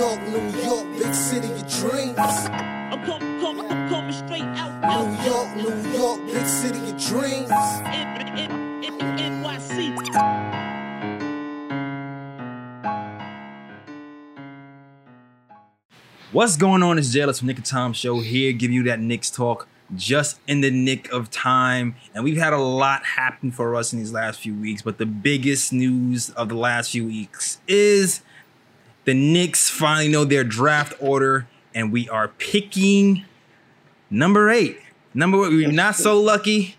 York, 0.00 0.22
New 0.28 0.62
York, 0.62 0.98
big 0.98 1.12
city 1.14 1.52
of 1.52 1.60
dreams. 1.68 2.16
I'm 2.16 3.04
coming, 3.04 3.38
coming, 3.38 3.70
I'm 3.70 3.86
coming 3.90 4.12
straight 4.12 4.40
out, 4.40 4.82
out, 4.82 5.06
New 5.06 5.30
York, 5.30 5.56
New 5.56 5.92
York, 5.92 6.26
big 6.26 6.46
city 6.46 6.78
of 6.78 6.96
dreams. 6.98 7.50
N- 7.50 8.38
N- 8.38 8.82
N- 8.82 9.44
NYC. 9.44 9.92
What's 16.32 16.56
going 16.56 16.82
on? 16.82 16.96
It's 16.96 17.12
J 17.12 17.20
Ellis 17.20 17.40
from 17.40 17.48
Nick 17.48 17.58
and 17.58 17.66
Tom 17.66 17.92
Show 17.92 18.20
here, 18.20 18.52
give 18.54 18.70
you 18.70 18.82
that 18.84 19.00
Knicks 19.00 19.30
talk 19.30 19.68
just 19.94 20.40
in 20.46 20.62
the 20.62 20.70
nick 20.70 21.12
of 21.12 21.30
time. 21.30 21.94
And 22.14 22.24
we've 22.24 22.38
had 22.38 22.54
a 22.54 22.58
lot 22.58 23.04
happen 23.04 23.52
for 23.52 23.76
us 23.76 23.92
in 23.92 23.98
these 23.98 24.12
last 24.12 24.40
few 24.40 24.54
weeks, 24.54 24.80
but 24.80 24.96
the 24.96 25.04
biggest 25.04 25.74
news 25.74 26.30
of 26.30 26.48
the 26.48 26.54
last 26.54 26.92
few 26.92 27.04
weeks 27.04 27.60
is 27.68 28.22
the 29.04 29.14
Knicks 29.14 29.68
finally 29.68 30.08
know 30.08 30.24
their 30.24 30.44
draft 30.44 30.94
order, 31.00 31.48
and 31.74 31.92
we 31.92 32.08
are 32.08 32.28
picking 32.28 33.24
number 34.10 34.50
eight. 34.50 34.78
Number 35.14 35.44
eight, 35.46 35.50
we're 35.50 35.72
not 35.72 35.96
so 35.96 36.20
lucky. 36.20 36.76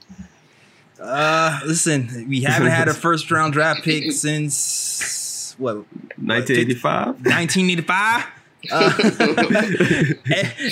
Uh, 1.00 1.60
listen, 1.66 2.28
we 2.30 2.42
haven't 2.42 2.70
had 2.70 2.88
a 2.88 2.94
first 3.06 3.32
round 3.32 3.54
draft 3.54 3.84
pick 3.84 4.12
since 4.12 5.56
what 5.58 5.78
1985. 6.18 7.26
1985. 7.26 8.26
Uh, 8.72 8.94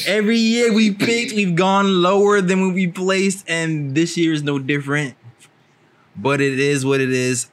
every 0.07 0.37
year 0.37 0.71
we 0.71 0.91
picked, 0.93 1.33
we've 1.33 1.55
gone 1.55 2.03
lower 2.03 2.39
than 2.39 2.61
when 2.61 2.73
we 2.73 2.87
placed, 2.87 3.43
and 3.49 3.95
this 3.95 4.15
year 4.15 4.31
is 4.31 4.43
no 4.43 4.59
different. 4.59 5.15
But 6.15 6.41
it 6.41 6.59
is 6.59 6.85
what 6.85 7.01
it 7.01 7.11
is. 7.11 7.49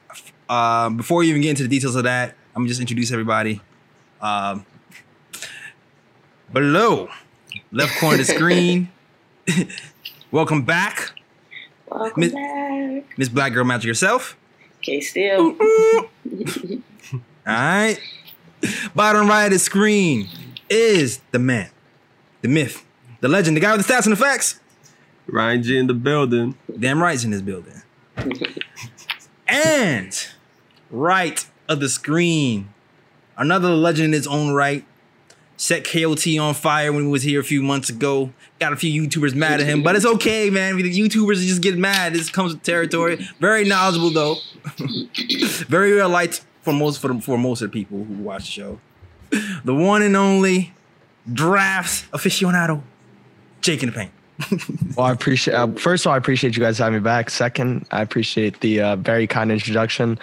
Um, 0.49 0.97
before 0.97 1.19
we 1.19 1.29
even 1.29 1.41
get 1.41 1.51
into 1.51 1.63
the 1.63 1.69
details 1.69 1.95
of 1.95 2.03
that, 2.03 2.35
I'm 2.55 2.67
just 2.67 2.79
introduce 2.79 3.11
everybody. 3.11 3.61
Um, 4.21 4.65
below, 6.51 7.09
left 7.71 7.99
corner 7.99 8.19
of 8.19 8.27
the 8.27 8.33
screen. 8.33 8.89
Welcome 10.31 10.63
back, 10.63 11.11
Welcome 11.89 12.19
Miss- 12.21 12.33
back. 12.33 13.17
Miss 13.17 13.29
Black 13.29 13.53
Girl 13.53 13.63
Magic 13.63 13.87
herself. 13.87 14.35
K 14.81 14.99
Steele. 15.01 15.55
All 15.55 17.19
right. 17.45 17.97
Bottom 18.95 19.27
right 19.27 19.45
of 19.45 19.51
the 19.51 19.59
screen 19.59 20.27
is 20.69 21.19
the 21.31 21.39
man, 21.39 21.69
the 22.41 22.47
myth, 22.47 22.85
the 23.21 23.27
legend, 23.27 23.55
the 23.55 23.61
guy 23.61 23.75
with 23.75 23.85
the 23.85 23.93
stats 23.93 24.03
and 24.05 24.11
the 24.11 24.17
facts. 24.17 24.59
Ryan 25.27 25.61
G 25.63 25.77
in 25.77 25.87
the 25.87 25.93
building. 25.93 26.55
Damn 26.79 27.01
right's 27.01 27.23
in 27.23 27.31
this 27.31 27.41
building. 27.41 27.81
and 29.47 30.27
right 30.89 31.45
of 31.69 31.79
the 31.79 31.89
screen, 31.89 32.69
another 33.37 33.69
legend 33.69 34.07
in 34.07 34.13
his 34.13 34.27
own 34.27 34.53
right. 34.53 34.85
Set 35.59 35.83
KOT 35.83 36.27
on 36.39 36.53
fire 36.53 36.93
when 36.93 37.03
he 37.05 37.09
was 37.09 37.23
here 37.23 37.39
a 37.39 37.43
few 37.43 37.63
months 37.63 37.89
ago. 37.89 38.31
Got 38.59 38.73
a 38.73 38.75
few 38.75 39.01
YouTubers 39.01 39.33
mad 39.33 39.59
at 39.59 39.65
him, 39.65 39.81
but 39.81 39.95
it's 39.95 40.05
okay, 40.05 40.51
man. 40.51 40.77
The 40.77 40.83
YouTubers 40.83 41.41
just 41.45 41.61
get 41.61 41.77
mad. 41.77 42.13
This 42.13 42.29
comes 42.29 42.53
with 42.53 42.61
territory. 42.61 43.27
Very 43.39 43.65
knowledgeable 43.65 44.11
though. 44.11 44.35
Very 45.67 45.93
real 45.93 46.09
light 46.09 46.41
for 46.61 46.73
most 46.73 46.99
for, 46.99 47.07
the, 47.07 47.21
for 47.21 47.37
most 47.39 47.61
of 47.61 47.71
the 47.71 47.73
people 47.73 48.03
who 48.03 48.13
watch 48.15 48.45
the 48.45 48.51
show. 48.51 48.79
The 49.63 49.73
one 49.73 50.03
and 50.03 50.15
only 50.15 50.73
drafts 51.31 52.05
aficionado, 52.13 52.81
Jake 53.61 53.81
in 53.81 53.89
the 53.89 53.95
paint. 53.95 54.11
Well, 54.95 55.07
I 55.07 55.11
appreciate. 55.11 55.53
Uh, 55.55 55.67
first 55.73 56.05
of 56.05 56.09
all, 56.09 56.13
I 56.13 56.17
appreciate 56.17 56.55
you 56.55 56.63
guys 56.63 56.77
having 56.77 56.95
me 56.95 56.99
back. 56.99 57.29
Second, 57.29 57.87
I 57.91 58.01
appreciate 58.01 58.59
the 58.61 58.81
uh, 58.81 58.95
very 58.97 59.27
kind 59.27 59.51
introduction. 59.51 60.19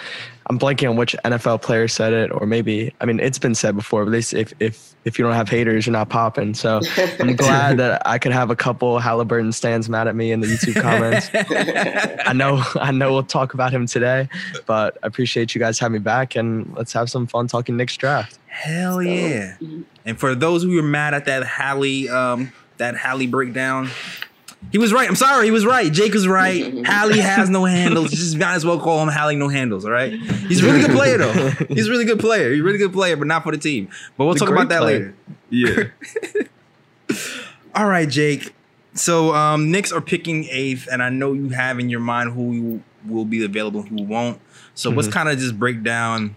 I'm 0.47 0.59
blanking 0.59 0.91
on 0.91 0.97
which 0.97 1.17
NFL 1.25 1.63
player 1.63 1.89
said 1.89 2.13
it, 2.13 2.31
or 2.31 2.47
maybe 2.47 2.93
I 3.01 3.07
mean 3.07 3.19
it's 3.19 3.39
been 3.39 3.55
said 3.55 3.75
before. 3.75 4.05
But 4.05 4.11
they 4.11 4.21
say 4.21 4.41
if 4.41 4.53
if 4.61 4.95
if 5.05 5.19
you 5.19 5.25
don't 5.25 5.35
have 5.35 5.49
haters, 5.49 5.87
you're 5.87 5.93
not 5.93 6.11
popping. 6.11 6.55
So 6.55 6.81
I'm 7.19 7.35
glad 7.37 7.79
that 7.79 8.03
I 8.07 8.19
could 8.19 8.33
have 8.33 8.51
a 8.51 8.57
couple 8.57 8.99
Halliburton 8.99 9.53
stands 9.53 9.89
mad 9.89 10.07
at 10.07 10.15
me 10.15 10.33
in 10.33 10.41
the 10.41 10.47
YouTube 10.47 10.81
comments. 10.81 11.31
I 12.27 12.33
know 12.35 12.63
I 12.77 12.93
know 12.93 13.13
we'll 13.13 13.23
talk 13.23 13.55
about 13.55 13.73
him 13.73 13.87
today, 13.87 14.29
but 14.67 14.99
I 15.03 15.07
appreciate 15.07 15.55
you 15.55 15.59
guys 15.59 15.79
having 15.79 15.95
me 15.95 15.99
back, 16.01 16.37
and 16.37 16.73
let's 16.77 16.93
have 16.93 17.11
some 17.11 17.27
fun 17.27 17.49
talking 17.49 17.77
Knicks 17.77 17.97
draft. 17.97 18.39
Hell 18.47 19.03
yeah! 19.03 19.57
And 20.05 20.21
for 20.21 20.35
those 20.35 20.63
who 20.63 20.77
were 20.77 20.83
mad 20.83 21.15
at 21.15 21.25
that 21.25 21.45
Hallie, 21.45 22.09
um, 22.11 22.53
that 22.79 22.97
Hallie 22.97 23.27
breakdown, 23.27 23.91
he 24.73 24.79
was 24.79 24.93
right. 24.93 25.09
I'm 25.09 25.17
sorry, 25.17 25.45
he 25.47 25.51
was 25.51 25.67
right. 25.67 25.93
Jake 25.93 26.15
was 26.15 26.27
right. 26.27 26.87
Hallie 26.87 27.21
has 27.21 27.51
no 27.51 27.65
handles. 27.65 28.13
You 28.13 28.19
just 28.19 28.37
might 28.37 28.55
as 28.55 28.65
well 28.65 28.81
call 28.81 29.03
him 29.03 29.09
Hallie 29.09 29.37
no 29.37 29.49
handles. 29.49 29.85
All 29.85 29.91
right. 29.91 30.13
He's 30.13 30.63
a 30.63 30.67
really 30.67 30.81
good 30.81 30.93
player 30.93 31.19
though. 31.19 31.51
He's 31.69 31.89
a 31.89 31.91
really 31.91 32.05
good 32.05 32.19
player. 32.21 32.51
He's 32.51 32.61
a 32.61 32.65
really 32.65 32.79
good 32.79 32.93
player, 32.93 33.17
but 33.17 33.27
not 33.27 33.43
for 33.43 33.53
the 33.53 33.59
team. 33.59 33.89
But 34.17 34.25
we'll 34.25 34.35
He's 34.35 34.43
a 34.43 34.47
talk 34.47 34.55
about 34.55 34.69
that 34.71 34.81
player. 34.83 35.15
later. 35.51 35.93
Yeah. 37.11 37.15
All 37.75 37.87
right, 37.87 38.09
Jake. 38.09 38.55
So 38.95 39.35
um, 39.35 39.71
Knicks 39.71 39.91
are 39.93 40.01
picking 40.01 40.45
eighth, 40.51 40.89
and 40.91 41.03
I 41.03 41.11
know 41.11 41.33
you 41.33 41.49
have 41.51 41.79
in 41.81 41.91
your 41.91 42.01
mind 42.01 42.33
who 42.33 42.81
will 43.07 43.25
be 43.25 43.45
available, 43.45 43.81
and 43.81 44.01
who 44.01 44.07
won't. 44.07 44.41
So 44.75 44.91
let's 44.91 45.09
kind 45.09 45.29
of 45.29 45.39
just 45.39 45.59
break 45.59 45.83
down 45.83 46.37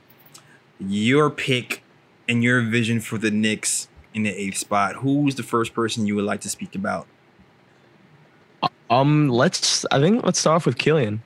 your 0.79 1.29
pick 1.29 1.83
and 2.27 2.43
your 2.43 2.61
vision 2.61 2.99
for 2.99 3.17
the 3.17 3.31
Knicks 3.31 3.87
in 4.17 4.23
the 4.23 4.29
eighth 4.31 4.57
spot. 4.57 4.95
Who's 4.97 5.35
the 5.35 5.44
first 5.44 5.73
person 5.73 6.05
you 6.07 6.16
would 6.16 6.25
like 6.25 6.41
to 6.41 6.50
speak 6.50 6.75
about? 6.75 7.07
Um, 8.89 9.29
let's 9.29 9.85
I 9.91 10.00
think 10.00 10.25
let's 10.25 10.39
start 10.39 10.55
off 10.57 10.66
with 10.66 10.78
Killian. 10.78 11.22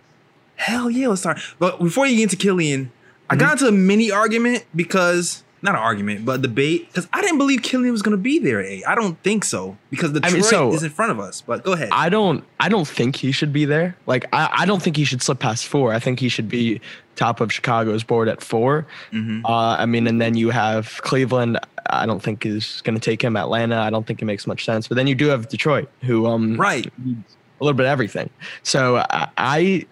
Hell 0.56 0.90
yeah, 0.90 1.08
let's 1.08 1.22
start. 1.22 1.40
But 1.60 1.80
before 1.80 2.06
you 2.06 2.16
get 2.18 2.24
into 2.24 2.36
Killian, 2.36 2.92
I 3.30 3.36
got 3.36 3.54
into 3.54 3.68
a 3.68 3.72
mini 3.72 4.12
argument 4.12 4.66
because 4.76 5.44
not 5.62 5.76
an 5.76 5.82
argument, 5.82 6.26
but 6.26 6.42
debate 6.42 6.88
because 6.88 7.08
I 7.14 7.22
didn't 7.22 7.38
believe 7.38 7.62
Killian 7.62 7.92
was 7.92 8.02
going 8.02 8.18
to 8.18 8.22
be 8.22 8.40
there 8.40 8.60
at 8.60 8.66
eight. 8.66 8.84
I 8.88 8.96
don't 8.96 9.18
think 9.22 9.46
so 9.46 9.78
because 9.92 10.12
Detroit 10.12 10.34
mean, 10.34 10.44
so- 10.44 10.74
is 10.74 10.82
in 10.84 10.90
front 10.90 11.12
of 11.12 11.20
us. 11.20 11.42
But 11.42 11.64
go 11.64 11.74
ahead. 11.74 11.90
I 11.92 12.10
don't 12.10 12.44
I 12.60 12.68
don't 12.68 12.88
think 12.88 13.16
he 13.16 13.32
should 13.32 13.54
be 13.54 13.66
there. 13.66 13.96
Like 14.08 14.26
I, 14.34 14.50
I 14.52 14.66
don't 14.66 14.82
think 14.82 14.98
he 14.98 15.06
should 15.06 15.22
slip 15.22 15.40
past 15.40 15.68
four. 15.68 15.94
I 15.94 16.00
think 16.00 16.20
he 16.20 16.30
should 16.30 16.50
be 16.50 16.82
top 17.16 17.42
of 17.42 17.54
Chicago's 17.54 18.04
board 18.04 18.28
at 18.28 18.42
4 18.42 18.88
Mhm. 19.12 19.42
Uh, 19.46 19.76
I 19.78 19.86
mean, 19.86 20.08
and 20.08 20.20
then 20.20 20.36
you 20.36 20.50
have 20.50 21.00
Cleveland. 21.04 21.60
I 21.92 22.06
don't 22.06 22.22
think 22.22 22.46
is 22.46 22.82
going 22.84 22.96
to 22.96 23.02
take 23.02 23.22
him. 23.24 23.36
Atlanta. 23.38 23.78
I 23.80 23.90
don't 23.90 24.06
think 24.08 24.22
it 24.22 24.26
makes 24.26 24.48
much 24.48 24.66
sense. 24.66 24.88
But 24.88 24.96
then 24.96 25.08
you 25.08 25.16
do 25.16 25.28
have 25.28 25.48
Detroit, 25.50 25.90
who 26.02 26.26
um 26.26 26.58
Right. 26.60 26.88
a 26.88 27.64
little 27.64 27.76
bit 27.78 27.86
of 27.86 27.92
everything. 27.92 28.30
So 28.64 28.98
I, 28.98 29.28
I 29.38 29.86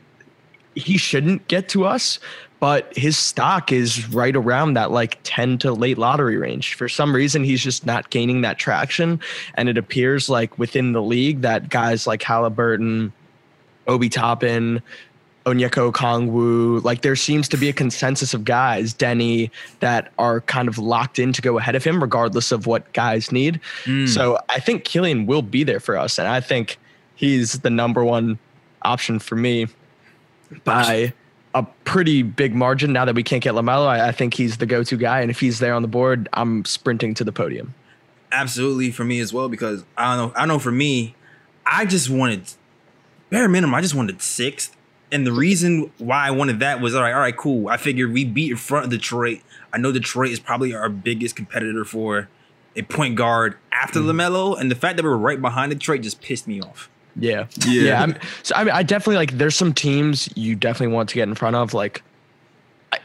he 0.76 0.98
shouldn't 0.98 1.48
get 1.48 1.70
to 1.70 1.86
us. 1.86 2.20
But 2.60 2.92
his 2.98 3.18
stock 3.18 3.72
is 3.72 4.10
right 4.10 4.36
around 4.36 4.74
that 4.74 4.92
like 4.92 5.18
10 5.24 5.60
to 5.60 5.72
late 5.72 5.98
lottery 5.98 6.36
range. 6.36 6.74
For 6.74 6.90
some 6.90 7.16
reason, 7.16 7.42
he's 7.46 7.64
just 7.64 7.86
not 7.86 8.10
gaining 8.10 8.42
that 8.42 8.60
traction. 8.60 9.22
And 9.54 9.70
it 9.70 9.78
appears 9.78 10.28
like 10.30 10.60
within 10.60 10.92
the 10.92 11.02
league 11.02 11.40
that 11.42 11.70
guys 11.70 12.06
like 12.06 12.22
Halliburton, 12.22 13.14
Obi 13.88 14.10
Toppin, 14.10 14.82
Onyeka 15.46 15.92
Okongwu, 15.92 16.84
like 16.84 17.02
there 17.02 17.16
seems 17.16 17.48
to 17.50 17.58
be 17.58 17.70
a 17.70 17.74
consensus 17.74 18.34
of 18.34 18.44
guys, 18.44 18.94
Deni, 18.94 19.50
that 19.80 20.12
are 20.20 20.42
kind 20.42 20.68
of 20.68 20.78
locked 20.78 21.18
in 21.18 21.34
to 21.34 21.42
go 21.42 21.58
ahead 21.58 21.76
of 21.76 21.84
him, 21.84 22.02
regardless 22.02 22.52
of 22.52 22.68
what 22.68 22.92
guys 22.94 23.32
need. 23.32 23.60
Mm. 23.86 24.08
So 24.08 24.38
I 24.50 24.60
think 24.60 24.84
Killian 24.84 25.26
will 25.26 25.42
be 25.42 25.64
there 25.64 25.80
for 25.80 25.98
us. 25.98 26.20
And 26.20 26.28
I 26.28 26.42
think 26.42 26.78
he's 27.16 27.60
the 27.60 27.70
number 27.70 28.04
one 28.04 28.38
option 28.84 29.20
for 29.20 29.36
me 29.36 29.68
by 30.64 31.14
a 31.56 31.64
pretty 31.84 32.22
big 32.22 32.54
margin. 32.54 32.94
Now 32.94 33.06
that 33.06 33.16
we 33.16 33.24
can't 33.24 33.42
get 33.42 33.54
LaMelo, 33.54 33.88
I, 33.88 34.10
I 34.10 34.12
think 34.12 34.34
he's 34.36 34.58
the 34.58 34.66
go 34.66 34.84
to 34.84 34.98
guy. 34.98 35.22
And 35.22 35.32
if 35.32 35.40
he's 35.40 35.60
there 35.60 35.74
on 35.74 35.82
the 35.82 35.88
board, 35.88 36.30
I'm 36.34 36.64
sprinting 36.66 37.14
to 37.16 37.24
the 37.24 37.32
podium. 37.32 37.74
absolutely 38.32 38.92
for 38.92 39.04
me 39.04 39.20
as 39.20 39.34
well 39.34 39.50
because 39.50 39.84
I 39.98 40.16
don't 40.16 40.34
know. 40.34 40.40
I 40.40 40.46
know 40.46 40.60
for 40.60 40.72
me, 40.72 41.16
I 41.66 41.86
just 41.86 42.10
wanted 42.10 42.44
bare 43.30 43.48
minimum. 43.48 43.74
I 43.76 43.82
just 43.82 43.96
wanted 43.96 44.22
sixth, 44.22 44.76
and 45.12 45.26
the 45.26 45.32
reason 45.32 45.92
why 45.98 46.28
I 46.28 46.32
wanted 46.32 46.60
that 46.60 46.82
was 46.82 46.96
all 46.96 47.02
right. 47.02 47.14
All 47.14 47.20
right, 47.20 47.36
cool. 47.36 47.68
I 47.68 47.78
figured 47.78 48.14
we 48.14 48.26
beat 48.26 48.52
in 48.52 48.58
front 48.58 48.86
of 48.86 48.92
Detroit. 48.92 49.42
I 49.74 49.78
know 49.78 49.92
Detroit 49.92 50.32
is 50.32 50.40
probably 50.40 50.74
our 50.74 50.90
biggest 50.90 51.36
competitor 51.36 51.86
for 51.86 52.28
a 52.76 52.84
point 52.84 53.16
guard 53.16 53.58
after 53.72 54.00
mm. 54.00 54.06
Lamelo, 54.06 54.60
and 54.60 54.70
the 54.70 54.76
fact 54.76 54.98
that 54.98 55.04
we're 55.04 55.18
right 55.18 55.42
behind 55.42 55.72
Detroit 55.72 56.02
just 56.02 56.22
pissed 56.22 56.48
me 56.48 56.62
off. 56.62 56.90
Yeah. 57.16 57.48
Yeah. 57.66 57.82
Yeah. 57.82 58.04
I'm, 58.04 58.18
so 58.44 58.56
I 58.56 58.64
mean, 58.64 58.74
I 58.74 58.84
definitely 58.84 59.18
like, 59.18 59.38
there's 59.38 59.56
some 59.56 59.74
teams 59.74 60.30
you 60.36 60.56
definitely 60.56 60.94
want 60.94 61.10
to 61.10 61.16
get 61.16 61.28
in 61.28 61.36
front 61.36 61.56
of. 61.56 61.74
Like, 61.74 62.04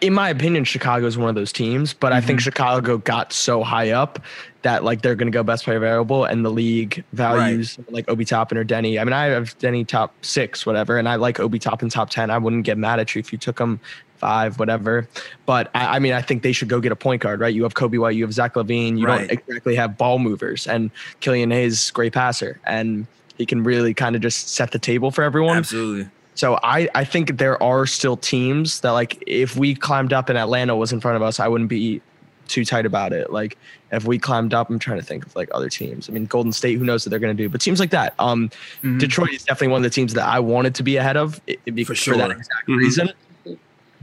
in 0.00 0.12
my 0.12 0.28
opinion, 0.30 0.64
Chicago 0.64 1.06
is 1.06 1.18
one 1.18 1.28
of 1.28 1.34
those 1.34 1.52
teams, 1.52 1.94
but 1.94 2.12
I 2.12 2.20
think 2.20 2.38
mm-hmm. 2.38 2.44
Chicago 2.44 2.98
got 2.98 3.32
so 3.32 3.62
high 3.62 3.90
up 3.90 4.18
that 4.62 4.82
like 4.82 5.02
they're 5.02 5.14
going 5.14 5.30
to 5.30 5.36
go 5.36 5.42
best 5.42 5.64
player 5.64 5.76
available 5.76 6.24
and 6.24 6.44
the 6.44 6.50
league 6.50 7.04
values 7.12 7.78
like 7.90 8.08
Obi 8.08 8.24
Toppin 8.24 8.56
or 8.56 8.64
Deni. 8.64 8.98
I 8.98 9.04
mean, 9.04 9.12
I 9.12 9.26
have 9.26 9.56
Deni 9.58 9.86
top 9.86 10.14
six, 10.22 10.64
whatever, 10.64 10.98
and 10.98 11.08
I 11.08 11.16
like 11.16 11.38
Obi 11.38 11.58
Toppin 11.58 11.90
top 11.90 12.08
10. 12.10 12.30
I 12.30 12.38
wouldn't 12.38 12.64
get 12.64 12.78
mad 12.78 12.98
at 12.98 13.14
you 13.14 13.20
if 13.20 13.30
you 13.30 13.38
took 13.38 13.58
him 13.58 13.78
five, 14.16 14.58
whatever. 14.58 15.06
But 15.44 15.70
I, 15.74 15.96
I 15.96 15.98
mean, 15.98 16.14
I 16.14 16.22
think 16.22 16.42
they 16.42 16.52
should 16.52 16.68
go 16.68 16.80
get 16.80 16.92
a 16.92 16.96
point 16.96 17.20
guard, 17.20 17.40
right? 17.40 17.54
You 17.54 17.62
have 17.64 17.74
Coby 17.74 17.98
White, 17.98 18.16
you 18.16 18.24
have 18.24 18.32
Zach 18.32 18.54
LaVine, 18.54 18.98
you 18.98 19.06
Right. 19.06 19.28
don't 19.28 19.30
exactly 19.30 19.74
have 19.74 19.98
ball 19.98 20.18
movers, 20.18 20.66
and 20.66 20.90
Killian 21.20 21.50
Hayes, 21.50 21.90
great 21.90 22.14
passer, 22.14 22.58
and 22.64 23.06
he 23.36 23.44
can 23.44 23.62
really 23.64 23.92
kind 23.92 24.16
of 24.16 24.22
just 24.22 24.48
set 24.48 24.70
the 24.72 24.78
table 24.78 25.10
for 25.10 25.22
everyone. 25.22 25.58
Absolutely. 25.58 26.08
So 26.34 26.58
I, 26.62 26.88
I 26.94 27.04
think 27.04 27.38
there 27.38 27.62
are 27.62 27.86
still 27.86 28.16
teams 28.16 28.80
that 28.80 28.90
like 28.90 29.22
if 29.26 29.56
we 29.56 29.74
climbed 29.74 30.12
up 30.12 30.28
and 30.28 30.36
Atlanta 30.38 30.74
was 30.74 30.92
in 30.92 31.00
front 31.00 31.16
of 31.16 31.22
us, 31.22 31.38
I 31.38 31.46
wouldn't 31.48 31.70
be 31.70 32.00
too 32.48 32.64
tight 32.64 32.84
about 32.86 33.12
it. 33.12 33.32
Like 33.32 33.56
if 33.92 34.04
we 34.04 34.18
climbed 34.18 34.52
up, 34.52 34.68
I'm 34.68 34.78
trying 34.78 34.98
to 34.98 35.04
think 35.06 35.24
of 35.24 35.34
like 35.36 35.48
other 35.54 35.68
teams. 35.70 36.08
I 36.08 36.12
mean, 36.12 36.26
Golden 36.26 36.52
State, 36.52 36.76
who 36.78 36.84
knows 36.84 37.06
what 37.06 37.10
they're 37.10 37.18
going 37.20 37.36
to 37.36 37.42
do? 37.42 37.48
But 37.48 37.60
teams 37.60 37.78
like 37.80 37.90
that, 37.90 38.14
um, 38.18 38.50
Mhm. 38.82 38.98
Detroit 38.98 39.30
is 39.30 39.44
definitely 39.44 39.68
one 39.68 39.78
of 39.78 39.82
the 39.84 39.90
teams 39.90 40.12
that 40.14 40.26
I 40.28 40.40
wanted 40.40 40.74
to 40.74 40.82
be 40.82 40.96
ahead 40.96 41.16
of 41.16 41.40
it, 41.46 41.64
be- 41.74 41.84
For 41.84 41.94
for 41.94 42.16
that 42.16 42.26
sure. 42.30 42.32
exact 42.32 42.68
Mhm. 42.68 42.76
reason. 42.76 43.10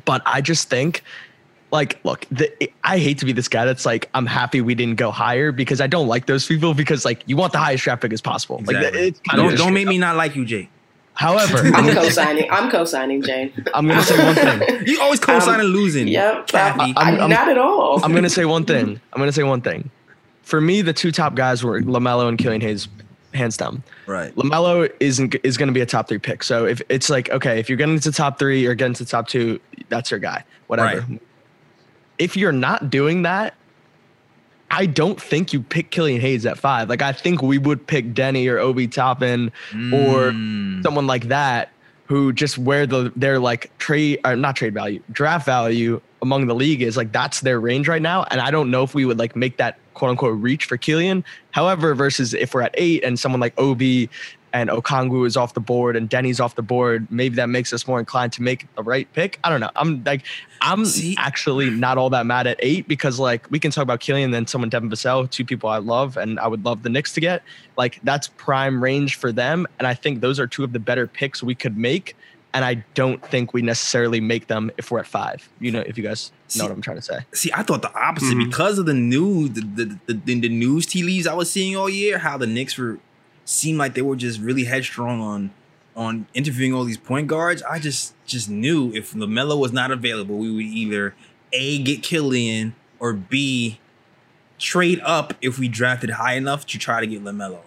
But 0.05 0.23
I 0.25 0.41
just 0.41 0.69
think, 0.69 1.03
like, 1.71 1.99
look, 2.03 2.25
the, 2.31 2.49
I 2.83 2.97
hate 2.97 3.19
to 3.19 3.25
be 3.25 3.31
this 3.33 3.47
guy 3.47 3.65
that's 3.65 3.85
like, 3.85 4.09
I'm 4.15 4.25
happy 4.25 4.59
we 4.61 4.73
didn't 4.73 4.95
go 4.95 5.11
higher 5.11 5.51
because 5.51 5.79
I 5.79 5.87
don't 5.87 6.07
like 6.07 6.25
those 6.25 6.47
people 6.47 6.73
because 6.73 7.05
like 7.05 7.23
you 7.27 7.35
want 7.37 7.51
the 7.53 7.59
highest 7.59 7.83
draft 7.83 8.01
pick 8.01 8.11
as 8.13 8.21
possible. 8.21 8.61
Like 8.65 8.77
it's 8.77 9.19
kind 9.19 9.37
Don't 9.37 9.53
of 9.53 9.59
don't 9.59 9.73
make 9.73 9.87
me 9.87 9.97
not 9.99 10.15
like 10.15 10.35
you, 10.35 10.45
Jay. 10.45 10.69
However, 11.13 11.57
I'm 11.75 11.75
I'm, 11.75 11.93
co-signing. 11.93 12.49
I'm 12.49 12.71
co-signing, 12.71 13.21
Jane. 13.21 13.53
I'm 13.73 13.87
gonna 13.87 14.01
say 14.03 14.23
one 14.23 14.35
thing. 14.35 14.85
You 14.87 15.01
always 15.01 15.19
co-signing 15.19 15.67
um, 15.67 15.71
losing. 15.73 16.07
Yep. 16.07 16.47
Kathy. 16.47 16.93
I- 16.95 17.11
I- 17.11 17.17
I'm- 17.17 17.29
not 17.29 17.49
at 17.49 17.57
all. 17.57 18.03
I'm 18.03 18.13
gonna 18.13 18.29
say 18.29 18.45
one 18.45 18.65
thing. 18.71 18.99
I'm 19.13 19.19
gonna 19.19 19.31
say 19.31 19.43
one 19.43 19.61
thing. 19.61 19.89
For 20.43 20.59
me, 20.59 20.81
the 20.81 20.93
two 20.93 21.11
top 21.11 21.35
guys 21.35 21.63
were 21.63 21.81
Lamelo 21.81 22.27
and 22.27 22.37
Killian 22.37 22.61
Hayes, 22.61 22.87
hands 23.33 23.55
down. 23.55 23.83
Right. 24.07 24.35
Lamelo 24.35 24.91
isn't 24.99 25.35
is 25.43 25.55
going 25.57 25.67
to 25.67 25.73
be 25.73 25.79
a 25.81 25.85
top 25.85 26.09
three 26.09 26.17
pick. 26.17 26.43
So 26.43 26.65
if 26.65 26.81
it's 26.89 27.09
like 27.09 27.29
okay, 27.29 27.59
if 27.59 27.69
you're 27.69 27.77
getting 27.77 27.99
to 27.99 28.11
top 28.11 28.37
three 28.39 28.65
or 28.65 28.73
getting 28.73 28.95
to 28.95 29.05
top 29.05 29.27
two, 29.27 29.59
that's 29.89 30.11
your 30.11 30.19
guy. 30.19 30.43
Whatever. 30.67 31.05
If 32.17 32.35
you're 32.35 32.51
not 32.51 32.89
doing 32.89 33.21
that, 33.21 33.53
I 34.73 34.85
don't 34.85 35.21
think 35.21 35.51
you 35.53 35.61
pick 35.61 35.91
Killian 35.91 36.21
Hayes 36.21 36.45
at 36.45 36.57
five. 36.57 36.87
Like 36.89 37.01
I 37.01 37.11
think 37.11 37.41
we 37.41 37.57
would 37.57 37.85
pick 37.85 38.13
Deni 38.13 38.49
or 38.49 38.57
Obi 38.57 38.87
Toppin 38.87 39.51
or 39.73 40.31
Mm. 40.31 40.81
someone 40.81 41.05
like 41.07 41.25
that 41.27 41.69
who 42.05 42.33
just 42.33 42.57
where 42.57 42.87
the 42.87 43.11
their 43.15 43.37
like 43.39 43.75
trade 43.77 44.19
or 44.25 44.35
not 44.35 44.55
trade 44.55 44.73
value 44.73 45.01
draft 45.11 45.45
value 45.45 45.99
among 46.21 46.47
the 46.47 46.53
league 46.55 46.81
is 46.81 46.95
like 46.97 47.11
that's 47.13 47.39
their 47.41 47.57
range 47.59 47.87
right 47.87 48.01
now 48.01 48.23
and 48.31 48.41
i 48.41 48.51
don't 48.51 48.69
know 48.69 48.83
if 48.83 48.93
we 48.93 49.05
would 49.05 49.17
like 49.17 49.33
make 49.35 49.55
that 49.57 49.77
quote 49.93 50.11
unquote 50.11 50.37
reach 50.41 50.65
for 50.65 50.75
Killian. 50.75 51.23
however 51.51 51.95
versus 51.95 52.33
if 52.33 52.53
we're 52.53 52.61
at 52.63 52.75
eight 52.75 53.01
and 53.05 53.17
someone 53.17 53.39
like 53.39 53.53
obi 53.57 54.09
and 54.53 54.69
okongwu 54.69 55.25
is 55.25 55.37
off 55.37 55.53
the 55.53 55.59
board 55.59 55.95
and 55.95 56.09
deni's 56.09 56.39
off 56.39 56.55
the 56.55 56.61
board 56.61 57.07
maybe 57.09 57.35
that 57.35 57.47
makes 57.47 57.71
us 57.73 57.87
more 57.87 57.99
inclined 57.99 58.33
to 58.33 58.41
make 58.41 58.67
the 58.75 58.83
right 58.83 59.11
pick. 59.13 59.39
I 59.43 59.49
don't 59.49 59.59
know. 59.61 59.71
I'm 59.75 60.03
like 60.03 60.23
i'm 60.61 60.85
See- 60.85 61.15
actually 61.17 61.69
not 61.69 61.97
all 61.97 62.09
that 62.11 62.25
mad 62.25 62.47
at 62.47 62.57
eight 62.59 62.87
because 62.87 63.17
like 63.19 63.49
we 63.49 63.59
can 63.59 63.71
talk 63.71 63.81
about 63.83 63.99
Killian 63.99 64.25
and 64.25 64.33
then 64.33 64.45
someone 64.47 64.69
devin 64.69 64.89
vassell 64.89 65.29
two 65.29 65.45
people 65.45 65.69
i 65.69 65.77
love 65.77 66.17
and 66.17 66.39
i 66.39 66.47
would 66.47 66.63
love 66.65 66.83
the 66.83 66.89
Knicks 66.89 67.13
to 67.13 67.21
get. 67.21 67.43
Like 67.77 67.99
that's 68.03 68.27
prime 68.37 68.83
range 68.83 69.15
for 69.15 69.31
them 69.31 69.67
and 69.79 69.87
i 69.87 69.93
think 69.93 70.21
those 70.21 70.39
are 70.39 70.47
two 70.47 70.63
of 70.63 70.73
the 70.73 70.79
better 70.79 71.07
picks 71.07 71.41
we 71.41 71.55
could 71.55 71.77
make 71.77 72.15
and 72.53 72.65
i 72.65 72.75
don't 72.93 73.25
think 73.25 73.53
we 73.53 73.61
necessarily 73.61 74.19
make 74.19 74.47
them 74.47 74.69
if 74.77 74.91
we're 74.91 74.99
at 74.99 75.07
five. 75.07 75.47
You 75.61 75.71
know 75.71 75.79
if 75.79 75.97
you 75.97 76.03
guys 76.03 76.31
See- 76.49 76.59
know 76.59 76.65
what 76.65 76.73
i'm 76.73 76.81
trying 76.81 76.97
to 76.97 77.01
say. 77.01 77.19
See, 77.33 77.49
I 77.55 77.63
thought 77.63 77.81
the 77.81 77.93
opposite 77.97 78.35
Mhm. 78.35 78.45
because 78.49 78.77
of 78.77 78.85
the 78.85 78.93
news, 78.93 79.51
the 79.51 79.61
the, 79.61 79.85
the 80.07 80.13
the 80.25 80.39
the 80.41 80.49
news 80.49 80.85
tea 80.85 81.03
leaves 81.03 81.25
I 81.25 81.33
was 81.33 81.49
seeing 81.49 81.77
all 81.77 81.89
year. 81.89 82.17
How 82.17 82.37
the 82.37 82.47
Knicks 82.47 82.77
were 82.77 82.99
seemed 83.51 83.77
like 83.77 83.93
they 83.93 84.01
were 84.01 84.15
just 84.15 84.39
really 84.39 84.63
headstrong 84.65 85.19
on 85.21 85.51
on 85.95 86.25
interviewing 86.33 86.73
all 86.73 86.85
these 86.85 86.97
point 86.97 87.27
guards. 87.27 87.61
I 87.63 87.77
just 87.79 88.13
just 88.25 88.49
knew 88.49 88.91
if 88.93 89.13
Lamelo 89.13 89.59
was 89.59 89.73
not 89.73 89.91
available, 89.91 90.37
we 90.37 90.51
would 90.51 90.65
either 90.65 91.13
a 91.51 91.77
get 91.83 92.01
Killian 92.01 92.75
or 92.99 93.13
b 93.13 93.79
trade 94.57 95.01
up 95.03 95.33
if 95.41 95.57
we 95.59 95.67
drafted 95.67 96.11
high 96.11 96.33
enough 96.35 96.65
to 96.67 96.77
try 96.77 96.99
to 97.01 97.07
get 97.07 97.23
Lamelo. 97.23 97.59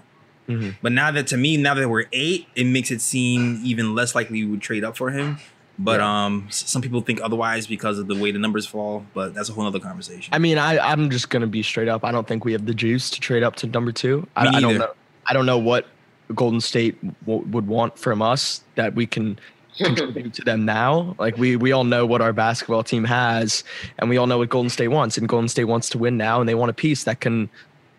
Mhm. 0.49 0.77
But 0.83 0.93
now 0.93 1.11
that 1.11 1.27
to 1.29 1.37
me, 1.37 1.57
now 1.57 1.75
that 1.75 1.89
we're 1.89 2.05
eight, 2.13 2.47
it 2.55 2.65
makes 2.65 2.91
it 2.91 3.01
seem 3.01 3.61
even 3.65 3.95
less 3.95 4.15
likely 4.15 4.45
we 4.45 4.51
would 4.51 4.61
trade 4.63 4.85
up 4.85 4.97
for 4.97 5.11
him. 5.11 5.39
But 5.77 6.01
um, 6.01 6.47
some 6.51 6.83
people 6.83 7.01
think 7.01 7.21
otherwise 7.21 7.67
because 7.67 7.99
of 7.99 8.07
the 8.07 8.15
way 8.15 8.31
the 8.31 8.39
numbers 8.39 8.65
fall. 8.65 9.05
But 9.13 9.35
that's 9.35 9.49
a 9.49 9.53
whole 9.53 9.67
other 9.67 9.81
conversation. 9.81 10.33
i 10.33 10.39
mean 10.39 10.57
i 10.57 10.79
i'm 10.79 11.11
just 11.11 11.31
gonna 11.31 11.47
be 11.49 11.63
straight 11.63 11.89
up 11.89 12.05
i 12.05 12.13
don't 12.13 12.27
think 12.29 12.45
we 12.45 12.53
have 12.53 12.65
the 12.65 12.75
juice 12.75 13.11
to 13.11 13.21
trade 13.21 13.43
up 13.43 13.57
to 13.57 13.67
number 13.67 13.91
two 13.93 14.27
I, 14.37 14.47
I 14.47 14.61
don't 14.61 14.79
know 14.79 14.93
i 15.27 15.33
don't 15.33 15.47
know 15.47 15.59
what 15.59 15.87
golden 16.35 16.61
state 16.61 16.97
w- 17.27 17.47
would 17.49 17.67
want 17.67 17.99
from 17.99 18.23
us 18.23 18.63
that 18.77 18.95
we 18.95 19.07
can 19.07 19.39
contribute 19.77 20.35
to 20.35 20.43
them 20.43 20.65
now. 20.65 21.15
Like 21.19 21.37
we 21.37 21.57
we 21.57 21.73
all 21.73 21.85
know 21.85 22.07
what 22.07 22.21
our 22.21 22.33
basketball 22.33 22.83
team 22.83 23.05
has, 23.05 23.65
and 23.99 24.09
we 24.09 24.17
all 24.17 24.27
know 24.27 24.39
what 24.39 24.49
Golden 24.49 24.71
State 24.71 24.89
wants. 24.89 25.19
And 25.19 25.29
Golden 25.29 25.49
State 25.49 25.65
wants 25.65 25.89
to 25.91 25.99
win 25.99 26.17
now, 26.17 26.41
and 26.41 26.49
they 26.49 26.55
want 26.55 26.71
a 26.71 26.75
piece 26.75 27.05
that 27.05 27.21
can 27.21 27.49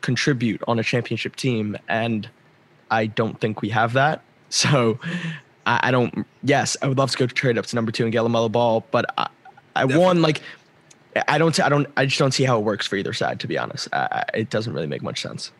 contribute 0.01 0.61
on 0.67 0.79
a 0.79 0.83
championship 0.83 1.35
team. 1.35 1.77
And 1.87 2.29
I 2.91 3.07
don't 3.07 3.39
think 3.39 3.61
we 3.61 3.69
have 3.69 3.93
that. 3.93 4.21
So 4.49 4.99
I, 5.65 5.87
I 5.87 5.91
don't. 5.91 6.25
Yes, 6.43 6.77
I 6.81 6.87
would 6.87 6.97
love 6.97 7.11
to 7.11 7.17
go 7.17 7.27
trade 7.27 7.57
up 7.57 7.65
to 7.65 7.75
number 7.75 7.91
two 7.91 8.03
and 8.03 8.11
get 8.13 8.21
Lamelo 8.21 8.49
Ball, 8.49 8.85
but 8.91 9.05
I, 9.17 9.27
I 9.75 9.83
won 9.83 10.21
like. 10.21 10.41
I 11.27 11.37
don't. 11.37 11.59
I 11.59 11.67
don't. 11.67 11.87
I 11.97 12.05
just 12.05 12.19
don't 12.19 12.31
see 12.31 12.45
how 12.45 12.57
it 12.59 12.63
works 12.63 12.87
for 12.87 12.95
either 12.95 13.11
side. 13.11 13.41
To 13.41 13.47
be 13.47 13.57
honest, 13.57 13.89
I, 13.91 14.07
I, 14.11 14.37
it 14.37 14.49
doesn't 14.51 14.71
really 14.71 14.87
make 14.87 15.01
much 15.01 15.21
sense. 15.21 15.51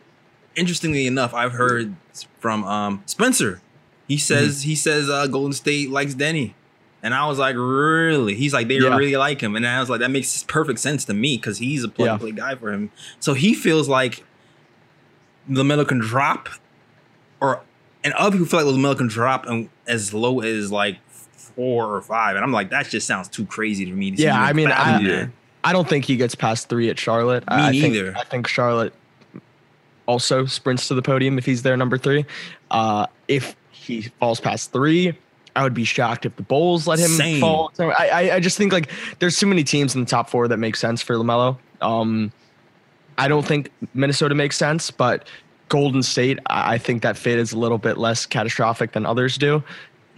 Interestingly 0.56 1.06
enough, 1.06 1.34
I've 1.34 1.52
heard 1.52 1.94
from 2.40 2.64
um, 2.64 3.02
Spencer. 3.06 3.60
He 4.08 4.16
says 4.18 4.62
he 4.62 4.74
says 4.74 5.08
uh, 5.10 5.26
Golden 5.26 5.52
State 5.52 5.90
likes 5.90 6.14
Deni, 6.14 6.54
and 7.02 7.12
I 7.14 7.26
was 7.26 7.38
like, 7.38 7.56
really? 7.56 8.34
He's 8.34 8.54
like 8.54 8.68
they 8.68 8.78
Yeah. 8.78 8.96
really 8.96 9.16
like 9.16 9.40
him, 9.42 9.54
and 9.56 9.66
I 9.66 9.80
was 9.80 9.90
like, 9.90 10.00
that 10.00 10.10
makes 10.10 10.42
perfect 10.44 10.78
sense 10.78 11.04
to 11.06 11.14
me 11.14 11.36
because 11.36 11.58
he's 11.58 11.84
a 11.84 11.88
plug 11.88 12.08
and 12.08 12.14
Yeah. 12.14 12.18
play 12.18 12.32
guy 12.32 12.54
for 12.54 12.72
him. 12.72 12.90
So 13.20 13.34
he 13.34 13.52
feels 13.54 13.88
like 13.88 14.24
Lamelo 15.50 15.86
can 15.86 15.98
drop, 15.98 16.48
or 17.40 17.60
and 18.02 18.12
other 18.14 18.32
people 18.32 18.46
feel 18.46 18.64
like 18.64 18.74
Lamelo 18.74 18.96
can 18.96 19.08
drop 19.08 19.46
and 19.46 19.68
as 19.86 20.14
low 20.14 20.40
as 20.40 20.70
like 20.72 20.98
four 21.10 21.86
or 21.94 22.00
five, 22.02 22.36
and 22.36 22.44
I'm 22.44 22.52
like, 22.52 22.70
that 22.70 22.88
just 22.88 23.06
sounds 23.06 23.28
too 23.28 23.44
crazy 23.46 23.84
to 23.86 23.92
me. 23.92 24.12
to 24.12 24.22
Yeah, 24.22 24.40
I 24.40 24.52
mean, 24.52 24.70
I- 24.70 25.28
I 25.64 25.72
don't 25.72 25.88
think 25.88 26.04
he 26.04 26.16
gets 26.16 26.36
past 26.36 26.68
three 26.68 26.88
at 26.90 26.98
Charlotte. 26.98 27.42
Me 27.50 27.56
I 27.56 27.70
neither. 27.72 28.12
Think, 28.12 28.16
I 28.18 28.22
think 28.28 28.46
Charlotte 28.46 28.92
also 30.06 30.46
sprints 30.46 30.88
to 30.88 30.94
the 30.94 31.02
podium 31.02 31.38
if 31.38 31.44
he's 31.44 31.62
there 31.62 31.76
number 31.76 31.98
three. 31.98 32.24
Uh, 32.70 33.06
if 33.28 33.56
he 33.70 34.02
falls 34.02 34.40
past 34.40 34.72
three, 34.72 35.16
I 35.54 35.62
would 35.62 35.74
be 35.74 35.84
shocked 35.84 36.26
if 36.26 36.36
the 36.36 36.42
Bulls 36.42 36.86
let 36.86 36.98
him 36.98 37.10
Same. 37.10 37.40
fall. 37.40 37.70
So 37.74 37.90
I, 37.90 38.06
I, 38.06 38.34
I 38.36 38.40
just 38.40 38.56
think 38.58 38.72
like 38.72 38.90
there's 39.18 39.38
too 39.38 39.46
many 39.46 39.64
teams 39.64 39.94
in 39.94 40.00
the 40.00 40.06
top 40.06 40.28
four 40.28 40.48
that 40.48 40.58
make 40.58 40.76
sense 40.76 41.02
for 41.02 41.14
Lamelo. 41.16 41.58
Um, 41.80 42.32
I 43.18 43.28
don't 43.28 43.46
think 43.46 43.70
Minnesota 43.94 44.34
makes 44.34 44.56
sense, 44.56 44.90
but 44.90 45.26
Golden 45.68 46.02
State, 46.02 46.38
I 46.46 46.74
I 46.74 46.78
think 46.78 47.02
that 47.02 47.16
fit 47.16 47.38
is 47.38 47.52
a 47.52 47.58
little 47.58 47.78
bit 47.78 47.96
less 47.96 48.26
catastrophic 48.26 48.92
than 48.92 49.06
others 49.06 49.38
do 49.38 49.62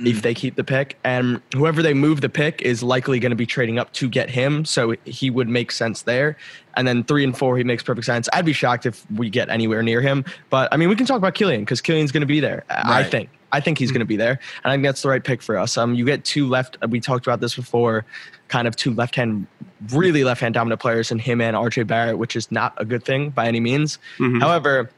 if 0.00 0.22
they 0.22 0.32
keep 0.34 0.54
the 0.56 0.64
pick. 0.64 0.96
And 1.04 1.40
whoever 1.54 1.82
they 1.82 1.94
move 1.94 2.20
the 2.20 2.28
pick 2.28 2.62
is 2.62 2.82
likely 2.82 3.18
going 3.18 3.30
to 3.30 3.36
be 3.36 3.46
trading 3.46 3.78
up 3.78 3.92
to 3.94 4.08
get 4.08 4.30
him. 4.30 4.64
So 4.64 4.94
he 5.04 5.28
would 5.30 5.48
make 5.48 5.72
sense 5.72 6.02
there. 6.02 6.36
And 6.76 6.86
then 6.86 7.02
three 7.04 7.24
and 7.24 7.36
four, 7.36 7.56
he 7.58 7.64
makes 7.64 7.82
perfect 7.82 8.06
sense. 8.06 8.28
I'd 8.32 8.44
be 8.44 8.52
shocked 8.52 8.86
if 8.86 9.04
we 9.10 9.28
get 9.30 9.48
anywhere 9.48 9.82
near 9.82 10.00
him. 10.00 10.24
But 10.50 10.68
I 10.72 10.76
mean, 10.76 10.88
we 10.88 10.94
can 10.96 11.06
talk 11.06 11.16
about 11.16 11.34
Killian 11.34 11.62
because 11.62 11.80
Killian's 11.80 12.12
going 12.12 12.20
to 12.20 12.26
be 12.26 12.40
there. 12.40 12.64
I- 12.70 13.00
I 13.00 13.04
think. 13.04 13.30
I 13.50 13.60
think 13.60 13.78
he's 13.78 13.90
going 13.90 14.00
to 14.00 14.04
be 14.06 14.16
there. 14.16 14.38
And 14.62 14.70
I 14.70 14.74
think 14.74 14.82
that's 14.84 15.00
the 15.00 15.08
right 15.08 15.24
pick 15.24 15.40
for 15.40 15.56
us. 15.56 15.78
Um, 15.78 15.94
you 15.94 16.04
get 16.04 16.22
two 16.24 16.46
left. 16.46 16.76
We 16.90 17.00
talked 17.00 17.26
about 17.26 17.40
this 17.40 17.56
before, 17.56 18.04
kind 18.48 18.68
of 18.68 18.76
two 18.76 18.92
left 18.92 19.16
hand, 19.16 19.46
really 19.90 20.22
left 20.22 20.42
hand 20.42 20.52
dominant 20.52 20.82
players 20.82 21.10
in 21.10 21.18
him 21.18 21.40
and 21.40 21.56
RJ 21.56 21.86
Barrett, 21.86 22.18
which 22.18 22.36
is 22.36 22.52
not 22.52 22.74
a 22.76 22.84
good 22.84 23.04
thing 23.06 23.30
by 23.30 23.46
any 23.48 23.58
means. 23.58 23.98
Mhm. 24.18 24.42
However, 24.42 24.90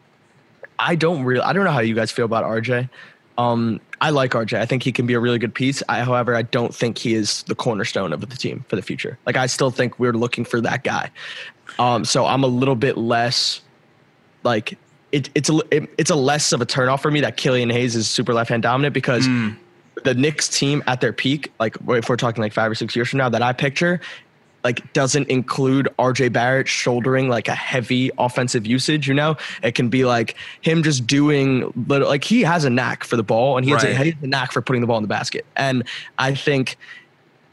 I 0.80 0.94
don't 0.96 1.22
really, 1.24 1.42
I 1.42 1.52
don't 1.52 1.64
know 1.64 1.70
how 1.70 1.80
you 1.80 1.94
guys 1.94 2.10
feel 2.10 2.24
about 2.24 2.42
RJ. 2.44 2.88
Um, 3.40 3.80
I 4.00 4.10
like 4.10 4.32
RJ. 4.32 4.58
I 4.58 4.66
think 4.66 4.82
he 4.82 4.92
can 4.92 5.06
be 5.06 5.14
a 5.14 5.20
really 5.20 5.38
good 5.38 5.54
piece. 5.54 5.82
I, 5.88 6.00
however, 6.00 6.34
I 6.34 6.42
don't 6.42 6.74
think 6.74 6.98
he 6.98 7.14
is 7.14 7.42
the 7.44 7.54
cornerstone 7.54 8.12
of 8.12 8.20
the 8.20 8.36
team 8.36 8.64
for 8.68 8.76
the 8.76 8.82
future. 8.82 9.18
Like, 9.26 9.36
I 9.36 9.46
still 9.46 9.70
think 9.70 9.98
we're 9.98 10.12
looking 10.12 10.44
for 10.44 10.60
that 10.62 10.84
guy. 10.84 11.10
Um, 11.78 12.04
so 12.04 12.26
I'm 12.26 12.42
a 12.44 12.48
little 12.48 12.74
bit 12.76 12.96
less 12.96 13.60
like 14.42 14.76
it, 15.12 15.28
it's 15.34 15.50
a 15.50 15.58
it, 15.70 15.90
it's 15.98 16.10
a 16.10 16.14
less 16.14 16.52
of 16.52 16.60
a 16.60 16.66
turnoff 16.66 17.00
for 17.02 17.10
me 17.10 17.20
that 17.20 17.36
Killian 17.36 17.68
Hayes 17.70 17.94
is 17.96 18.08
super 18.08 18.32
left 18.34 18.48
hand 18.50 18.62
dominant 18.62 18.94
because 18.94 19.26
Mm. 19.28 19.56
the 20.04 20.14
Knicks 20.14 20.48
team 20.48 20.82
at 20.86 21.00
their 21.00 21.12
peak, 21.12 21.52
like 21.60 21.76
if 21.88 22.08
we're 22.08 22.16
talking 22.16 22.42
like 22.42 22.52
five 22.52 22.70
or 22.70 22.74
six 22.74 22.96
years 22.96 23.08
from 23.08 23.18
now, 23.18 23.28
that 23.28 23.42
I 23.42 23.52
picture, 23.52 24.00
like 24.64 24.92
doesn't 24.92 25.28
include 25.28 25.88
RJ 25.98 26.32
Barrett 26.32 26.68
shouldering 26.68 27.28
like 27.28 27.48
a 27.48 27.54
heavy 27.54 28.10
offensive 28.18 28.66
usage. 28.66 29.08
You 29.08 29.14
know, 29.14 29.36
it 29.62 29.74
can 29.74 29.88
be 29.88 30.04
like 30.04 30.36
him 30.60 30.82
just 30.82 31.06
doing 31.06 31.72
little, 31.88 32.08
like 32.08 32.24
he 32.24 32.42
has 32.42 32.64
a 32.64 32.70
knack 32.70 33.04
for 33.04 33.16
the 33.16 33.22
ball 33.22 33.56
and 33.56 33.64
he 33.64 33.72
has, 33.72 33.84
a, 33.84 33.94
he 33.94 34.10
has 34.10 34.22
a 34.22 34.26
knack 34.26 34.52
for 34.52 34.62
putting 34.62 34.80
the 34.80 34.86
ball 34.86 34.98
in 34.98 35.02
the 35.02 35.08
basket. 35.08 35.46
And 35.56 35.84
I 36.18 36.34
think 36.34 36.76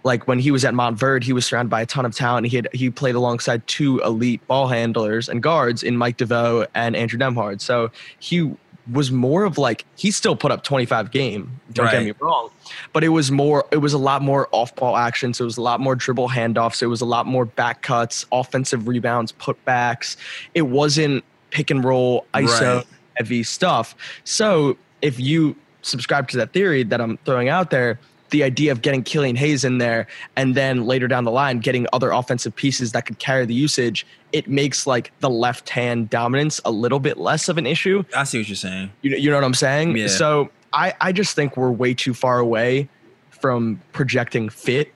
like 0.04 0.28
when 0.28 0.40
he 0.40 0.52
was 0.52 0.66
at 0.66 0.74
Montverde, 0.74 1.24
he 1.24 1.34
was 1.34 1.46
surrounded 1.46 1.70
by 1.70 1.82
a 1.82 1.86
ton 1.86 2.06
of 2.06 2.16
talent. 2.16 2.48
He 2.48 2.56
had 2.56 2.70
he 2.74 2.90
played 2.90 3.16
alongside 3.16 3.68
two 3.68 4.00
elite 4.00 4.46
ball 4.48 4.68
handlers 4.68 5.30
and 5.30 5.44
guards 5.44 5.84
in 5.84 5.98
Mike 5.98 6.18
DeVoe 6.18 6.66
and 6.74 6.96
Andrew 6.96 7.20
Nembhard. 7.20 7.62
So 7.62 7.92
he 8.20 8.54
was 8.92 9.12
more 9.12 9.44
of 9.44 9.58
like 9.58 9.86
he 9.96 10.12
still 10.12 10.36
put 10.36 10.52
up 10.52 10.64
25 10.64 11.12
game. 11.12 11.60
Don't 11.74 11.92
get 11.92 12.04
me 12.04 12.14
wrong, 12.20 12.50
but 12.94 13.04
it 13.04 13.10
was 13.10 13.32
more. 13.32 13.66
It 13.72 13.78
was 13.78 13.94
a 13.94 13.98
lot 13.98 14.22
more 14.22 14.48
off 14.52 14.76
ball 14.76 14.96
action. 14.98 15.34
So 15.34 15.44
it 15.44 15.46
was 15.46 15.58
a 15.58 15.62
lot 15.62 15.80
more 15.80 15.96
dribble 15.96 16.30
handoffs. 16.30 16.82
It 16.82 16.88
was 16.88 17.02
a 17.02 17.06
lot 17.06 17.26
more 17.26 17.46
back 17.46 17.82
cuts, 17.82 18.26
offensive 18.32 18.88
rebounds, 18.88 19.32
putbacks. 19.34 20.16
It 20.54 20.64
wasn't 20.64 21.24
pick 21.52 21.70
and 21.70 21.84
roll 21.84 22.26
ISO 22.34 22.78
Right. 22.78 22.86
heavy 23.16 23.44
stuff. 23.44 23.96
So 24.24 24.78
if 25.02 25.20
you 25.20 25.56
subscribe 25.82 26.28
to 26.30 26.38
that 26.38 26.54
theory 26.54 26.84
that 26.84 27.00
I'm 27.00 27.18
throwing 27.26 27.50
out 27.50 27.70
there, 27.70 28.00
the 28.30 28.44
idea 28.44 28.72
of 28.72 28.82
getting 28.82 29.04
Killian 29.04 29.36
Hayes 29.36 29.64
in 29.64 29.78
there 29.78 30.08
and 30.36 30.56
then 30.56 30.86
later 30.86 31.08
down 31.08 31.24
the 31.24 31.32
line 31.32 31.60
getting 31.60 31.88
other 31.94 32.12
offensive 32.12 32.56
pieces 32.56 32.92
that 32.92 33.06
could 33.06 33.20
carry 33.20 33.46
the 33.46 33.54
usage, 33.54 34.06
it 34.32 34.48
makes 34.48 34.86
like 34.86 35.12
the 35.20 35.30
left 35.30 35.70
hand 35.70 36.10
dominance 36.10 36.60
a 36.66 36.72
little 36.72 37.00
bit 37.00 37.18
less 37.18 37.50
of 37.50 37.58
an 37.58 37.66
issue. 37.66 38.04
I 38.16 38.24
see 38.24 38.40
what 38.40 38.50
you're 38.50 38.56
saying. 38.56 38.92
You 39.02 39.12
know, 39.12 39.18
you 39.18 39.30
know 39.30 39.38
what 39.38 39.44
I'm 39.44 39.54
saying? 39.54 39.96
Yeah. 39.96 40.08
So 40.08 40.50
I, 40.74 40.94
I 41.00 41.12
just 41.12 41.36
think 41.36 41.58
we're 41.58 41.72
way 41.72 41.94
too 41.94 42.14
far 42.14 42.40
away 42.40 42.90
from 43.30 43.82
projecting 43.94 44.50
fit 44.50 44.94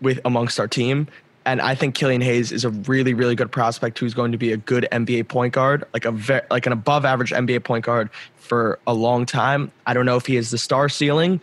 with 0.00 0.20
amongst 0.24 0.60
our 0.60 0.68
team. 0.68 1.08
And 1.44 1.62
I 1.62 1.74
think 1.74 1.94
Killian 1.94 2.20
Hayes 2.20 2.52
is 2.52 2.64
a 2.64 2.70
really, 2.70 3.14
really 3.14 3.34
good 3.34 3.50
prospect 3.50 3.98
who's 3.98 4.12
going 4.12 4.32
to 4.32 4.38
be 4.38 4.52
a 4.52 4.58
good 4.58 4.86
NBA 4.92 5.28
point 5.28 5.54
guard, 5.54 5.84
like 5.94 6.04
a 6.04 6.12
ve- 6.12 6.42
like 6.50 6.66
an 6.66 6.72
above 6.72 7.06
average 7.06 7.30
NBA 7.30 7.64
point 7.64 7.86
guard 7.86 8.10
for 8.36 8.78
a 8.86 8.92
long 8.92 9.24
time. 9.24 9.72
I 9.86 9.94
don't 9.94 10.04
know 10.04 10.16
if 10.16 10.26
he 10.26 10.36
is 10.36 10.50
the 10.50 10.58
star 10.58 10.90
ceiling, 10.90 11.40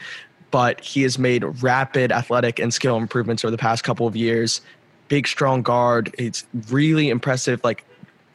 but 0.56 0.80
he 0.80 1.02
has 1.02 1.20
made 1.20 1.44
rapid 1.62 2.14
athletic 2.14 2.60
and 2.60 2.74
skill 2.74 2.96
improvements 2.96 3.44
over 3.44 3.52
the 3.52 3.58
past 3.58 3.84
couple 3.84 4.08
of 4.08 4.16
years. 4.16 4.62
Big, 5.10 5.28
strong 5.28 5.62
guard. 5.62 6.16
It's 6.18 6.46
really 6.70 7.10
impressive, 7.10 7.60
like 7.66 7.84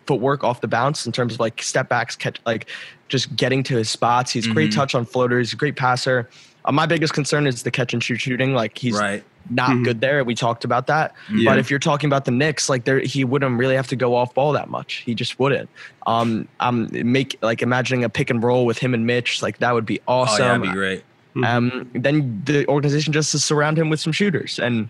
footwork 0.07 0.45
off 0.45 0.61
the 0.61 0.69
bounce 0.69 1.07
in 1.07 1.13
terms 1.13 1.33
of 1.33 1.41
like 1.41 1.63
step 1.63 1.89
backs, 1.89 2.17
catch, 2.17 2.39
like 2.45 2.67
just 3.09 3.35
getting 3.37 3.63
to 3.63 3.77
his 3.77 3.89
spots. 3.89 4.33
He's 4.33 4.47
great 4.47 4.71
Mhm. 4.71 4.75
touch 4.75 4.95
on 4.95 5.07
floaters, 5.07 5.55
great 5.55 5.77
passer. 5.77 6.29
Uh, 6.67 6.73
my 6.73 6.85
biggest 6.85 7.15
concern 7.15 7.47
is 7.47 7.63
the 7.63 7.71
catch 7.71 7.95
and 7.95 8.05
shoot 8.05 8.21
shooting. 8.21 8.53
Like 8.53 8.77
he's 8.77 8.99
Right. 8.99 9.25
not 9.49 9.71
Mhm. 9.71 9.85
good 9.85 10.03
there. 10.03 10.23
We 10.23 10.35
talked 10.35 10.67
about 10.67 10.89
that. 10.89 11.15
Yeah. 11.33 11.51
But 11.51 11.59
if 11.59 11.71
you're 11.71 11.79
talking 11.79 12.07
about 12.11 12.27
the 12.27 12.33
Knicks, 12.33 12.69
like 12.69 12.85
there, 12.85 12.99
he 12.99 13.25
wouldn't 13.25 13.59
really 13.59 13.77
have 13.77 13.87
to 13.89 13.97
go 13.97 14.15
off 14.15 14.35
ball 14.35 14.53
that 14.53 14.69
much. 14.69 15.05
He 15.07 15.15
just 15.15 15.39
wouldn't. 15.39 15.71
Um, 16.07 16.49
um, 16.61 16.91
make 16.93 17.39
like 17.41 17.63
imagining 17.63 18.05
a 18.05 18.11
pick 18.11 18.29
and 18.29 18.43
roll 18.43 18.67
with 18.67 18.77
him 18.77 18.93
and 18.93 19.07
Mitch, 19.07 19.43
like 19.43 19.57
that 19.61 19.73
would 19.73 19.87
be 19.87 20.01
Oh, 20.07 20.19
awesome. 20.21 20.43
yeah, 20.43 20.49
that'd 20.49 20.63
be 20.63 20.69
great. 20.69 21.03
Um, 21.45 21.91
then 21.95 22.43
the 22.45 22.67
organization 22.69 23.13
just 23.13 23.31
to 23.33 23.39
surround 23.39 23.79
him 23.79 23.89
with 23.91 24.01
some 24.01 24.13
shooters, 24.13 24.59
and 24.59 24.89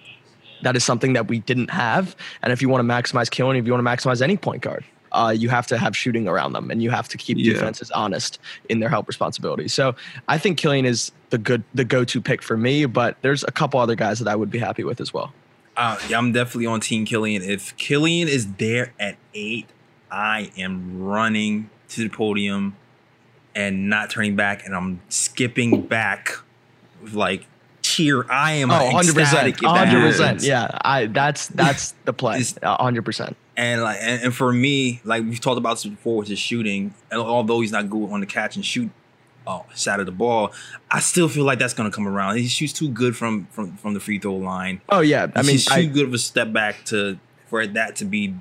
that 0.63 0.77
is 0.77 0.85
something 0.85 1.13
that 1.15 1.29
we 1.29 1.41
didn't 1.41 1.71
have. 1.71 2.17
And 2.43 2.53
if 2.53 2.61
you 2.63 2.69
want 2.69 2.87
to 2.87 2.93
maximize 2.95 3.31
Killian, 3.31 3.57
if 3.57 3.67
you 3.67 3.73
want 3.73 3.85
to 3.87 3.91
maximize 3.91 4.23
any 4.23 4.37
point 4.37 4.63
guard, 4.63 4.85
uh, 5.13 5.35
you 5.37 5.49
have 5.49 5.67
to 5.67 5.77
have 5.79 5.97
shooting 5.97 6.29
around 6.29 6.53
them, 6.53 6.71
and 6.71 6.83
you 6.83 6.91
have 6.91 7.09
to 7.09 7.17
keep 7.17 7.37
Yeah. 7.39 7.53
defenses 7.55 7.91
honest 7.91 8.39
in 8.69 8.81
their 8.81 8.89
help 8.89 9.09
responsibilities. 9.09 9.73
So 9.73 9.95
I 10.29 10.39
think 10.39 10.57
Killian 10.59 10.87
is 10.87 11.13
the 11.31 11.39
good, 11.39 11.63
the 11.75 11.85
go-to 11.85 12.21
pick 12.21 12.43
for 12.43 12.57
me. 12.57 12.87
But 12.87 13.17
there's 13.23 13.43
a 13.45 13.53
couple 13.53 13.81
other 13.81 13.95
guys 13.95 14.19
that 14.19 14.29
I 14.29 14.37
would 14.37 14.51
be 14.51 14.59
happy 14.59 14.85
with 14.85 15.01
as 15.01 15.13
well. 15.13 15.33
Uh, 15.77 15.99
yeah, 16.09 16.19
I'm 16.19 16.33
definitely 16.33 16.67
on 16.67 16.81
Team 16.81 17.05
Killian. 17.05 17.43
If 17.43 17.77
Killian 17.77 18.29
is 18.29 18.53
there 18.55 18.93
at 18.99 19.17
eight, 19.35 19.67
I 20.11 20.51
am 20.59 21.03
running 21.03 21.71
to 21.91 22.03
the 22.03 22.09
podium 22.09 22.77
and 23.55 23.89
not 23.89 24.11
turning 24.11 24.37
back, 24.37 24.65
and 24.65 24.75
I'm 24.75 25.01
skipping 25.09 25.83
back 25.83 26.31
like 27.13 27.47
cheer. 27.83 28.31
I 28.31 28.53
am 28.53 28.71
Oh, 28.71 28.85
100 28.85 29.15
percent, 29.15 29.61
hundred 29.61 30.01
percent. 30.01 30.43
Yeah, 30.43 30.71
I 30.83 31.07
that's 31.07 31.49
that's 31.49 31.93
the 32.05 32.13
play, 32.13 32.43
hundred 32.63 33.05
percent. 33.05 33.37
And 33.57 33.83
like, 33.83 33.99
and, 34.01 34.23
and 34.25 34.35
for 34.35 34.53
me, 34.53 35.01
like 35.05 35.23
we've 35.25 35.41
talked 35.41 35.59
about 35.59 35.75
this 35.75 35.87
before 35.87 36.17
with 36.19 36.29
his 36.29 36.39
shooting, 36.39 36.95
and 37.11 37.21
although 37.21 37.61
he's 37.61 37.73
not 37.73 37.91
good 37.91 38.11
on 38.11 38.21
the 38.21 38.27
catch 38.27 38.57
and 38.57 38.65
shoot 38.65 38.91
uh, 39.47 39.63
side 39.75 40.01
of 40.01 40.07
the 40.07 40.13
ball, 40.13 40.53
I 40.91 41.01
still 41.01 41.29
feel 41.29 41.45
like 41.45 41.59
that's 41.59 41.75
gonna 41.75 41.91
come 41.91 42.07
around. 42.07 42.37
He 42.37 42.49
shoots 42.49 42.73
too 42.73 42.89
good 42.89 43.17
from 43.17 43.47
from 43.47 43.77
from 43.77 43.95
the 43.95 44.01
free 44.01 44.19
throw 44.19 44.37
line. 44.37 44.81
Oh 44.89 45.01
yeah, 45.01 45.27
I 45.35 45.43
mean, 45.43 45.53
he's 45.53 45.67
too 45.67 45.75
I, 45.75 45.85
good 45.87 46.07
of 46.07 46.15
a 46.15 46.19
step 46.19 46.53
back 46.53 46.85
to 46.87 47.19
for 47.49 47.67
that 47.67 47.97
to 47.97 48.05
be 48.05 48.35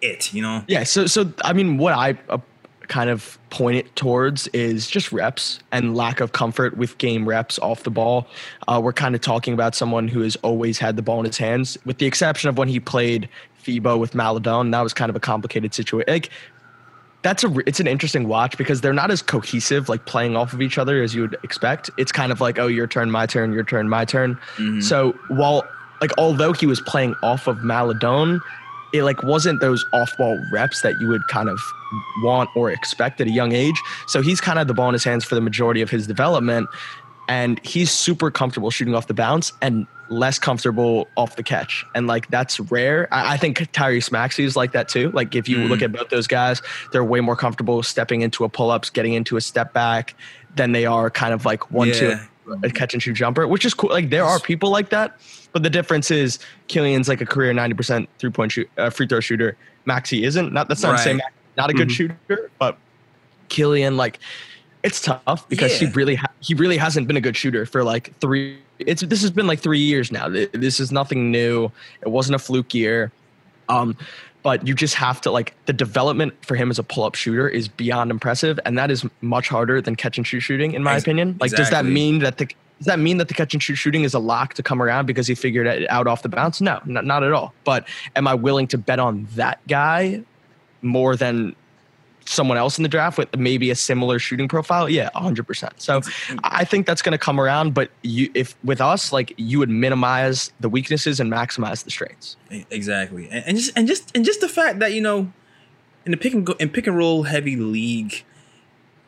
it. 0.00 0.32
You 0.34 0.42
know. 0.42 0.64
Yeah, 0.66 0.84
so 0.84 1.06
so 1.06 1.32
I 1.44 1.52
mean, 1.52 1.78
what 1.78 1.92
I 1.92 2.18
uh, 2.28 2.38
kind 2.88 3.10
of 3.10 3.38
point 3.50 3.76
it 3.76 3.96
towards 3.96 4.48
is 4.48 4.88
just 4.88 5.12
reps 5.12 5.60
and 5.72 5.96
lack 5.96 6.20
of 6.20 6.32
comfort 6.32 6.76
with 6.76 6.98
game 6.98 7.28
reps 7.28 7.58
off 7.58 7.82
the 7.82 7.90
ball. 7.90 8.26
Uh, 8.68 8.80
we're 8.82 8.92
kind 8.92 9.14
of 9.14 9.20
talking 9.20 9.54
about 9.54 9.74
someone 9.74 10.08
who 10.08 10.20
has 10.20 10.36
always 10.36 10.78
had 10.78 10.96
the 10.96 11.02
ball 11.02 11.18
in 11.20 11.26
his 11.26 11.38
hands, 11.38 11.78
with 11.84 11.98
the 11.98 12.06
exception 12.06 12.48
of 12.48 12.58
when 12.58 12.68
he 12.68 12.80
played 12.80 13.28
FIBA 13.62 13.98
with 13.98 14.14
Maledon. 14.14 14.70
That 14.70 14.82
was 14.82 14.92
kind 14.94 15.10
of 15.10 15.16
a 15.16 15.20
complicated 15.20 15.74
situation. 15.74 16.04
Like 16.08 16.30
that's 17.22 17.42
a 17.42 17.52
it's 17.66 17.80
an 17.80 17.86
interesting 17.86 18.28
watch 18.28 18.56
because 18.56 18.80
they're 18.80 18.92
not 18.92 19.10
as 19.10 19.22
cohesive, 19.22 19.88
like 19.88 20.04
playing 20.04 20.36
off 20.36 20.52
of 20.52 20.62
each 20.62 20.78
other 20.78 21.02
as 21.02 21.14
you 21.14 21.22
would 21.22 21.36
expect. 21.42 21.90
It's 21.96 22.12
kind 22.12 22.30
of 22.30 22.40
like 22.40 22.58
oh, 22.58 22.68
your 22.68 22.86
turn, 22.86 23.10
my 23.10 23.26
turn, 23.26 23.52
your 23.52 23.64
turn, 23.64 23.88
my 23.88 24.04
turn. 24.04 24.38
Mhm. 24.56 24.82
So 24.82 25.12
while 25.28 25.64
like 26.00 26.12
although 26.18 26.52
he 26.52 26.66
was 26.66 26.80
playing 26.80 27.14
off 27.22 27.46
of 27.46 27.64
Maledon, 27.64 28.40
it 28.92 29.02
like 29.02 29.22
wasn't 29.22 29.60
those 29.60 29.84
off-ball 29.92 30.38
reps 30.52 30.82
that 30.82 31.00
you 31.00 31.08
would 31.08 31.26
kind 31.28 31.48
of 31.48 31.58
want 32.22 32.48
or 32.56 32.70
expect 32.70 33.20
at 33.20 33.26
a 33.26 33.30
young 33.30 33.52
age. 33.52 33.80
So 34.06 34.22
he's 34.22 34.40
kind 34.40 34.58
of 34.58 34.60
had 34.60 34.68
the 34.68 34.74
ball 34.74 34.88
in 34.88 34.92
his 34.94 35.04
hands 35.04 35.24
for 35.24 35.34
the 35.34 35.40
majority 35.40 35.82
of 35.82 35.90
his 35.90 36.06
development, 36.06 36.68
and 37.28 37.58
he's 37.64 37.90
super 37.90 38.30
comfortable 38.30 38.70
shooting 38.70 38.94
off 38.94 39.06
the 39.08 39.14
bounce 39.14 39.52
and 39.60 39.86
less 40.08 40.38
comfortable 40.38 41.08
off 41.16 41.34
the 41.34 41.42
catch. 41.42 41.84
And 41.96 42.06
like 42.06 42.28
that's 42.28 42.60
rare. 42.60 43.08
I, 43.12 43.34
I 43.34 43.36
think 43.36 43.58
Tyrese 43.72 44.12
Maxey 44.12 44.44
is 44.44 44.54
like 44.54 44.70
that 44.72 44.88
too. 44.88 45.10
Like 45.10 45.34
if 45.34 45.48
you 45.48 45.56
Mhm. 45.58 45.68
look 45.68 45.82
at 45.82 45.90
both 45.90 46.10
those 46.10 46.28
guys, 46.28 46.62
they're 46.92 47.02
way 47.02 47.20
more 47.20 47.34
comfortable 47.34 47.82
stepping 47.82 48.20
into 48.20 48.44
a 48.44 48.48
pull-ups, 48.48 48.88
getting 48.90 49.14
into 49.14 49.36
a 49.36 49.40
step 49.40 49.72
back 49.72 50.14
than 50.54 50.70
they 50.70 50.86
are 50.86 51.10
kind 51.10 51.34
of 51.34 51.44
like 51.44 51.72
one 51.72 51.90
two 51.90 52.10
Yeah. 52.10 52.54
a 52.62 52.70
catch 52.70 52.94
and 52.94 53.02
shoot 53.02 53.14
jumper, 53.14 53.48
which 53.48 53.64
is 53.64 53.74
cool. 53.74 53.90
Like 53.90 54.10
there 54.10 54.24
are 54.24 54.38
people 54.38 54.70
like 54.70 54.90
that, 54.90 55.16
but 55.56 55.62
the 55.62 55.70
difference 55.70 56.10
is 56.10 56.38
Killian's 56.68 57.08
like 57.08 57.22
a 57.22 57.24
career 57.24 57.50
ninety 57.54 57.74
percent 57.74 58.10
three 58.18 58.28
point 58.28 58.52
shoot 58.52 58.68
uh, 58.76 58.90
free 58.90 59.06
throw 59.06 59.20
shooter. 59.20 59.56
Maxey 59.86 60.22
isn't. 60.22 60.52
Not 60.52 60.68
that's 60.68 60.82
not 60.82 60.92
to 60.92 60.98
say 60.98 61.12
Right. 61.12 61.16
Max 61.16 61.32
not 61.56 61.70
a 61.70 61.72
good 61.72 61.88
Mhm. 61.88 61.92
shooter, 62.28 62.50
but 62.58 62.76
Killian 63.48 63.96
like 63.96 64.18
it's 64.82 65.00
tough 65.00 65.48
because 65.48 65.72
Yeah. 65.80 65.88
he 65.88 65.94
really 65.94 66.16
ha- 66.16 66.26
he 66.40 66.52
really 66.52 66.76
hasn't 66.76 67.06
been 67.06 67.16
a 67.16 67.22
good 67.22 67.38
shooter 67.38 67.64
for 67.64 67.82
like 67.82 68.12
three. 68.20 68.58
It's 68.78 69.00
this 69.00 69.22
has 69.22 69.30
been 69.30 69.46
like 69.46 69.60
three 69.60 69.78
years 69.78 70.12
now. 70.12 70.28
This 70.28 70.78
is 70.78 70.92
nothing 70.92 71.30
new. 71.30 71.72
It 72.02 72.08
wasn't 72.08 72.34
a 72.34 72.38
fluke 72.38 72.74
year. 72.74 73.10
Um, 73.70 73.96
but 74.42 74.66
you 74.66 74.74
just 74.74 74.94
have 74.96 75.22
to 75.22 75.30
like 75.30 75.54
the 75.64 75.72
development 75.72 76.34
for 76.44 76.54
him 76.54 76.70
as 76.70 76.78
a 76.78 76.82
pull-up 76.82 77.14
shooter 77.14 77.48
is 77.48 77.66
beyond 77.66 78.10
impressive, 78.10 78.60
and 78.66 78.76
that 78.76 78.90
is 78.90 79.06
much 79.22 79.48
harder 79.48 79.80
than 79.80 79.96
catch 79.96 80.18
and 80.18 80.26
shoot 80.26 80.40
shooting, 80.40 80.72
in 80.74 80.82
my 80.82 80.96
Ex- 80.96 81.02
opinion. 81.04 81.38
Like, 81.40 81.52
does 81.52 81.70
that 81.70 81.86
mean 81.86 82.18
that 82.18 82.36
the 82.36 82.46
does 82.78 82.86
that 82.86 82.98
mean 82.98 83.16
that 83.18 83.28
the 83.28 83.34
catch 83.34 83.54
and 83.54 83.62
shoot 83.62 83.76
shooting 83.76 84.04
is 84.04 84.12
a 84.12 84.18
lock 84.18 84.54
to 84.54 84.62
come 84.62 84.82
around 84.82 85.06
because 85.06 85.26
he 85.26 85.34
figured 85.34 85.66
it 85.66 85.88
out 85.90 86.06
off 86.06 86.22
the 86.22 86.28
bounce? 86.28 86.60
No, 86.60 86.80
not, 86.84 87.04
not 87.04 87.22
at 87.22 87.32
all. 87.32 87.54
But 87.64 87.88
am 88.14 88.28
I 88.28 88.34
willing 88.34 88.66
to 88.68 88.78
bet 88.78 88.98
on 88.98 89.26
that 89.34 89.66
guy 89.66 90.22
more 90.82 91.16
than 91.16 91.56
someone 92.28 92.58
else 92.58 92.76
in 92.78 92.82
the 92.82 92.88
draft 92.88 93.18
with 93.18 93.34
maybe 93.36 93.70
a 93.70 93.74
similar 93.74 94.18
shooting 94.18 94.48
profile? 94.48 94.90
Yeah, 94.90 95.10
100%. 95.14 95.72
So 95.78 96.00
I 96.44 96.64
think 96.64 96.86
that's 96.86 97.02
going 97.02 97.12
to 97.12 97.18
come 97.18 97.40
around, 97.40 97.72
but 97.72 97.90
you 98.02 98.30
if 98.34 98.56
with 98.62 98.80
us 98.80 99.12
like 99.12 99.32
you 99.36 99.58
would 99.58 99.70
minimize 99.70 100.52
the 100.60 100.68
weaknesses 100.68 101.18
and 101.18 101.32
maximize 101.32 101.84
the 101.84 101.90
strengths. 101.90 102.36
Exactly, 102.70 103.28
and, 103.30 103.44
and 103.46 103.56
just 103.56 103.72
and 103.76 103.88
just 103.88 104.14
and 104.14 104.24
just 104.24 104.40
the 104.40 104.48
fact 104.48 104.80
that 104.80 104.92
you 104.92 105.00
know, 105.00 105.32
in 106.04 106.10
the 106.10 106.16
pick 106.16 106.34
and 106.34 106.46
go, 106.46 106.52
in 106.54 106.68
pick 106.68 106.86
and 106.86 106.96
roll 106.96 107.22
heavy 107.22 107.56
league, 107.56 108.24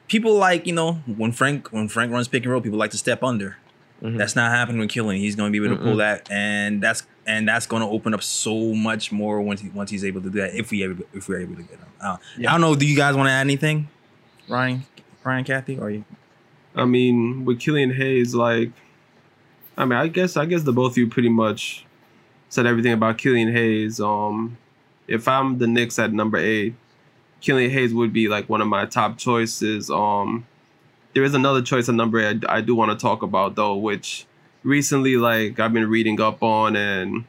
people 0.09 0.35
like 0.35 0.67
you 0.67 0.73
know 0.75 0.95
when 1.17 1.33
Frank 1.33 1.69
when 1.73 1.89
Frank 1.89 2.13
runs 2.13 2.29
pick 2.29 2.43
and 2.45 2.53
roll, 2.53 2.61
people 2.61 2.79
like 2.79 2.91
to 2.93 2.99
step 2.99 3.23
under. 3.23 3.57
Mhm. 4.03 4.17
That's 4.17 4.37
not 4.37 4.53
happening 4.53 4.81
with 4.81 4.91
Killian. 4.91 5.21
He's 5.21 5.35
going 5.35 5.53
to 5.53 5.59
be 5.61 5.65
able 5.65 5.77
to 5.77 5.83
pull 5.83 5.97
that, 5.97 6.31
and 6.31 6.81
that's 6.83 7.05
and 7.27 7.49
that's 7.49 7.67
going 7.67 7.83
to 7.83 7.89
open 7.89 8.15
up 8.15 8.23
so 8.23 8.73
much 8.75 9.11
more 9.11 9.41
once 9.41 9.61
he 9.61 9.69
once 9.71 9.91
he's 9.91 10.05
able 10.05 10.21
to 10.23 10.31
do 10.31 10.41
that. 10.41 10.55
If 10.55 10.71
we 10.71 10.85
able, 10.85 11.05
if 11.13 11.29
we're 11.29 11.41
able 11.41 11.57
to 11.57 11.63
get 11.63 11.79
him. 11.79 11.87
Uh, 12.01 12.17
Yeah. 12.37 12.51
I 12.51 12.53
don't 12.53 12.61
know. 12.61 12.75
Do 12.77 12.87
you 12.87 12.97
guys 12.97 13.17
want 13.17 13.27
to 13.27 13.33
add 13.33 13.41
anything, 13.41 13.89
Ryan, 14.49 14.85
Ryan, 15.25 15.45
Kathy, 15.45 15.79
or 15.79 15.91
you? 15.91 16.05
I 16.77 16.85
mean, 16.85 17.45
with 17.45 17.59
Killian 17.59 17.93
Hayes, 17.93 18.37
like, 18.37 18.71
I 19.77 19.85
mean, 19.85 19.99
I 19.99 20.07
guess 20.07 20.37
I 20.37 20.47
guess 20.47 20.63
the 20.63 20.73
both 20.73 20.93
of 20.93 20.99
you 20.99 21.09
pretty 21.09 21.29
much 21.29 21.85
said 22.51 22.67
everything 22.67 22.93
about 22.93 23.19
Killian 23.19 23.53
Hayes. 23.53 23.99
Um, 24.01 24.59
if 25.09 25.27
I'm 25.27 25.59
the 25.59 25.67
Knicks 25.67 25.99
at 25.99 26.13
number 26.13 26.39
eight, 26.39 26.75
Killian 27.41 27.71
Hayes 27.71 27.95
would 27.95 28.13
be 28.13 28.29
like 28.29 28.49
one 28.49 28.61
of 28.61 28.69
my 28.69 28.87
top 28.87 29.19
choices. 29.19 29.91
Um, 29.91 30.47
there 31.15 31.25
is 31.25 31.35
another 31.35 31.63
choice 31.63 31.89
at 31.89 31.95
number 31.95 32.21
I, 32.21 32.39
I 32.49 32.61
do 32.61 32.75
want 32.75 32.91
to 32.91 32.97
talk 32.97 33.23
about 33.23 33.55
though, 33.55 33.77
which 33.77 34.27
recently 34.63 35.17
like 35.17 35.59
I've 35.61 35.73
been 35.73 35.89
reading 35.89 36.21
up 36.21 36.43
on 36.43 36.77
and 36.77 37.25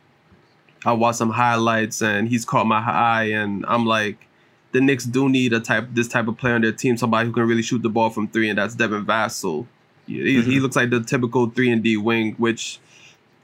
I 0.85 0.93
watched 0.93 1.17
some 1.17 1.31
highlights 1.31 2.01
and 2.01 2.27
he's 2.27 2.45
caught 2.45 2.65
my 2.65 2.79
eye 2.79 3.25
and 3.25 3.65
I'm 3.67 3.85
like 3.85 4.27
the 4.71 4.81
Knicks 4.81 5.05
do 5.05 5.29
need 5.29 5.53
a 5.53 5.59
type 5.59 5.87
this 5.91 6.07
type 6.07 6.27
of 6.27 6.37
player 6.37 6.55
on 6.55 6.61
their 6.61 6.71
team, 6.71 6.97
somebody 6.97 7.27
who 7.27 7.33
can 7.33 7.47
really 7.47 7.61
shoot 7.61 7.81
the 7.81 7.89
ball 7.89 8.09
from 8.09 8.27
three, 8.27 8.49
and 8.49 8.57
that's 8.57 8.75
Devin 8.75 9.05
Vassell. 9.05 9.65
He, 10.05 10.41
he 10.41 10.59
looks 10.59 10.75
like 10.75 10.89
the 10.89 11.01
typical 11.01 11.49
three 11.49 11.71
and 11.71 11.83
D 11.83 11.97
wing, 11.97 12.35
which 12.37 12.79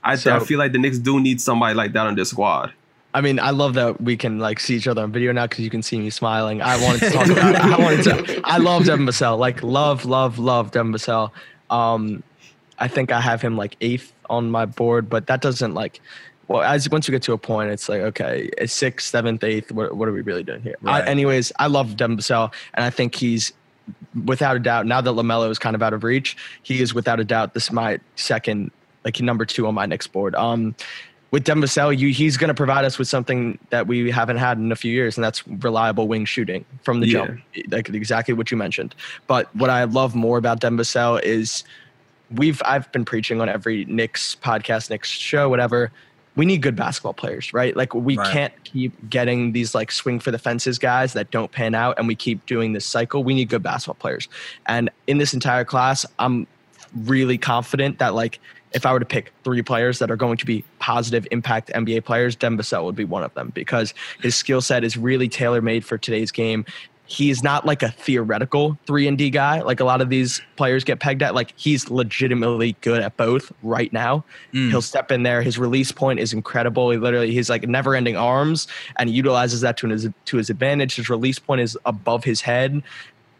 I, 0.03 0.13
I 0.13 0.39
feel 0.39 0.59
like 0.59 0.71
the 0.71 0.77
Knicks 0.77 0.99
do 0.99 1.19
need 1.19 1.41
somebody 1.41 1.73
like 1.73 1.93
that 1.93 2.05
on 2.07 2.15
their 2.15 2.25
squad. 2.25 2.73
I 3.15 3.21
mean, 3.21 3.39
I 3.39 3.51
love 3.51 3.75
that 3.75 4.01
we 4.01 4.17
can 4.17 4.39
like 4.39 4.59
see 4.59 4.75
each 4.75 4.89
other 4.89 5.01
on 5.01 5.09
video 5.13 5.31
now 5.31 5.47
because 5.47 5.63
you 5.63 5.69
can 5.69 5.81
see 5.81 5.97
me 5.97 6.09
smiling. 6.09 6.61
I 6.61 6.75
wanted 6.83 6.99
to 6.99 7.09
talk 7.11 7.27
about. 7.27 7.55
I 7.55 7.77
wanted 7.77 8.03
to. 8.03 8.41
I 8.43 8.57
love 8.57 8.83
Devin 8.83 9.05
Vassell. 9.05 9.39
Like 9.39 9.63
love, 9.63 10.03
love, 10.03 10.37
love 10.37 10.71
Devin 10.71 10.91
Vassell. 10.91 11.31
Um, 11.69 12.23
I 12.77 12.89
think 12.89 13.13
I 13.13 13.21
have 13.21 13.41
him 13.41 13.55
like 13.55 13.77
eighth 13.79 14.11
on 14.29 14.51
my 14.51 14.65
board, 14.65 15.09
but 15.09 15.27
that 15.27 15.41
doesn't 15.41 15.73
like. 15.73 16.01
Well, 16.49 16.61
as 16.61 16.89
once 16.89 17.07
you 17.07 17.13
get 17.13 17.23
to 17.23 17.31
a 17.31 17.37
point, 17.37 17.71
it's 17.71 17.87
like 17.87 18.01
okay, 18.01 18.49
it's 18.57 18.73
sixth, 18.73 19.09
seventh, 19.09 19.45
eighth. 19.45 19.71
What, 19.71 19.95
what 19.95 20.09
are 20.09 20.13
we 20.13 20.21
really 20.21 20.43
doing 20.43 20.61
here? 20.61 20.75
I, 20.83 21.01
anyways, 21.03 21.53
I 21.57 21.67
love 21.67 21.95
Devin 21.95 22.17
Vassell, 22.17 22.53
and 22.73 22.83
I 22.83 22.89
think 22.89 23.15
he's 23.15 23.53
without 24.25 24.57
a 24.57 24.59
doubt. 24.59 24.87
Now 24.87 24.99
that 24.99 25.11
Lamelo 25.11 25.49
is 25.49 25.57
kind 25.57 25.73
of 25.73 25.81
out 25.81 25.93
of 25.93 26.03
reach, 26.03 26.35
he 26.63 26.81
is 26.81 26.93
without 26.93 27.21
a 27.21 27.23
doubt 27.23 27.53
this 27.53 27.71
my 27.71 27.97
second 28.17 28.71
like 29.05 29.21
number 29.21 29.45
two 29.45 29.67
on 29.67 29.73
my 29.73 29.85
next 29.85 30.07
board. 30.07 30.35
Um, 30.35 30.75
with 31.31 31.43
Vassell, 31.45 31.97
you 31.97 32.09
he's 32.09 32.37
going 32.37 32.47
to 32.47 32.53
provide 32.53 32.85
us 32.85 32.97
with 32.97 33.07
something 33.07 33.59
that 33.69 33.87
we 33.87 34.09
haven't 34.11 34.37
had 34.37 34.57
in 34.57 34.71
a 34.71 34.75
few 34.75 34.91
years, 34.91 35.17
and 35.17 35.23
that's 35.23 35.45
reliable 35.47 36.07
wing 36.07 36.25
shooting 36.25 36.63
from 36.83 36.99
the 37.01 37.07
Yeah. 37.07 37.25
jump, 37.27 37.39
like 37.69 37.89
exactly 37.89 38.33
what 38.33 38.51
you 38.51 38.57
mentioned. 38.57 38.95
But 39.27 39.53
what 39.55 39.69
I 39.69 39.83
love 39.85 40.15
more 40.15 40.37
about 40.37 40.61
Vassell 40.61 41.21
is 41.23 41.63
we've 42.31 42.61
I've 42.65 42.91
been 42.91 43.05
preaching 43.05 43.41
on 43.41 43.49
every 43.49 43.85
Knicks 43.85 44.35
podcast, 44.35 44.89
Knicks 44.89 45.09
show, 45.09 45.49
whatever. 45.49 45.91
We 46.35 46.45
need 46.45 46.61
good 46.61 46.75
basketball 46.75 47.13
players, 47.13 47.53
right? 47.53 47.75
Like 47.75 47.93
we 47.93 48.17
Right. 48.17 48.31
can't 48.31 48.53
keep 48.65 48.93
getting 49.09 49.53
these 49.53 49.73
like 49.73 49.89
swing 49.91 50.19
for 50.19 50.31
the 50.31 50.37
fences 50.39 50.77
guys 50.77 51.13
that 51.13 51.31
don't 51.31 51.51
pan 51.51 51.73
out, 51.75 51.97
and 51.97 52.07
we 52.07 52.15
keep 52.15 52.45
doing 52.45 52.73
this 52.73 52.85
cycle. 52.85 53.23
We 53.23 53.33
need 53.33 53.49
good 53.49 53.63
basketball 53.63 53.95
players, 53.95 54.27
and 54.67 54.89
in 55.07 55.17
this 55.17 55.33
entire 55.33 55.63
class, 55.65 56.05
I'm 56.19 56.45
really 57.05 57.37
confident 57.37 57.99
that 57.99 58.13
like 58.15 58.39
if 58.75 58.85
I 58.85 58.91
were 58.91 58.99
to 58.99 59.05
pick 59.05 59.33
three 59.43 59.63
players 59.63 59.99
that 59.99 60.11
are 60.11 60.17
going 60.17 60.37
to 60.37 60.45
be 60.45 60.63
positive 60.79 61.25
impact 61.31 61.71
NBA 61.73 62.03
players, 62.03 62.35
Devin 62.35 62.59
Vassell 62.59 62.83
would 62.83 62.95
be 62.95 63.05
one 63.05 63.23
of 63.23 63.33
them 63.33 63.51
because 63.55 63.93
his 64.21 64.35
skill 64.35 64.61
set 64.61 64.83
is 64.83 64.97
really 64.97 65.29
tailor 65.29 65.61
made 65.61 65.85
for 65.85 65.97
today's 65.97 66.31
game. 66.31 66.65
He's 67.07 67.43
not 67.43 67.67
like 67.67 67.83
a 67.83 67.91
theoretical 67.91 68.79
three 68.87 69.07
and 69.07 69.15
D 69.15 69.29
guy 69.29 69.61
like 69.61 69.79
a 69.79 69.85
lot 69.85 70.01
of 70.01 70.09
these 70.09 70.41
players 70.55 70.83
get 70.83 70.99
pegged 70.99 71.21
at. 71.21 71.35
Like 71.35 71.53
he's 71.55 71.89
legitimately 71.89 72.75
good 72.81 73.01
at 73.01 73.15
both 73.15 73.51
right 73.61 73.93
now. 73.93 74.25
Mm. 74.53 74.69
He'll 74.69 74.81
step 74.81 75.11
in 75.11 75.21
there. 75.21 75.43
His 75.43 75.59
release 75.59 75.91
point 75.91 76.19
is 76.19 76.33
incredible. 76.33 76.89
He 76.89 76.97
literally 76.97 77.31
he's 77.31 77.47
like 77.47 77.67
never 77.67 77.93
ending 77.93 78.17
arms 78.17 78.67
and 78.97 79.07
he 79.07 79.15
utilizes 79.15 79.61
that 79.61 79.77
to 79.77 79.87
his 79.87 80.09
to 80.25 80.37
his 80.37 80.49
advantage. 80.49 80.95
His 80.95 81.07
release 81.07 81.37
point 81.37 81.61
is 81.61 81.77
above 81.85 82.23
his 82.23 82.41
head. 82.41 82.81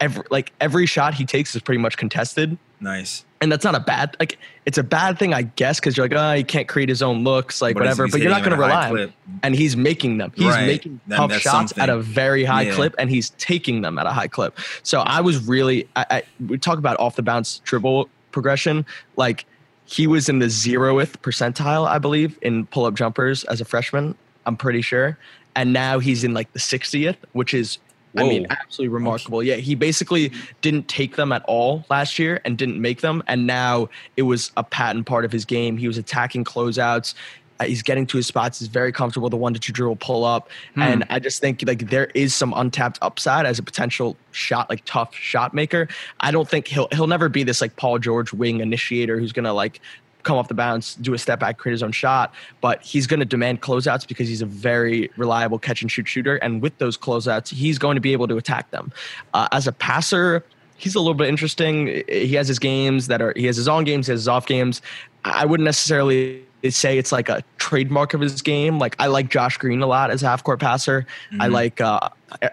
Every 0.00 0.24
like 0.30 0.52
every 0.60 0.86
shot 0.86 1.14
he 1.14 1.24
takes 1.24 1.54
is 1.54 1.62
pretty 1.62 1.80
much 1.80 1.96
contested. 1.96 2.58
Nice. 2.78 3.24
and 3.40 3.50
that's 3.50 3.64
not 3.64 3.74
a 3.74 3.80
bad 3.80 4.14
like 4.20 4.36
it's 4.66 4.76
a 4.76 4.82
bad 4.82 5.18
thing 5.18 5.32
i 5.32 5.40
guess 5.40 5.80
because 5.80 5.96
you're 5.96 6.06
like 6.06 6.14
oh 6.14 6.34
he 6.36 6.44
can't 6.44 6.68
create 6.68 6.90
his 6.90 7.00
own 7.02 7.24
looks 7.24 7.62
like 7.62 7.72
But 7.74 7.84
whatever 7.84 8.06
but 8.06 8.20
you're 8.20 8.28
not 8.30 8.44
going 8.44 8.54
to 8.54 8.62
at 8.62 8.70
a 8.70 8.74
high 8.74 8.90
rely 8.90 9.04
on 9.04 9.40
and 9.42 9.54
he's 9.54 9.78
making 9.78 10.18
them. 10.18 10.30
He's 10.36 10.44
Right. 10.48 10.66
making 10.66 11.00
tough 11.08 11.32
shots 11.38 11.72
at 11.78 11.88
a 11.88 11.96
very 11.98 12.44
high 12.44 12.62
Yeah. 12.62 12.74
clip 12.74 12.94
and 12.98 13.08
he's 13.08 13.30
taking 13.38 13.80
them 13.80 13.98
at 13.98 14.04
a 14.04 14.10
high 14.10 14.28
clip. 14.28 14.58
So 14.82 15.00
i 15.00 15.22
was 15.22 15.48
really 15.48 15.88
I, 15.96 16.04
I 16.10 16.22
we 16.46 16.58
talk 16.58 16.76
about 16.78 17.00
off 17.00 17.16
the 17.16 17.22
bounce 17.22 17.60
dribble 17.64 18.10
progression. 18.30 18.84
Like 19.16 19.46
he 19.86 20.06
was 20.06 20.28
in 20.28 20.38
the 20.40 20.46
zeroth 20.46 21.12
percentile 21.22 21.86
i 21.88 21.96
believe 21.98 22.38
in 22.42 22.66
pull-up 22.66 22.92
jumpers 22.92 23.44
as 23.44 23.62
a 23.62 23.64
freshman 23.64 24.14
i'm 24.44 24.56
pretty 24.58 24.82
sure. 24.82 25.16
And 25.54 25.72
now 25.72 25.98
he's 26.00 26.24
in 26.24 26.34
like 26.34 26.52
the 26.52 26.58
60th 26.58 27.16
which 27.32 27.54
is 27.54 27.78
I 28.16 28.28
mean, 28.28 28.46
absolutely 28.50 28.94
remarkable. 28.94 29.42
Yeah, 29.42 29.56
he 29.56 29.74
basically 29.74 30.32
didn't 30.60 30.88
take 30.88 31.16
them 31.16 31.32
at 31.32 31.42
all 31.44 31.84
last 31.90 32.18
year 32.18 32.40
and 32.44 32.56
didn't 32.56 32.80
make 32.80 33.00
them, 33.00 33.22
and 33.26 33.46
now 33.46 33.88
it 34.16 34.22
was 34.22 34.52
a 34.56 34.64
patent 34.64 35.06
part 35.06 35.24
of 35.24 35.32
his 35.32 35.44
game. 35.44 35.76
He 35.76 35.86
was 35.86 35.98
attacking 35.98 36.44
closeouts. 36.44 37.14
Uh, 37.58 37.64
he's 37.64 37.82
getting 37.82 38.06
to 38.06 38.18
his 38.18 38.26
spots. 38.26 38.58
He's 38.58 38.68
very 38.68 38.92
comfortable. 38.92 39.30
The 39.30 39.36
one 39.36 39.54
to 39.54 39.60
two 39.60 39.72
dribble 39.72 39.96
pull 39.96 40.24
up, 40.24 40.50
and 40.76 41.04
I 41.08 41.18
just 41.18 41.40
think 41.40 41.62
like 41.66 41.88
there 41.88 42.06
is 42.14 42.34
some 42.34 42.52
untapped 42.54 42.98
upside 43.00 43.46
as 43.46 43.58
a 43.58 43.62
potential 43.62 44.16
shot, 44.32 44.68
like 44.68 44.84
tough 44.84 45.14
shot 45.14 45.54
maker. 45.54 45.88
I 46.20 46.30
don't 46.30 46.48
think 46.48 46.68
he'll 46.68 46.88
he'll 46.92 47.06
never 47.06 47.28
be 47.28 47.44
this 47.44 47.60
like 47.60 47.76
Paul 47.76 47.98
George 47.98 48.32
wing 48.32 48.60
initiator 48.60 49.18
who's 49.18 49.32
gonna 49.32 49.54
like 49.54 49.80
come 50.26 50.36
off 50.36 50.48
the 50.48 50.54
bounce, 50.54 50.96
do 50.96 51.14
a 51.14 51.18
step 51.18 51.40
back, 51.40 51.56
create 51.56 51.72
his 51.72 51.82
own 51.82 51.92
shot. 51.92 52.34
But 52.60 52.82
he's 52.82 53.06
going 53.06 53.20
to 53.20 53.26
demand 53.26 53.62
closeouts 53.62 54.06
because 54.06 54.28
he's 54.28 54.42
a 54.42 54.46
very 54.46 55.08
reliable 55.16 55.58
catch 55.58 55.80
and 55.80 55.90
shoot 55.90 56.08
shooter. 56.08 56.36
And 56.36 56.60
with 56.60 56.76
those 56.78 56.98
closeouts, 56.98 57.48
he's 57.48 57.78
going 57.78 57.94
to 57.94 58.00
be 58.00 58.12
able 58.12 58.28
to 58.28 58.36
attack 58.36 58.70
them. 58.72 58.92
Uh, 59.32 59.48
as 59.52 59.66
a 59.66 59.72
passer, 59.72 60.44
he's 60.76 60.94
a 60.94 60.98
little 60.98 61.14
bit 61.14 61.28
interesting. 61.28 62.02
He 62.08 62.34
has 62.34 62.48
his 62.48 62.58
games 62.58 63.06
that 63.06 63.22
are, 63.22 63.32
he 63.36 63.46
has 63.46 63.56
his 63.56 63.68
on 63.68 63.84
games, 63.84 64.08
he 64.08 64.12
has 64.12 64.22
his 64.22 64.28
off 64.28 64.46
games. 64.46 64.82
I 65.24 65.46
wouldn't 65.46 65.64
necessarily 65.64 66.42
say 66.68 66.98
it's 66.98 67.12
like 67.12 67.28
a 67.28 67.44
trademark 67.58 68.12
of 68.14 68.20
his 68.20 68.42
game. 68.42 68.78
Like 68.78 68.96
I 68.98 69.06
like 69.06 69.30
Josh 69.30 69.56
Green 69.56 69.80
a 69.82 69.86
lot 69.86 70.10
as 70.10 70.22
a 70.22 70.26
half 70.26 70.42
court 70.42 70.60
passer. 70.60 71.06
I 71.38 71.46
like 71.46 71.80
uh, 71.80 72.08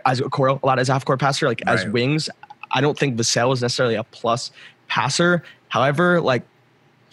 Isaac 0.06 0.28
Okoro 0.28 0.62
a 0.62 0.66
lot 0.66 0.78
as 0.80 0.90
a 0.90 0.94
half 0.94 1.06
court 1.06 1.20
passer. 1.20 1.48
Like 1.48 1.64
as 1.66 1.88
wings, 1.88 2.30
I 2.72 2.82
don't 2.82 2.98
think 2.98 3.18
Vassell 3.18 3.54
is 3.54 3.62
necessarily 3.62 3.96
a 3.96 4.04
plus 4.04 4.52
passer. 4.88 5.44
However, 5.70 6.22
like 6.22 6.44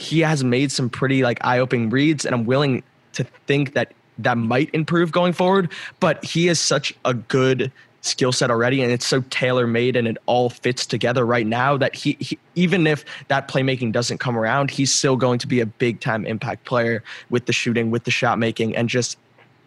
he 0.01 0.21
has 0.21 0.43
made 0.43 0.73
some 0.73 0.89
pretty 0.89 1.23
like 1.23 1.39
eye-opening 1.45 1.91
reads 1.91 2.25
and 2.25 2.35
i'm 2.35 2.45
willing 2.45 2.83
to 3.13 3.25
think 3.47 3.75
that 3.75 3.93
that 4.19 4.37
might 4.37 4.71
improve 4.73 5.13
going 5.13 5.33
forward 5.33 5.71
but 6.01 6.25
he 6.25 6.49
is 6.49 6.59
such 6.59 6.95
a 7.05 7.15
good 7.15 7.71
skill 8.03 8.33
set 8.33 8.51
already 8.51 8.83
and 8.83 8.91
it's 8.91 9.07
so 9.07 9.21
tailor-made 9.29 9.95
and 9.95 10.09
it 10.09 10.17
all 10.25 10.49
fits 10.49 10.87
together 10.87 11.27
right 11.27 11.47
now 11.47 11.77
that 11.77 11.95
he, 11.95 12.17
he 12.19 12.39
even 12.55 12.87
if 12.87 13.05
that 13.29 13.47
playmaking 13.47 13.93
doesn't 13.93 14.19
come 14.19 14.39
around 14.39 14.71
he's 14.71 14.93
still 14.93 15.17
going 15.17 15.39
to 15.39 15.47
be 15.47 15.61
a 15.61 15.67
big 15.67 16.01
time 16.01 16.25
impact 16.25 16.65
player 16.65 17.03
with 17.29 17.45
the 17.45 17.53
shooting 17.53 17.91
with 17.91 18.05
the 18.05 18.11
shot 18.11 18.39
making 18.39 18.75
and 18.75 18.89
just 18.89 19.19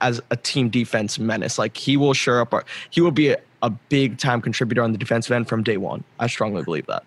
as 0.03 0.21
a 0.29 0.35
team 0.35 0.69
defense 0.69 1.17
menace. 1.17 1.57
Like 1.57 1.75
he 1.77 1.97
will 1.97 2.13
sure 2.13 2.41
up 2.41 2.53
he 2.91 3.01
will 3.01 3.11
be 3.11 3.29
a, 3.29 3.37
a 3.63 3.69
big 3.69 4.17
time 4.19 4.41
contributor 4.41 4.83
on 4.83 4.91
the 4.91 4.97
defensive 4.97 5.31
end 5.31 5.47
from 5.47 5.63
day 5.63 5.77
one. 5.77 6.03
I 6.19 6.27
strongly 6.27 6.61
believe 6.61 6.85
that 6.87 7.03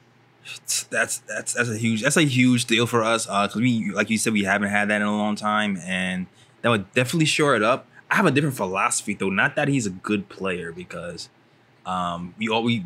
that's 0.90 1.18
that's 1.18 1.54
that's 1.54 1.68
a 1.70 1.76
huge 1.76 2.02
that's 2.02 2.16
a 2.16 2.22
huge 2.22 2.64
deal 2.66 2.86
for 2.86 3.02
us. 3.02 3.26
Uh, 3.28 3.46
'cause 3.48 3.56
we 3.56 3.90
like 3.92 4.10
you 4.10 4.18
said, 4.18 4.32
we 4.32 4.44
haven't 4.44 4.68
had 4.70 4.88
that 4.90 5.00
in 5.00 5.06
a 5.06 5.16
long 5.16 5.36
time, 5.36 5.78
and 5.84 6.26
that 6.62 6.68
would 6.70 6.92
definitely 6.94 7.26
shore 7.26 7.54
it 7.56 7.62
up. 7.62 7.86
I 8.10 8.16
have 8.16 8.26
a 8.26 8.30
different 8.30 8.56
philosophy 8.56 9.14
though. 9.14 9.30
Not 9.30 9.56
that 9.56 9.68
he's 9.68 9.86
a 9.86 9.90
good 9.90 10.28
player, 10.28 10.72
because 10.72 11.28
um, 11.84 12.34
we 12.38 12.48
all 12.48 12.62
we 12.62 12.84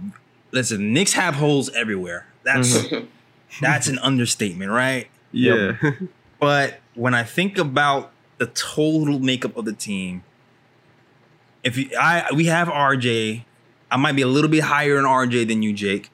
listen. 0.53 0.93
Knicks 0.93 1.13
have 1.15 1.35
holes 1.35 1.69
everywhere. 1.75 2.27
That's 2.45 2.87
that's 3.61 3.87
an 3.89 3.99
understatement, 3.99 4.71
right? 4.71 5.09
Yeah. 5.33 5.77
But 6.41 6.81
when 6.95 7.13
I 7.13 7.23
think 7.23 7.59
about 7.59 8.13
the 8.39 8.47
total 8.47 9.19
makeup 9.19 9.59
of 9.59 9.67
the 9.67 9.75
team, 9.75 10.23
if 11.63 11.77
you, 11.77 11.91
I 12.01 12.31
we 12.35 12.47
have 12.47 12.69
RJ, 12.69 13.45
I 13.91 13.97
might 13.99 14.17
be 14.17 14.23
a 14.23 14.27
little 14.27 14.49
bit 14.51 14.63
higher 14.65 14.99
in 14.99 15.05
RJ 15.05 15.47
than 15.49 15.63
you, 15.63 15.75
Jake, 15.75 16.11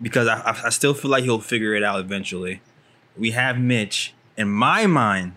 because 0.00 0.28
I, 0.28 0.60
I, 0.64 0.70
still 0.70 0.94
feel 0.94 1.10
like 1.10 1.24
he'll 1.24 1.40
figure 1.40 1.74
it 1.74 1.82
out 1.82 2.00
eventually. 2.00 2.60
We 3.16 3.32
have 3.32 3.58
Mitch. 3.58 4.14
In 4.36 4.48
my 4.48 4.86
mind, 4.86 5.34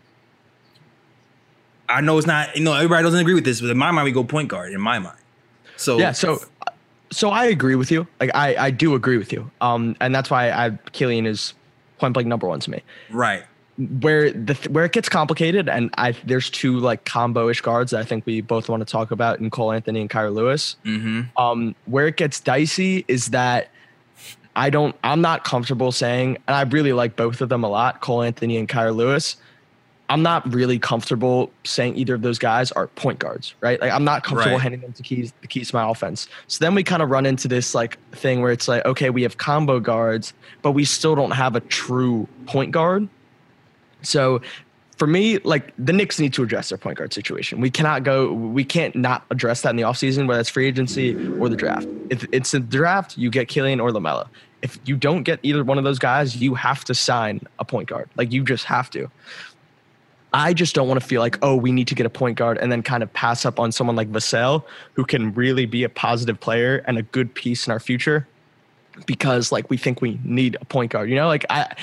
I 1.89 2.01
know 2.01 2.17
it's 2.17 2.27
not. 2.27 2.55
You 2.55 2.63
know, 2.63 2.73
everybody 2.73 3.03
doesn't 3.03 3.19
agree 3.19 3.33
with 3.33 3.45
this, 3.45 3.59
but 3.59 3.69
in 3.69 3.77
my 3.77 3.91
mind, 3.91 4.05
we 4.05 4.11
go 4.11 4.23
point 4.23 4.47
guard. 4.47 4.71
In 4.71 4.79
my 4.79 4.99
mind, 4.99 5.17
so 5.75 5.97
yeah 5.97 6.11
so 6.11 6.39
so 7.11 7.29
i 7.29 7.45
agree 7.45 7.75
with 7.75 7.91
you 7.91 8.07
like 8.19 8.31
i 8.33 8.55
i 8.55 8.71
do 8.71 8.95
agree 8.95 9.17
with 9.17 9.31
you 9.31 9.49
um 9.61 9.95
and 9.99 10.13
that's 10.13 10.29
why 10.29 10.49
i 10.51 10.69
killian 10.91 11.25
is 11.25 11.53
point 11.99 12.13
blank 12.13 12.27
number 12.27 12.47
one 12.47 12.59
to 12.59 12.71
me 12.71 12.81
right, 13.11 13.43
where 13.99 14.31
the 14.31 14.53
where 14.69 14.85
it 14.85 14.91
gets 14.91 15.09
complicated 15.09 15.69
and 15.69 15.89
i 15.97 16.11
there's 16.25 16.49
two 16.49 16.79
like 16.79 17.05
combo-ish 17.05 17.61
guards 17.61 17.91
that 17.91 17.99
i 17.99 18.03
think 18.03 18.25
we 18.25 18.41
both 18.41 18.69
want 18.69 18.81
to 18.85 18.91
talk 18.91 19.11
about 19.11 19.39
in 19.39 19.49
cole 19.49 19.71
anthony 19.71 20.01
and 20.01 20.09
kira 20.09 20.33
lewis 20.33 20.75
mm-hmm. 20.85 21.21
um 21.41 21.75
where 21.85 22.07
it 22.07 22.17
gets 22.17 22.39
dicey 22.39 23.05
is 23.07 23.27
that 23.27 23.69
i 24.55 24.69
don't 24.69 24.95
i'm 25.03 25.21
not 25.21 25.43
comfortable 25.43 25.91
saying 25.91 26.37
and 26.47 26.55
i 26.55 26.61
really 26.63 26.93
like 26.93 27.15
both 27.15 27.41
of 27.41 27.49
them 27.49 27.63
a 27.63 27.69
lot 27.69 28.01
cole 28.01 28.21
anthony 28.21 28.57
and 28.57 28.67
kira 28.67 28.95
lewis 28.95 29.37
I'm 30.09 30.21
not 30.21 30.53
really 30.53 30.77
comfortable 30.77 31.51
saying 31.65 31.95
either 31.95 32.13
of 32.13 32.21
those 32.21 32.37
guys 32.37 32.71
are 32.73 32.87
point 32.89 33.19
guards, 33.19 33.55
right? 33.61 33.79
Like 33.81 33.91
I'm 33.91 34.03
not 34.03 34.23
comfortable 34.23 34.57
Right. 34.57 34.61
handing 34.61 34.81
them 34.81 34.93
to 34.93 35.01
keys 35.01 35.33
the 35.41 35.47
keys 35.47 35.69
to 35.69 35.75
my 35.75 35.89
offense. 35.89 36.27
So 36.47 36.63
then 36.63 36.75
we 36.75 36.83
kind 36.83 37.01
of 37.01 37.09
run 37.09 37.25
into 37.25 37.47
this 37.47 37.73
like 37.73 37.97
thing 38.11 38.41
where 38.41 38.51
it's 38.51 38.67
like, 38.67 38.85
okay, 38.85 39.09
we 39.09 39.23
have 39.23 39.37
combo 39.37 39.79
guards, 39.79 40.33
but 40.61 40.73
we 40.73 40.83
still 40.85 41.15
don't 41.15 41.31
have 41.31 41.55
a 41.55 41.61
true 41.61 42.27
point 42.45 42.71
guard. 42.71 43.09
So 44.03 44.41
for 45.03 45.07
me, 45.07 45.37
like 45.39 45.73
the 45.77 45.91
Knicks 45.91 46.17
need 46.17 46.31
to 46.31 46.43
address 46.43 46.69
their 46.69 46.77
point 46.77 46.97
guard 46.97 47.11
situation. 47.11 47.59
We 47.59 47.69
cannot 47.69 48.05
go, 48.05 48.31
we 48.31 48.63
can't 48.63 48.95
not 48.95 49.25
address 49.31 49.59
that 49.63 49.71
in 49.71 49.75
the 49.75 49.81
offseason, 49.81 50.29
whether 50.29 50.39
it's 50.39 50.47
free 50.47 50.65
agency 50.65 51.13
or 51.39 51.49
the 51.49 51.57
draft. 51.57 51.89
If 52.09 52.25
it's 52.31 52.51
the 52.51 52.61
draft, 52.61 53.17
you 53.17 53.29
get 53.29 53.49
Killian 53.49 53.81
or 53.81 53.91
Lamelo. 53.91 54.29
If 54.61 54.79
you 54.85 54.95
don't 54.95 55.23
get 55.23 55.41
either 55.43 55.61
one 55.65 55.77
of 55.77 55.83
those 55.83 55.99
guys, 55.99 56.37
you 56.37 56.55
have 56.55 56.85
to 56.85 56.95
sign 56.95 57.41
a 57.59 57.65
point 57.65 57.89
guard. 57.89 58.09
Like 58.15 58.31
you 58.31 58.45
just 58.45 58.63
have 58.63 58.89
to. 58.91 59.11
I 60.33 60.53
just 60.53 60.73
don't 60.73 60.87
want 60.87 61.01
to 61.01 61.05
feel 61.05 61.19
like, 61.19 61.37
oh, 61.41 61.57
we 61.57 61.73
need 61.73 61.89
to 61.89 61.95
get 61.95 62.05
a 62.05 62.09
point 62.09 62.37
guard 62.37 62.57
and 62.59 62.71
then 62.71 62.81
kind 62.81 63.03
of 63.03 63.11
pass 63.11 63.45
up 63.45 63.59
on 63.59 63.73
someone 63.73 63.97
like 63.97 64.09
Vassell, 64.09 64.63
who 64.93 65.03
can 65.03 65.33
really 65.33 65.65
be 65.65 65.83
a 65.83 65.89
positive 65.89 66.39
player 66.39 66.77
and 66.87 66.97
a 66.97 67.03
good 67.03 67.35
piece 67.35 67.67
in 67.67 67.73
our 67.73 67.81
future 67.81 68.25
because 69.05 69.51
like 69.51 69.69
we 69.69 69.75
think 69.75 70.01
we 70.01 70.17
need 70.23 70.55
a 70.61 70.65
point 70.65 70.93
guard. 70.93 71.09
You 71.09 71.17
know, 71.17 71.27
like 71.27 71.45
I 71.49 71.75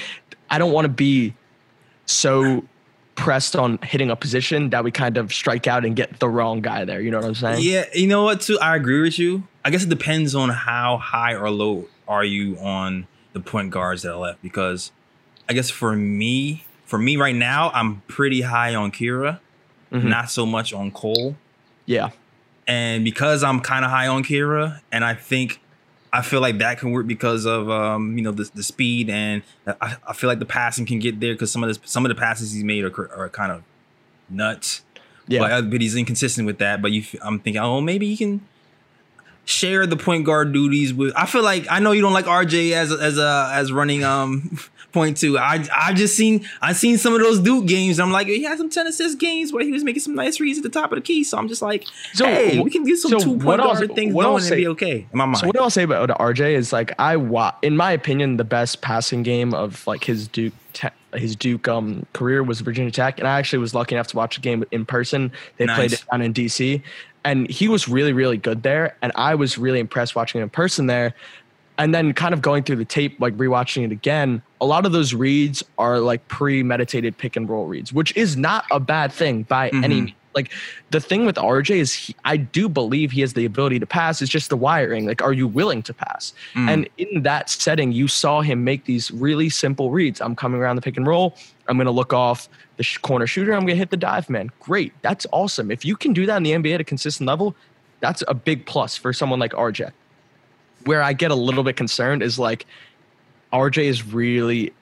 I 0.48 0.56
don't 0.56 0.72
want 0.72 0.86
to 0.86 0.90
be 0.90 1.34
so 2.06 2.64
pressed 3.14 3.54
on 3.56 3.78
hitting 3.82 4.10
a 4.10 4.16
position 4.16 4.70
that 4.70 4.82
we 4.84 4.90
kind 4.90 5.16
of 5.18 5.32
strike 5.32 5.66
out 5.66 5.84
and 5.84 5.94
get 5.96 6.20
the 6.20 6.28
wrong 6.28 6.60
guy 6.60 6.84
there. 6.84 7.00
You 7.00 7.10
know 7.10 7.18
what 7.18 7.26
I'm 7.26 7.34
saying? 7.34 7.58
Yeah, 7.62 7.84
you 7.94 8.06
know 8.06 8.22
what? 8.24 8.40
Too, 8.40 8.58
I 8.60 8.76
agree 8.76 9.02
with 9.02 9.18
you. 9.18 9.46
I 9.64 9.70
guess 9.70 9.82
it 9.82 9.88
depends 9.90 10.34
on 10.34 10.48
how 10.48 10.96
high 10.96 11.34
or 11.34 11.50
low 11.50 11.86
are 12.08 12.24
you 12.24 12.56
on 12.58 13.06
the 13.32 13.40
point 13.40 13.70
guards 13.70 14.02
that 14.02 14.12
are 14.12 14.18
left. 14.18 14.42
Because 14.42 14.90
I 15.48 15.52
guess 15.52 15.68
for 15.70 15.94
me, 15.94 16.64
for 16.86 16.98
me 16.98 17.16
right 17.16 17.34
now, 17.34 17.70
I'm 17.74 18.02
pretty 18.08 18.40
high 18.42 18.74
on 18.74 18.90
Kira, 18.90 19.38
Mhm. 19.92 20.04
not 20.04 20.30
so 20.30 20.46
much 20.46 20.72
on 20.72 20.90
Cole. 20.90 21.36
Yeah. 21.86 22.10
And 22.66 23.04
because 23.04 23.42
I'm 23.42 23.60
kind 23.60 23.84
of 23.84 23.90
high 23.90 24.06
on 24.06 24.22
Kira, 24.24 24.80
and 24.92 25.04
I 25.04 25.14
think 25.14 25.60
I 26.12 26.22
feel 26.22 26.40
like 26.40 26.58
that 26.58 26.78
can 26.78 26.90
work 26.90 27.06
because 27.06 27.44
of 27.46 27.70
um, 27.70 28.16
you 28.16 28.24
know 28.24 28.32
the, 28.32 28.50
the 28.54 28.62
speed 28.62 29.08
and 29.10 29.42
I, 29.66 29.96
I 30.08 30.12
feel 30.12 30.28
like 30.28 30.40
the 30.40 30.46
passing 30.46 30.86
can 30.86 30.98
get 30.98 31.20
there 31.20 31.34
because 31.34 31.52
some 31.52 31.62
of 31.62 31.68
this 31.68 31.78
some 31.84 32.04
of 32.04 32.08
the 32.08 32.14
passes 32.14 32.52
he's 32.52 32.64
made 32.64 32.84
are, 32.84 33.12
are 33.14 33.28
kind 33.28 33.52
of 33.52 33.62
nuts. 34.28 34.82
Yeah. 35.28 35.40
But, 35.40 35.52
uh, 35.52 35.62
but 35.62 35.80
he's 35.80 35.94
inconsistent 35.94 36.46
with 36.46 36.58
that. 36.58 36.82
But 36.82 36.90
you, 36.90 37.04
I'm 37.22 37.38
thinking, 37.38 37.62
oh, 37.62 37.80
maybe 37.80 38.08
he 38.08 38.16
can 38.16 38.40
share 39.44 39.86
the 39.86 39.96
point 39.96 40.24
guard 40.24 40.52
duties 40.52 40.92
with. 40.92 41.12
I 41.16 41.26
feel 41.26 41.42
like 41.42 41.66
I 41.70 41.78
know 41.78 41.92
you 41.92 42.02
don't 42.02 42.12
like 42.12 42.24
RJ 42.24 42.72
as 42.72 42.92
as 42.92 43.18
a 43.18 43.50
as 43.52 43.70
running 43.70 44.02
um 44.04 44.58
point 44.92 45.16
two. 45.16 45.38
I 45.38 45.66
I 45.74 45.92
just 45.92 46.16
seen 46.16 46.46
I've 46.60 46.76
seen 46.76 46.98
some 46.98 47.14
of 47.14 47.20
those 47.20 47.38
Duke 47.40 47.66
games. 47.66 48.00
I'm 48.00 48.10
like 48.12 48.26
he 48.26 48.42
had 48.42 48.58
some 48.58 48.70
ten 48.70 48.86
assist 48.86 49.18
games 49.18 49.52
where 49.52 49.64
he 49.64 49.72
was 49.72 49.84
making 49.84 50.00
some 50.00 50.14
nice 50.14 50.40
reads 50.40 50.58
at 50.58 50.62
the 50.62 50.70
top 50.70 50.92
of 50.92 50.96
the 50.96 51.02
key. 51.02 51.24
So 51.24 51.38
I'm 51.38 51.48
just 51.48 51.62
like, 51.62 51.84
So, 52.12 52.26
hey, 52.26 52.60
we 52.60 52.70
can 52.70 52.84
get 52.84 52.98
some 52.98 53.12
so 53.12 53.18
two 53.18 53.38
point 53.38 53.60
guard 53.62 53.94
things 53.94 54.14
I'll 54.14 54.22
going 54.22 54.44
and 54.44 54.56
be 54.56 54.68
okay. 54.68 55.06
In 55.12 55.18
my 55.18 55.24
mind. 55.26 55.38
So 55.38 55.46
what 55.46 55.58
I'll 55.58 55.70
say 55.70 55.82
about 55.82 56.08
RJ 56.10 56.52
is 56.54 56.72
like 56.72 56.92
I 56.98 57.16
wa- 57.16 57.54
in 57.62 57.76
my 57.76 57.92
opinion 57.92 58.36
the 58.36 58.44
best 58.44 58.80
passing 58.80 59.22
game 59.22 59.54
of 59.54 59.86
like 59.86 60.04
his 60.04 60.28
Duke 60.28 60.54
te- 60.72 60.88
his 61.14 61.34
Duke 61.36 61.66
um 61.68 62.06
career 62.12 62.42
was 62.42 62.60
Virginia 62.60 62.90
Tech 62.90 63.18
and 63.18 63.26
I 63.26 63.38
actually 63.38 63.58
was 63.58 63.74
lucky 63.74 63.94
enough 63.94 64.08
to 64.08 64.16
watch 64.16 64.38
a 64.38 64.40
game 64.40 64.64
in 64.70 64.84
person. 64.86 65.32
They 65.56 65.66
played 65.66 65.92
it 65.92 66.04
down 66.10 66.22
in 66.22 66.32
DC 66.32 66.82
and 67.24 67.50
he 67.50 67.68
was 67.68 67.88
really 67.88 68.12
really 68.12 68.36
good 68.36 68.62
there 68.62 68.96
and 69.02 69.12
I 69.14 69.34
was 69.34 69.58
really 69.58 69.80
impressed 69.80 70.14
watching 70.14 70.40
him 70.40 70.44
in 70.44 70.50
person 70.50 70.86
there. 70.86 71.14
And 71.80 71.94
then 71.94 72.12
kind 72.12 72.34
of 72.34 72.42
going 72.42 72.62
through 72.62 72.76
the 72.76 72.84
tape 72.84 73.18
like 73.20 73.34
rewatching 73.36 73.84
it 73.84 73.90
again, 73.92 74.42
a 74.60 74.66
lot 74.66 74.84
of 74.86 74.92
those 74.92 75.14
reads 75.14 75.62
are 75.78 75.98
like 75.98 76.26
premeditated 76.28 77.16
pick 77.16 77.36
and 77.36 77.48
roll 77.48 77.66
reads, 77.66 77.92
which 77.92 78.14
is 78.16 78.36
not 78.36 78.64
a 78.70 78.78
bad 78.78 79.12
thing 79.12 79.44
by 79.44 79.70
any 79.70 79.82
Mhm. 80.00 80.04
means. 80.04 80.12
Like 80.32 80.52
the 80.90 81.00
thing 81.00 81.26
with 81.26 81.36
RJ 81.38 81.78
is 81.80 81.92
he, 81.92 82.14
I 82.24 82.36
do 82.36 82.68
believe 82.68 83.10
he 83.10 83.20
has 83.22 83.32
the 83.32 83.44
ability 83.44 83.80
to 83.80 83.86
pass. 83.86 84.22
It's 84.22 84.30
just 84.30 84.48
the 84.48 84.56
wiring. 84.56 85.04
Like, 85.06 85.22
are 85.22 85.32
you 85.32 85.48
willing 85.48 85.82
to 85.82 85.92
pass? 85.92 86.32
Mm. 86.54 86.68
And 86.70 86.88
in 86.98 87.22
that 87.22 87.50
setting, 87.50 87.90
you 87.90 88.06
saw 88.06 88.40
him 88.40 88.62
make 88.62 88.84
these 88.84 89.10
really 89.10 89.48
simple 89.48 89.90
reads. 89.90 90.20
I'm 90.20 90.36
coming 90.36 90.60
around 90.60 90.76
the 90.76 90.82
pick 90.82 90.96
and 90.96 91.04
roll. 91.06 91.34
I'm 91.66 91.76
going 91.78 91.86
to 91.86 91.90
look 91.90 92.12
off 92.12 92.48
the 92.76 92.84
sh- 92.84 92.98
corner 92.98 93.26
shooter. 93.26 93.52
I'm 93.54 93.62
going 93.62 93.74
to 93.74 93.82
hit 93.84 93.90
the 93.90 93.96
dive 93.96 94.30
man. 94.30 94.50
Great. 94.60 94.92
That's 95.02 95.26
awesome. 95.32 95.70
If 95.72 95.84
you 95.84 95.96
can 95.96 96.12
do 96.12 96.26
that 96.26 96.36
in 96.36 96.42
the 96.44 96.52
NBA 96.52 96.74
at 96.74 96.80
a 96.80 96.84
consistent 96.84 97.26
level, 97.26 97.56
that's 97.98 98.22
a 98.28 98.34
big 98.34 98.66
plus 98.66 98.96
for 98.96 99.12
someone 99.12 99.40
like 99.40 99.52
RJ. 99.54 99.90
Where 100.84 101.02
I 101.02 101.12
get 101.12 101.30
a 101.30 101.34
little 101.34 101.64
bit 101.64 101.76
concerned 101.76 102.22
is 102.22 102.38
like 102.38 102.66
RJ 103.52 103.84
is 103.84 104.06
really 104.06 104.72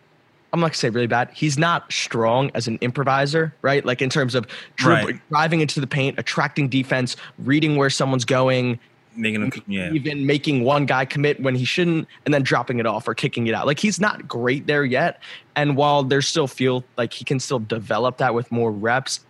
I'm 0.52 0.61
not 0.61 0.68
gonna 0.68 0.76
say 0.76 0.90
really 0.90 1.06
bad. 1.06 1.30
He's 1.34 1.58
not 1.58 1.92
strong 1.92 2.50
as 2.54 2.68
an 2.68 2.78
improviser, 2.80 3.54
right? 3.61 3.84
Like 3.84 4.00
in 4.00 4.08
terms 4.08 4.34
of 4.34 4.46
Right. 4.82 5.20
driving 5.28 5.61
into 5.61 5.80
the 5.80 5.87
paint, 5.87 6.18
attracting 6.18 6.68
defense, 6.68 7.16
reading 7.38 7.76
where 7.76 7.90
someone's 7.90 8.24
going, 8.24 8.78
making 9.14 9.42
a 9.42 9.50
yeah. 9.66 9.92
even 9.92 10.24
making 10.24 10.64
one 10.64 10.87
guy 10.87 11.04
commit 11.04 11.40
when 11.40 11.54
he 11.54 11.64
shouldn't, 11.64 12.08
and 12.24 12.32
then 12.32 12.42
dropping 12.42 12.78
it 12.78 12.87
off 12.87 13.06
or 13.06 13.14
kicking 13.14 13.46
it 13.46 13.54
out. 13.54 13.66
Like 13.66 13.78
he's 13.78 14.00
not 14.00 14.26
great 14.26 14.66
there 14.66 14.84
yet. 14.84 15.20
And 15.54 15.76
while 15.76 16.02
there's 16.02 16.26
still 16.26 16.46
feel 16.46 16.84
like 16.96 17.12
he 17.12 17.24
can 17.24 17.40
still 17.40 17.58
develop 17.58 18.16
that 18.18 18.32
with 18.32 18.50
more 18.50 18.72
reps, 18.72 19.20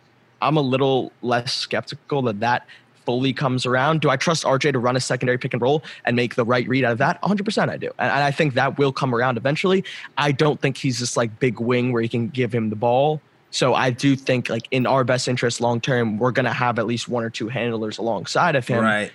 I'm 0.40 0.56
a 0.56 0.62
little 0.62 1.10
less 1.22 1.52
skeptical 1.52 2.22
that 2.22 2.38
that 2.40 2.66
fully 3.08 3.32
comes 3.32 3.64
around. 3.64 4.02
Do 4.02 4.10
I 4.10 4.18
trust 4.18 4.44
RJ 4.44 4.72
to 4.72 4.78
run 4.78 4.94
a 4.94 5.00
secondary 5.00 5.38
pick 5.38 5.54
and 5.54 5.62
roll 5.62 5.82
and 6.04 6.14
make 6.14 6.34
the 6.34 6.44
right 6.44 6.68
read 6.68 6.84
out 6.84 6.92
of 6.92 6.98
that? 6.98 7.18
100% 7.22 7.70
I 7.70 7.78
do. 7.78 7.90
And 7.98 8.12
and 8.12 8.22
I 8.22 8.30
think 8.30 8.52
that 8.52 8.76
will 8.76 8.92
come 8.92 9.14
around 9.14 9.38
eventually. 9.38 9.82
I 10.18 10.30
don't 10.30 10.60
think 10.60 10.76
he's 10.76 10.98
this 10.98 11.16
like 11.16 11.40
big 11.40 11.58
wing 11.58 11.90
where 11.90 12.02
you 12.02 12.08
can 12.10 12.28
give 12.28 12.54
him 12.54 12.68
the 12.68 12.76
ball. 12.76 13.22
So 13.50 13.72
I 13.72 13.88
do 13.88 14.14
think 14.14 14.50
like 14.50 14.68
in 14.70 14.86
our 14.86 15.04
best 15.04 15.26
interest 15.26 15.58
long 15.62 15.80
term, 15.80 16.18
we're 16.18 16.32
going 16.32 16.44
to 16.44 16.52
have 16.52 16.78
at 16.78 16.86
least 16.86 17.08
one 17.08 17.24
or 17.24 17.30
two 17.30 17.48
handlers 17.48 17.96
alongside 17.96 18.56
of 18.56 18.68
him 18.68 18.84
right. 18.84 19.10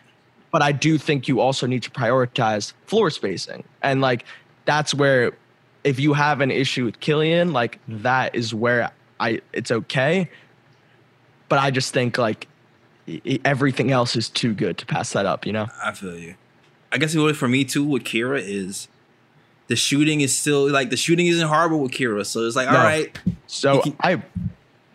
but 0.49 0.63
I 0.63 0.71
do 0.71 0.97
think 0.97 1.27
you 1.27 1.39
also 1.39 1.67
need 1.67 1.83
to 1.83 1.91
prioritize 1.91 2.73
floor 2.87 3.11
spacing. 3.11 3.63
And 3.83 4.01
like 4.01 4.25
that's 4.65 4.91
where 4.95 5.33
if 5.83 5.99
you 5.99 6.13
have 6.13 6.41
an 6.41 6.49
issue 6.49 6.85
with 6.85 6.99
Killian, 6.99 7.53
like 7.53 7.77
that 7.87 8.33
is 8.33 8.55
where 8.55 8.91
I 9.19 9.41
it's 9.51 9.69
okay. 9.69 10.31
But 11.47 11.59
I 11.59 11.69
just 11.69 11.93
think 11.93 12.17
like 12.17 12.47
everything 13.45 13.91
else 13.91 14.15
is 14.15 14.29
too 14.29 14.53
good 14.53 14.77
to 14.77 14.85
pass 14.85 15.13
that 15.13 15.25
up, 15.25 15.45
you 15.45 15.51
know? 15.53 15.67
I 15.83 15.91
feel 15.93 16.17
you. 16.17 16.35
I 16.91 16.97
guess 16.97 17.15
what 17.15 17.35
for 17.35 17.47
me 17.47 17.65
too 17.65 17.83
with 17.83 18.03
Kira 18.03 18.41
is 18.41 18.87
the 19.67 19.75
shooting 19.75 20.21
is 20.21 20.35
still 20.37 20.69
like 20.71 20.89
the 20.89 20.97
shooting 20.97 21.27
isn't 21.27 21.47
horrible 21.47 21.79
with 21.79 21.91
Kira. 21.91 22.25
So 22.25 22.41
it's 22.45 22.55
like, 22.55 22.69
No. 22.69 22.77
all 22.77 22.83
right, 22.83 23.17
So 23.47 23.81
can- 23.81 23.95
I 24.01 24.21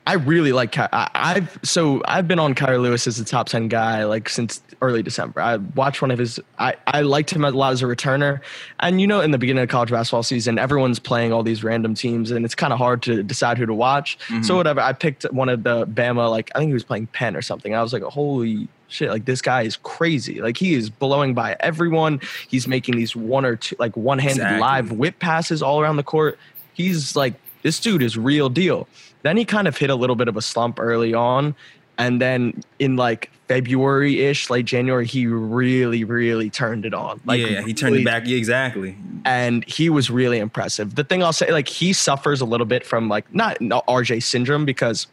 I 0.09 0.15
really 0.15 0.53
like 0.53 0.73
Ky- 0.73 0.89
I, 0.91 1.11
I've 1.15 1.59
so 1.63 2.01
I've 2.07 2.27
been 2.27 2.39
on 2.39 2.55
Kyrie 2.55 2.79
Lewis 2.79 3.07
as 3.07 3.21
a 3.21 3.27
top 3.27 3.47
ten 3.47 3.69
guy 3.69 4.05
like 4.05 4.31
since 4.31 4.63
early 4.81 5.03
December. 5.03 5.39
I 5.43 5.57
watched 5.57 6.01
one 6.01 6.11
of 6.11 6.19
his. 6.19 6.41
I 6.59 6.77
I 6.87 7.03
liked 7.03 7.31
him 7.31 7.45
a 7.45 7.51
lot 7.51 7.75
as 7.75 7.83
a 7.83 7.85
returner, 7.85 8.41
and 8.81 9.03
you 9.03 9.07
know 9.07 9.21
in 9.21 9.33
the 9.33 9.39
beginning 9.39 9.63
of 9.65 9.69
college 9.69 9.91
basketball 9.91 10.23
season, 10.23 10.59
everyone's 10.59 10.99
playing 10.99 11.35
all 11.35 11.43
these 11.43 11.63
random 11.63 11.95
teams, 11.95 12.31
and 12.31 12.47
it's 12.47 12.55
kind 12.55 12.73
of 12.73 12.79
hard 12.79 13.03
to 13.03 13.23
decide 13.23 13.59
who 13.59 13.67
to 13.67 13.75
watch. 13.75 14.19
Mm-hmm. 14.29 14.45
So 14.45 14.57
whatever, 14.57 14.81
I 14.81 14.95
picked 14.95 15.25
one 15.25 15.51
of 15.51 15.63
the 15.63 15.87
Bama 15.87 16.31
like 16.31 16.51
I 16.55 16.59
think 16.61 16.71
he 16.71 16.75
was 16.75 16.85
playing 16.85 17.09
Penn 17.09 17.37
or 17.37 17.43
something. 17.43 17.75
I 17.75 17.83
was 17.83 17.93
like, 17.93 18.03
holy 18.03 18.67
shit 18.91 19.11
like 19.11 19.27
this 19.27 19.43
guy 19.43 19.61
is 19.61 19.77
crazy 19.77 20.41
like 20.41 20.57
he 20.57 20.73
is 20.73 20.89
blowing 20.89 21.35
by 21.35 21.55
everyone 21.61 22.19
he's 22.49 22.67
making 22.67 22.97
these 22.97 23.15
one 23.15 23.45
or 23.45 23.55
two 23.55 23.77
like 23.79 23.95
one-handed 23.99 24.37
Exactly. 24.37 24.61
live 24.61 24.91
whip 24.93 25.19
passes 25.19 25.63
all 25.63 25.79
around 25.83 25.97
the 25.97 26.03
court 26.03 26.39
he's 26.73 27.15
like 27.15 27.35
this 27.63 27.79
dude 27.81 28.03
is 28.03 28.17
real 28.17 28.49
deal 28.49 28.89
then 29.23 29.37
he 29.37 29.45
kind 29.45 29.67
of 29.69 29.77
hit 29.77 29.91
a 29.91 29.95
little 29.95 30.17
bit 30.17 30.29
of 30.29 30.37
a 30.37 30.43
slump 30.43 30.79
early 30.81 31.15
on 31.15 31.55
and 31.99 32.21
then 32.21 32.61
in 32.79 32.97
like 32.97 33.31
february-ish 33.49 34.51
late 34.51 34.67
january 34.67 35.07
he 35.07 35.27
really 35.27 36.05
really 36.05 36.51
turned 36.51 36.85
it 36.87 36.95
on 36.95 37.21
like 37.25 37.41
yeah, 37.41 37.63
he 37.63 37.73
turned 37.75 37.93
really 37.93 38.03
it 38.03 38.05
back. 38.05 38.23
Yeah, 38.27 38.37
exactly. 38.37 38.97
and 39.25 39.65
he 39.65 39.89
was 39.91 40.11
really 40.11 40.39
impressive. 40.39 40.95
The 40.95 41.05
thing 41.05 41.23
I'll 41.23 41.33
say, 41.33 41.51
like 41.51 41.69
he 41.69 41.93
suffers 41.93 42.41
a 42.41 42.45
little 42.45 42.67
bit 42.67 42.85
from 42.87 43.09
like 43.09 43.33
not, 43.35 43.61
not 43.61 43.87
RJ 43.87 44.23
syndrome 44.23 44.65
because 44.65 45.07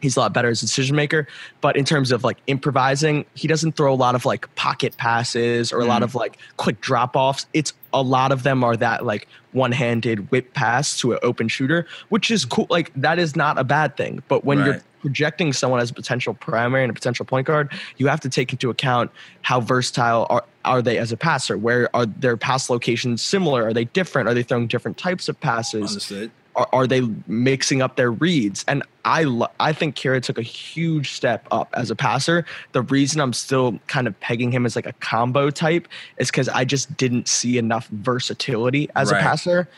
he's 0.00 0.16
a 0.16 0.20
lot 0.20 0.32
better 0.32 0.48
as 0.48 0.62
a 0.62 0.66
decision 0.66 0.94
maker, 0.94 1.26
but 1.60 1.76
in 1.76 1.84
terms 1.84 2.12
of 2.12 2.22
like 2.22 2.36
improvising, 2.46 3.24
he 3.34 3.48
doesn't 3.48 3.72
throw 3.72 3.92
a 3.92 3.96
lot 3.96 4.14
of 4.14 4.24
like 4.24 4.52
pocket 4.54 4.96
passes 4.98 5.72
or 5.72 5.80
a 5.80 5.84
lot 5.86 6.02
Mm. 6.02 6.04
of 6.04 6.14
like 6.14 6.38
quick 6.56 6.80
drop 6.80 7.16
offs. 7.16 7.46
It's 7.52 7.72
a 7.96 8.02
lot 8.02 8.30
of 8.30 8.42
them 8.42 8.62
are 8.62 8.76
that 8.76 9.06
like 9.06 9.26
one 9.52 9.72
handed 9.72 10.30
whip 10.30 10.52
pass 10.52 11.00
to 11.00 11.12
an 11.12 11.18
open 11.22 11.48
shooter, 11.48 11.86
which 12.10 12.30
is 12.30 12.44
cool. 12.44 12.66
Like 12.68 12.92
that 12.94 13.18
is 13.18 13.34
not 13.34 13.58
a 13.58 13.64
bad 13.64 13.96
thing. 13.96 14.22
But 14.28 14.44
when 14.44 14.58
you're 14.58 14.82
projecting 15.00 15.52
someone 15.52 15.80
as 15.80 15.90
a 15.90 15.94
potential 15.94 16.34
primary 16.34 16.84
and 16.84 16.90
a 16.90 16.94
potential 16.94 17.24
point 17.24 17.46
guard, 17.46 17.72
you 17.96 18.06
have 18.08 18.20
to 18.20 18.28
take 18.28 18.52
into 18.52 18.68
account 18.68 19.10
how 19.40 19.60
versatile 19.60 20.26
are, 20.28 20.44
are 20.66 20.82
they 20.82 20.98
as 20.98 21.10
a 21.10 21.16
passer? 21.16 21.56
Where 21.56 21.88
are 21.96 22.04
their 22.04 22.36
pass 22.36 22.68
locations 22.68 23.22
similar? 23.22 23.64
Are 23.64 23.72
they 23.72 23.84
different? 23.84 24.28
Are 24.28 24.34
they 24.34 24.42
throwing 24.42 24.66
different 24.66 24.98
types 24.98 25.28
of 25.28 25.40
passes? 25.40 25.90
Understood. 25.90 26.30
Are, 26.56 26.68
are 26.72 26.86
they 26.86 27.02
mixing 27.26 27.82
up 27.82 27.96
their 27.96 28.10
reads? 28.10 28.64
And 28.66 28.82
I 29.04 29.22
lo- 29.24 29.50
I 29.60 29.72
think 29.72 29.94
Kira 29.94 30.20
took 30.22 30.38
a 30.38 30.42
huge 30.42 31.12
step 31.12 31.46
up 31.50 31.68
as 31.74 31.90
a 31.90 31.94
passer. 31.96 32.44
The 32.72 32.82
reason 32.82 33.20
I'm 33.20 33.32
still 33.32 33.78
kind 33.86 34.06
of 34.06 34.18
pegging 34.20 34.50
him 34.50 34.66
as 34.66 34.74
like 34.74 34.86
a 34.86 34.92
combo 34.94 35.50
type 35.50 35.86
is 36.18 36.30
because 36.30 36.48
I 36.48 36.64
just 36.64 36.96
didn't 36.96 37.28
see 37.28 37.58
enough 37.58 37.86
versatility 37.88 38.88
as 38.96 39.12
Right. 39.12 39.20
a 39.20 39.22
passer. 39.22 39.68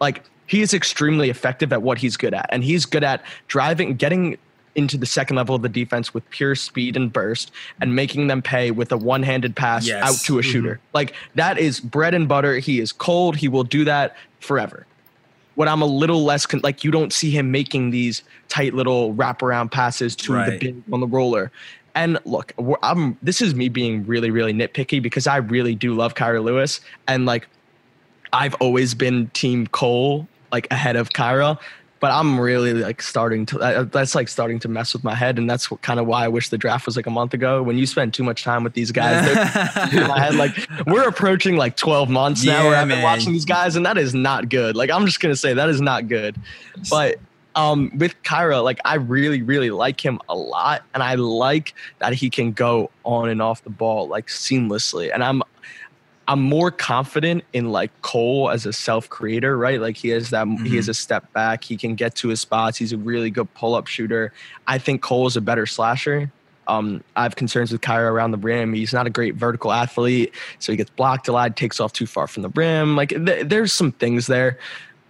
Like 0.00 0.24
he 0.46 0.60
is 0.62 0.74
extremely 0.74 1.30
effective 1.30 1.72
at 1.72 1.82
what 1.82 1.98
he's 1.98 2.16
good 2.16 2.34
at, 2.34 2.46
and 2.50 2.62
he's 2.62 2.84
good 2.84 3.02
at 3.04 3.24
driving, 3.48 3.94
getting 3.96 4.36
into 4.74 4.98
the 4.98 5.06
second 5.06 5.36
level 5.36 5.54
of 5.54 5.62
the 5.62 5.70
defense 5.70 6.12
with 6.12 6.28
pure 6.28 6.54
speed 6.54 6.96
and 6.96 7.10
burst 7.10 7.50
and 7.80 7.96
making 7.96 8.26
them 8.26 8.42
pay 8.42 8.70
with 8.70 8.92
a 8.92 8.96
one-handed 8.96 9.56
pass 9.56 9.86
Yes. 9.86 10.02
out 10.04 10.16
to 10.26 10.38
a 10.38 10.42
mm-hmm. 10.42 10.50
shooter. 10.52 10.80
Like 10.92 11.14
that 11.34 11.56
is 11.56 11.80
bread 11.80 12.12
and 12.12 12.28
butter. 12.28 12.58
He 12.58 12.78
is 12.80 12.92
cold. 12.92 13.36
He 13.36 13.48
will 13.48 13.64
do 13.64 13.84
that 13.86 14.14
forever. 14.40 14.86
What 15.56 15.68
I'm 15.68 15.82
a 15.82 15.86
little 15.86 16.24
less 16.24 16.46
con- 16.46 16.60
like, 16.62 16.84
you 16.84 16.90
don't 16.90 17.12
see 17.12 17.30
him 17.30 17.50
making 17.50 17.90
these 17.90 18.22
tight 18.48 18.72
little 18.74 19.12
wraparound 19.14 19.70
passes 19.72 20.14
to 20.16 20.32
the 20.32 20.38
Right. 20.38 20.60
big 20.60 20.82
on 20.92 21.00
the 21.00 21.06
roller. 21.06 21.50
And 21.94 22.18
look, 22.26 22.52
I'm 22.82 23.16
this 23.22 23.40
is 23.40 23.54
me 23.54 23.68
being 23.70 24.06
really, 24.06 24.30
really 24.30 24.52
nitpicky 24.52 25.02
because 25.02 25.26
I 25.26 25.38
really 25.38 25.74
do 25.74 25.94
love 25.94 26.14
Kira 26.14 26.44
Lewis, 26.44 26.80
and 27.08 27.24
like 27.26 27.48
I've 28.34 28.54
always 28.56 28.92
been 28.94 29.28
Team 29.28 29.66
Cole, 29.68 30.28
like 30.52 30.66
ahead 30.70 30.96
of 30.96 31.08
Kira. 31.10 31.58
But 31.98 32.10
I'm 32.12 32.38
really 32.38 32.74
like 32.74 33.00
starting 33.00 33.46
to. 33.46 33.58
Uh, 33.58 33.82
that's 33.84 34.14
like 34.14 34.28
starting 34.28 34.58
to 34.60 34.68
mess 34.68 34.92
with 34.92 35.02
my 35.02 35.14
head, 35.14 35.38
and 35.38 35.48
that's 35.48 35.70
what, 35.70 35.80
kind 35.80 35.98
of 35.98 36.06
why 36.06 36.24
I 36.24 36.28
wish 36.28 36.50
the 36.50 36.58
draft 36.58 36.84
was 36.84 36.94
like 36.94 37.06
a 37.06 37.10
month 37.10 37.32
ago. 37.32 37.62
When 37.62 37.78
you 37.78 37.86
spend 37.86 38.12
too 38.12 38.22
much 38.22 38.44
time 38.44 38.62
with 38.64 38.74
these 38.74 38.92
guys, 38.92 39.24
my 39.94 40.18
head. 40.20 40.34
Like 40.34 40.52
we're 40.86 41.08
approaching 41.08 41.56
like 41.56 41.76
12 41.76 42.10
months 42.10 42.44
now 42.44 42.64
where 42.64 42.72
Yeah, 42.72 42.82
I've 42.82 42.88
been 42.88 42.98
man. 42.98 43.02
watching 43.04 43.32
these 43.32 43.46
guys, 43.46 43.76
and 43.76 43.86
that 43.86 43.96
is 43.96 44.14
not 44.14 44.48
good. 44.50 44.76
Like 44.76 44.90
I'm 44.90 45.06
just 45.06 45.20
gonna 45.20 45.36
say 45.36 45.54
that 45.54 45.68
is 45.70 45.80
not 45.80 46.06
good. 46.08 46.36
But 46.90 47.16
um, 47.54 47.90
with 47.96 48.14
Kira, 48.22 48.62
like 48.62 48.78
I 48.84 48.96
really, 48.96 49.40
really 49.40 49.70
like 49.70 50.04
him 50.04 50.20
a 50.28 50.36
lot, 50.36 50.82
and 50.92 51.02
I 51.02 51.14
like 51.14 51.72
that 52.00 52.12
he 52.12 52.28
can 52.28 52.52
go 52.52 52.90
on 53.04 53.30
and 53.30 53.40
off 53.40 53.64
the 53.64 53.70
ball 53.70 54.06
like 54.06 54.26
seamlessly. 54.26 55.10
And 55.14 55.24
I'm 55.24 55.42
I'm 56.28 56.40
more 56.40 56.70
confident 56.70 57.44
in 57.52 57.70
like 57.70 57.90
Cole 58.02 58.50
as 58.50 58.66
a 58.66 58.72
self 58.72 59.08
creator, 59.08 59.56
right? 59.56 59.80
Like 59.80 59.96
he 59.96 60.08
has 60.08 60.30
that 60.30 60.46
he 60.64 60.76
has 60.76 60.88
a 60.88 60.94
step 60.94 61.32
back, 61.32 61.64
he 61.64 61.76
can 61.76 61.94
get 61.94 62.14
to 62.16 62.28
his 62.28 62.40
spots. 62.40 62.76
He's 62.78 62.92
a 62.92 62.98
really 62.98 63.30
good 63.30 63.52
pull 63.54 63.74
up 63.74 63.86
shooter. 63.86 64.32
I 64.66 64.78
think 64.78 65.02
Cole 65.02 65.26
is 65.26 65.36
a 65.36 65.40
better 65.40 65.66
slasher. 65.66 66.32
Um, 66.68 67.04
I 67.14 67.22
have 67.22 67.36
concerns 67.36 67.70
with 67.70 67.80
Kira 67.80 68.10
around 68.10 68.32
the 68.32 68.38
rim. 68.38 68.72
He's 68.74 68.92
not 68.92 69.06
a 69.06 69.10
great 69.10 69.36
vertical 69.36 69.72
athlete, 69.72 70.34
so 70.58 70.72
he 70.72 70.76
gets 70.76 70.90
blocked 70.90 71.28
a 71.28 71.32
lot, 71.32 71.56
takes 71.56 71.78
off 71.78 71.92
too 71.92 72.06
far 72.06 72.26
from 72.26 72.42
the 72.42 72.48
rim. 72.50 72.96
Like 72.96 73.10
th- 73.10 73.46
there's 73.46 73.72
some 73.72 73.92
things 73.92 74.26
there. 74.26 74.58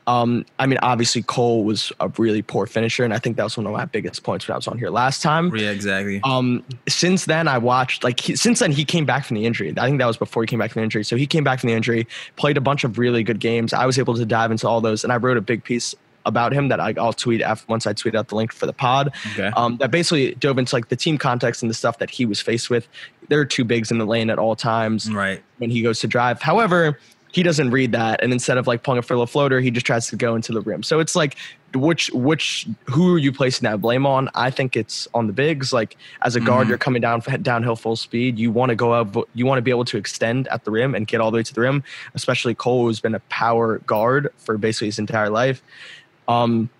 Um, 0.07 0.47
I 0.59 0.67
mean, 0.67 0.79
obviously 0.83 1.23
Cole 1.23 1.65
was 1.65 1.93
a 1.99 2.09
really 2.17 2.43
poor 2.43 2.67
finisher, 2.67 3.05
and 3.05 3.13
I 3.13 3.19
think 3.19 3.37
that 3.37 3.45
was 3.45 3.57
one 3.57 3.67
of 3.67 3.73
my 3.73 3.87
biggest 3.87 4.23
points 4.23 4.47
when 4.47 4.55
I 4.55 4.57
was 4.57 4.69
on 4.69 4.79
here 4.79 4.91
last 4.91 5.21
time. 5.21 5.55
Yeah, 5.55 5.71
exactly. 5.71 6.21
Um, 6.23 6.65
since 6.89 7.25
then, 7.25 7.49
I 7.49 7.59
watched 7.59 8.05
like 8.05 8.21
he, 8.21 8.37
since 8.37 8.61
then 8.61 8.71
he 8.71 8.85
came 8.85 9.05
back 9.05 9.25
from 9.25 9.35
the 9.35 9.47
injury. 9.47 9.75
I 9.77 9.87
think 9.87 9.99
that 9.99 10.07
was 10.07 10.17
before 10.17 10.43
he 10.43 10.47
came 10.47 10.61
back 10.61 10.71
from 10.71 10.81
the 10.81 10.85
injury. 10.85 11.05
So 11.05 11.17
he 11.17 11.27
came 11.27 11.43
back 11.43 11.59
from 11.61 11.69
the 11.69 11.75
injury, 11.75 12.07
played 12.37 12.57
a 12.57 12.61
bunch 12.61 12.85
of 12.85 12.99
really 12.99 13.25
good 13.25 13.41
games. 13.41 13.73
I 13.73 13.85
was 13.85 13.99
able 13.99 14.15
to 14.15 14.25
dive 14.25 14.51
into 14.51 14.69
all 14.69 14.81
those, 14.81 15.03
and 15.03 15.13
I 15.13 15.17
wrote 15.17 15.37
a 15.37 15.43
big 15.43 15.65
piece 15.65 15.95
about 16.27 16.53
him 16.53 16.69
that 16.69 16.81
I, 16.81 16.93
I'll 16.99 17.13
tweet 17.13 17.41
after 17.41 17.65
once 17.69 17.87
I 17.87 17.93
tweet 17.93 18.15
out 18.15 18.29
the 18.29 18.35
link 18.35 18.53
for 18.53 18.67
the 18.67 18.73
pod. 18.73 19.15
Okay. 19.33 19.51
Um, 19.57 19.79
that 19.79 19.91
basically 19.91 20.35
dove 20.35 20.59
into 20.59 20.75
like 20.75 20.89
the 20.89 20.97
team 20.97 21.17
context 21.17 21.63
and 21.63 21.71
the 21.71 21.75
stuff 21.75 21.99
that 21.99 22.11
he 22.11 22.27
was 22.27 22.41
faced 22.41 22.69
with. 22.69 22.89
There 23.29 23.41
are 23.41 23.45
two 23.45 23.65
bigs 23.65 23.91
in 23.91 23.99
the 23.99 24.05
lane 24.05 24.29
at 24.29 24.39
all 24.39 24.57
times 24.57 25.11
right. 25.11 25.43
when 25.59 25.71
he 25.71 25.83
goes 25.83 26.01
to 26.01 26.09
drive. 26.09 26.43
However, 26.43 26.99
he 27.37 27.43
doesn't 27.43 27.71
read 27.71 27.93
that, 27.93 28.23
and 28.23 28.33
instead 28.33 28.57
of 28.57 28.67
like 28.67 28.83
pulling 28.83 28.99
a 28.99 29.03
fill 29.03 29.21
a 29.21 29.27
floater, 29.27 29.61
he 29.61 29.71
just 29.71 29.85
tries 29.85 30.07
to 30.09 30.17
go 30.17 30.35
into 30.35 30.53
the 30.53 30.63
rim. 30.63 30.83
So 30.83 31.01
it's 31.01 31.15
like 31.15 31.37
which 31.75 32.09
which 32.15 32.67
who 32.87 33.13
are 33.15 33.19
you 33.19 33.31
placing 33.31 33.67
that 33.69 33.83
blame 33.83 34.07
on? 34.07 34.31
I 34.35 34.51
think 34.51 34.75
it's 34.75 35.07
on 35.13 35.27
the 35.27 35.35
bigs. 35.35 35.71
Like 35.71 35.99
as 36.23 36.35
a 36.35 36.41
guard, 36.41 36.65
Mhm. 36.65 36.71
you're 36.71 36.79
coming 36.79 37.03
down 37.03 37.21
downhill 37.43 37.77
full 37.77 37.95
speed. 37.97 38.39
You 38.39 38.51
want 38.51 38.71
to 38.71 38.75
go 38.75 38.93
up. 38.93 39.15
You 39.35 39.45
want 39.45 39.59
to 39.59 39.63
be 39.63 39.71
able 39.71 39.85
to 39.85 39.99
extend 39.99 40.49
at 40.49 40.65
the 40.65 40.71
rim 40.71 40.95
and 40.95 41.07
get 41.07 41.21
all 41.21 41.31
the 41.31 41.37
way 41.37 41.43
to 41.43 41.53
the 41.55 41.61
rim. 41.61 41.85
Especially 42.15 42.55
Cole, 42.55 42.87
who's 42.87 43.01
been 43.01 43.15
a 43.15 43.21
power 43.29 43.81
guard 43.81 44.31
for 44.39 44.57
basically 44.57 44.89
his 44.89 44.99
entire 44.99 45.29
life. 45.29 45.63
Um, 46.29 46.71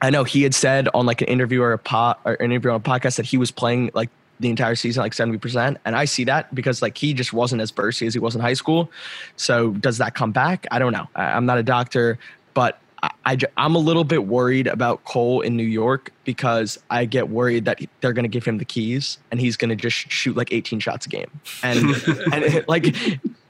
I 0.00 0.10
know 0.10 0.22
he 0.22 0.44
had 0.44 0.54
said 0.54 0.88
on 0.94 1.04
like 1.06 1.20
an 1.20 1.26
interview 1.26 1.62
or 1.62 1.72
a 1.72 1.78
pot 1.78 2.20
or 2.24 2.34
an 2.34 2.52
interview 2.52 2.70
on 2.70 2.76
a 2.76 2.80
podcast 2.80 3.16
that 3.16 3.26
he 3.26 3.38
was 3.38 3.50
playing 3.50 3.90
like 3.94 4.10
the 4.40 4.50
entire 4.50 4.74
season 4.74 5.02
like 5.02 5.12
70% 5.12 5.76
and 5.84 5.96
i 5.96 6.04
see 6.04 6.24
that 6.24 6.54
because 6.54 6.82
like 6.82 6.96
he 6.96 7.14
just 7.14 7.32
wasn't 7.32 7.60
as 7.62 7.72
bursty 7.72 8.06
as 8.06 8.14
he 8.14 8.20
was 8.20 8.34
in 8.34 8.40
high 8.40 8.54
school. 8.54 8.90
So 9.36 9.72
does 9.72 9.98
that 9.98 10.14
come 10.14 10.32
back? 10.32 10.66
I 10.70 10.78
don't 10.78 10.92
know. 10.92 11.08
I, 11.14 11.24
i'm 11.32 11.46
not 11.46 11.58
a 11.58 11.62
doctor 11.62 12.18
but 12.54 12.78
I, 13.02 13.10
I, 13.26 13.38
I'm 13.58 13.74
a 13.74 13.78
little 13.78 14.04
bit 14.04 14.26
worried 14.26 14.66
about 14.66 15.04
cole 15.04 15.42
in 15.42 15.56
new 15.56 15.64
york 15.64 16.12
because 16.24 16.78
i 16.90 17.04
get 17.04 17.28
worried 17.28 17.64
that 17.66 17.80
they're 18.00 18.12
going 18.12 18.24
to 18.24 18.28
give 18.28 18.44
him 18.44 18.58
the 18.58 18.64
keys 18.64 19.18
and 19.30 19.40
he's 19.40 19.56
going 19.56 19.70
to 19.70 19.76
just 19.76 19.96
shoot 20.10 20.36
like 20.36 20.52
18 20.52 20.80
shots 20.80 21.06
a 21.06 21.08
game. 21.08 21.30
And 21.62 21.78
and 22.32 22.44
it, 22.44 22.68
like 22.68 22.94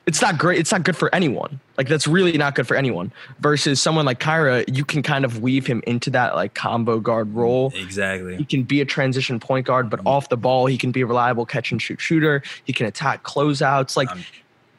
it's 0.07 0.23
not 0.23 0.39
great 0.39 0.59
it's 0.59 0.73
not 0.73 0.83
good 0.85 0.97
for 0.97 1.13
anyone 1.15 1.61
like 1.77 1.89
that's 1.89 2.07
really 2.07 2.37
not 2.39 2.55
good 2.55 2.67
for 2.67 2.77
anyone 2.77 3.13
versus 3.41 3.83
someone 3.83 4.07
like 4.07 4.21
kira 4.21 4.65
you 4.75 4.85
can 4.85 5.03
kind 5.03 5.25
of 5.25 5.43
weave 5.43 5.67
him 5.67 5.83
into 5.87 6.11
that 6.11 6.35
like 6.35 6.55
combo 6.55 7.01
guard 7.01 7.33
role 7.35 7.73
Exactly. 7.75 8.37
he 8.37 8.45
can 8.45 8.63
be 8.63 8.81
a 8.81 8.85
transition 8.85 9.41
point 9.41 9.67
guard, 9.67 9.91
but 9.91 10.01
mm-hmm. 10.01 10.09
off 10.09 10.29
the 10.29 10.37
ball, 10.37 10.67
he 10.67 10.79
can 10.79 10.93
be 10.93 11.03
a 11.03 11.07
reliable 11.07 11.47
catch 11.47 11.73
and 11.73 11.81
shoot 11.81 12.01
shooter. 12.01 12.43
He 12.65 12.73
can 12.73 12.87
attack 12.87 13.23
closeouts. 13.23 13.97
Like, 13.97 14.09
I'm- 14.09 14.25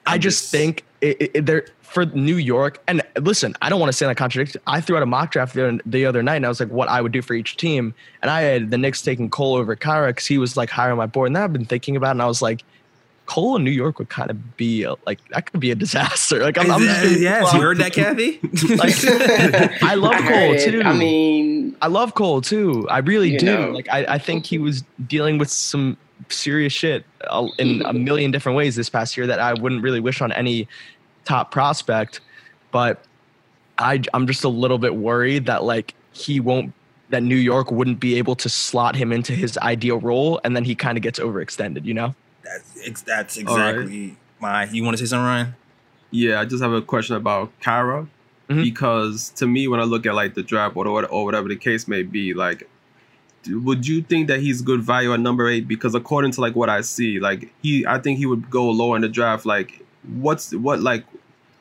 i 0.05 0.13
I'm 0.13 0.21
just 0.21 0.39
just- 0.39 0.51
think 0.51 0.83
it, 1.01 1.21
it, 1.21 1.31
it- 1.33 1.45
they're 1.45 1.65
for 1.81 2.05
New 2.05 2.35
York. 2.35 2.81
And 2.87 3.01
listen, 3.21 3.55
I 3.61 3.69
don't 3.69 3.79
want 3.79 3.91
to 3.91 3.97
say 3.97 4.05
that 4.05 4.17
contradiction. 4.17 4.61
I 4.67 4.81
threw 4.81 4.97
out 4.97 5.03
a 5.03 5.05
mock 5.05 5.31
draft 5.31 5.53
the, 5.53 5.79
the 5.85 6.05
other 6.05 6.21
night, 6.21 6.35
and 6.35 6.45
I 6.45 6.49
was 6.49 6.59
like, 6.59 6.69
what 6.69 6.89
I 6.89 7.01
would 7.01 7.13
do 7.13 7.21
for 7.21 7.33
each 7.33 7.55
team. 7.55 7.93
And 8.21 8.29
I 8.29 8.41
had 8.41 8.71
the 8.71 8.77
Knicks 8.77 9.01
taking 9.01 9.29
Cole 9.29 9.55
over 9.55 9.75
Kira 9.75 10.07
because 10.07 10.27
he 10.27 10.37
was 10.37 10.57
like 10.57 10.69
higher 10.69 10.91
on 10.91 10.97
my 10.97 11.05
board. 11.05 11.27
And 11.27 11.37
I've 11.37 11.53
been 11.53 11.65
thinking 11.65 11.95
about, 11.95 12.09
it, 12.09 12.11
and 12.11 12.21
I 12.21 12.27
was 12.27 12.41
like. 12.41 12.63
Cole 13.27 13.57
in 13.57 13.63
New 13.63 13.71
York 13.71 13.99
would 13.99 14.09
kind 14.09 14.31
of 14.31 14.57
be 14.57 14.83
a, 14.83 14.95
like 15.05 15.19
that 15.29 15.51
could 15.51 15.59
be 15.59 15.69
a 15.69 15.75
disaster. 15.75 16.41
Like 16.41 16.57
I'm, 16.57 16.71
I'm 16.71 16.81
just 16.81 17.03
being 17.03 17.21
yes, 17.21 17.53
you 17.53 17.61
heard 17.61 17.77
that, 17.77 17.93
Kathy? 17.93 18.39
Like, 18.77 19.83
I 19.83 19.95
love 19.95 20.13
I 20.13 20.27
Cole 20.27 20.55
too. 20.57 20.81
I 20.83 20.93
mean, 20.93 21.75
I 21.81 21.87
love 21.87 22.15
Cole 22.15 22.41
too. 22.41 22.87
I 22.89 22.99
really 22.99 23.37
do. 23.37 23.45
know. 23.45 23.71
Like 23.71 23.89
I, 23.91 24.05
I 24.05 24.17
think 24.17 24.45
he 24.45 24.57
was 24.57 24.83
dealing 25.07 25.37
with 25.37 25.49
some 25.49 25.97
serious 26.29 26.71
shit 26.71 27.05
uh, 27.29 27.47
in 27.59 27.81
a 27.85 27.93
million 27.93 28.31
different 28.31 28.55
ways 28.55 28.75
this 28.75 28.89
past 28.89 29.17
year 29.17 29.27
that 29.27 29.39
I 29.39 29.53
wouldn't 29.53 29.83
really 29.83 29.99
wish 29.99 30.21
on 30.21 30.31
any 30.31 30.67
top 31.25 31.51
prospect. 31.51 32.21
But 32.71 33.03
I, 33.77 34.01
I'm 34.13 34.25
just 34.25 34.45
a 34.45 34.49
little 34.49 34.77
bit 34.77 34.95
worried 34.95 35.45
that 35.47 35.63
like 35.63 35.93
he 36.13 36.39
won't 36.39 36.73
that 37.09 37.23
New 37.23 37.35
York 37.35 37.71
wouldn't 37.71 37.99
be 37.99 38.15
able 38.15 38.35
to 38.35 38.49
slot 38.49 38.95
him 38.95 39.11
into 39.11 39.33
his 39.33 39.57
ideal 39.59 39.99
role, 39.99 40.39
and 40.43 40.55
then 40.55 40.63
he 40.63 40.75
kind 40.75 40.97
of 40.97 41.01
gets 41.01 41.19
overextended. 41.19 41.83
You 41.83 41.93
know? 41.93 42.15
That's, 42.87 43.37
ex- 43.37 43.37
that's 43.37 43.37
All 43.49 43.57
right. 43.57 43.69
exactly 43.75 44.17
my. 44.39 44.65
You 44.65 44.83
want 44.83 44.97
to 44.97 45.05
say 45.05 45.09
something, 45.09 45.25
Ryan? 45.25 45.55
Yeah, 46.11 46.39
I 46.39 46.45
just 46.45 46.63
have 46.63 46.71
a 46.73 46.81
question 46.81 47.15
about 47.15 47.51
Kira 47.61 48.07
Mhm. 48.49 48.63
because 48.63 49.29
to 49.31 49.45
me, 49.47 49.67
when 49.67 49.79
I 49.79 49.83
look 49.83 50.05
at 50.05 50.15
like 50.15 50.33
the 50.35 50.43
draft 50.43 50.75
or, 50.77 50.87
or 50.87 51.25
whatever 51.25 51.47
the 51.49 51.55
case 51.57 51.87
may 51.87 52.03
be, 52.03 52.33
like, 52.33 52.67
would 53.49 53.85
you 53.87 54.01
think 54.01 54.27
that 54.29 54.39
he's 54.39 54.61
good 54.61 54.81
value 54.81 55.13
at 55.13 55.19
number 55.19 55.47
eight? 55.49 55.67
Because 55.67 55.95
according 55.95 56.31
to 56.31 56.41
like 56.41 56.55
what 56.55 56.69
I 56.69 56.81
see, 56.81 57.19
like 57.19 57.53
he, 57.61 57.85
I 57.85 57.99
think 57.99 58.17
he 58.19 58.25
would 58.25 58.49
go 58.49 58.69
lower 58.69 58.95
in 58.95 59.01
the 59.01 59.09
draft. 59.09 59.45
Like, 59.45 59.81
what's 60.19 60.53
what 60.53 60.79
like, 60.81 61.03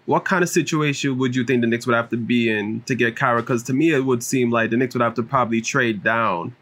what 0.04 0.24
kind 0.24 0.44
of 0.44 0.48
situation 0.48 1.18
would 1.18 1.34
you 1.34 1.42
think 1.44 1.60
the 1.62 1.66
Knicks 1.66 1.86
would 1.86 1.96
have 1.96 2.10
to 2.10 2.16
be 2.16 2.48
in 2.50 2.82
to 2.82 2.94
get 2.94 3.16
Kira? 3.16 3.38
Because 3.38 3.64
to 3.64 3.72
me, 3.72 3.90
it 3.92 4.04
would 4.04 4.22
seem 4.22 4.50
like 4.52 4.70
the 4.70 4.76
Knicks 4.76 4.94
would 4.94 5.02
have 5.02 5.14
to 5.14 5.22
probably 5.24 5.60
trade 5.60 6.04
down 6.04 6.54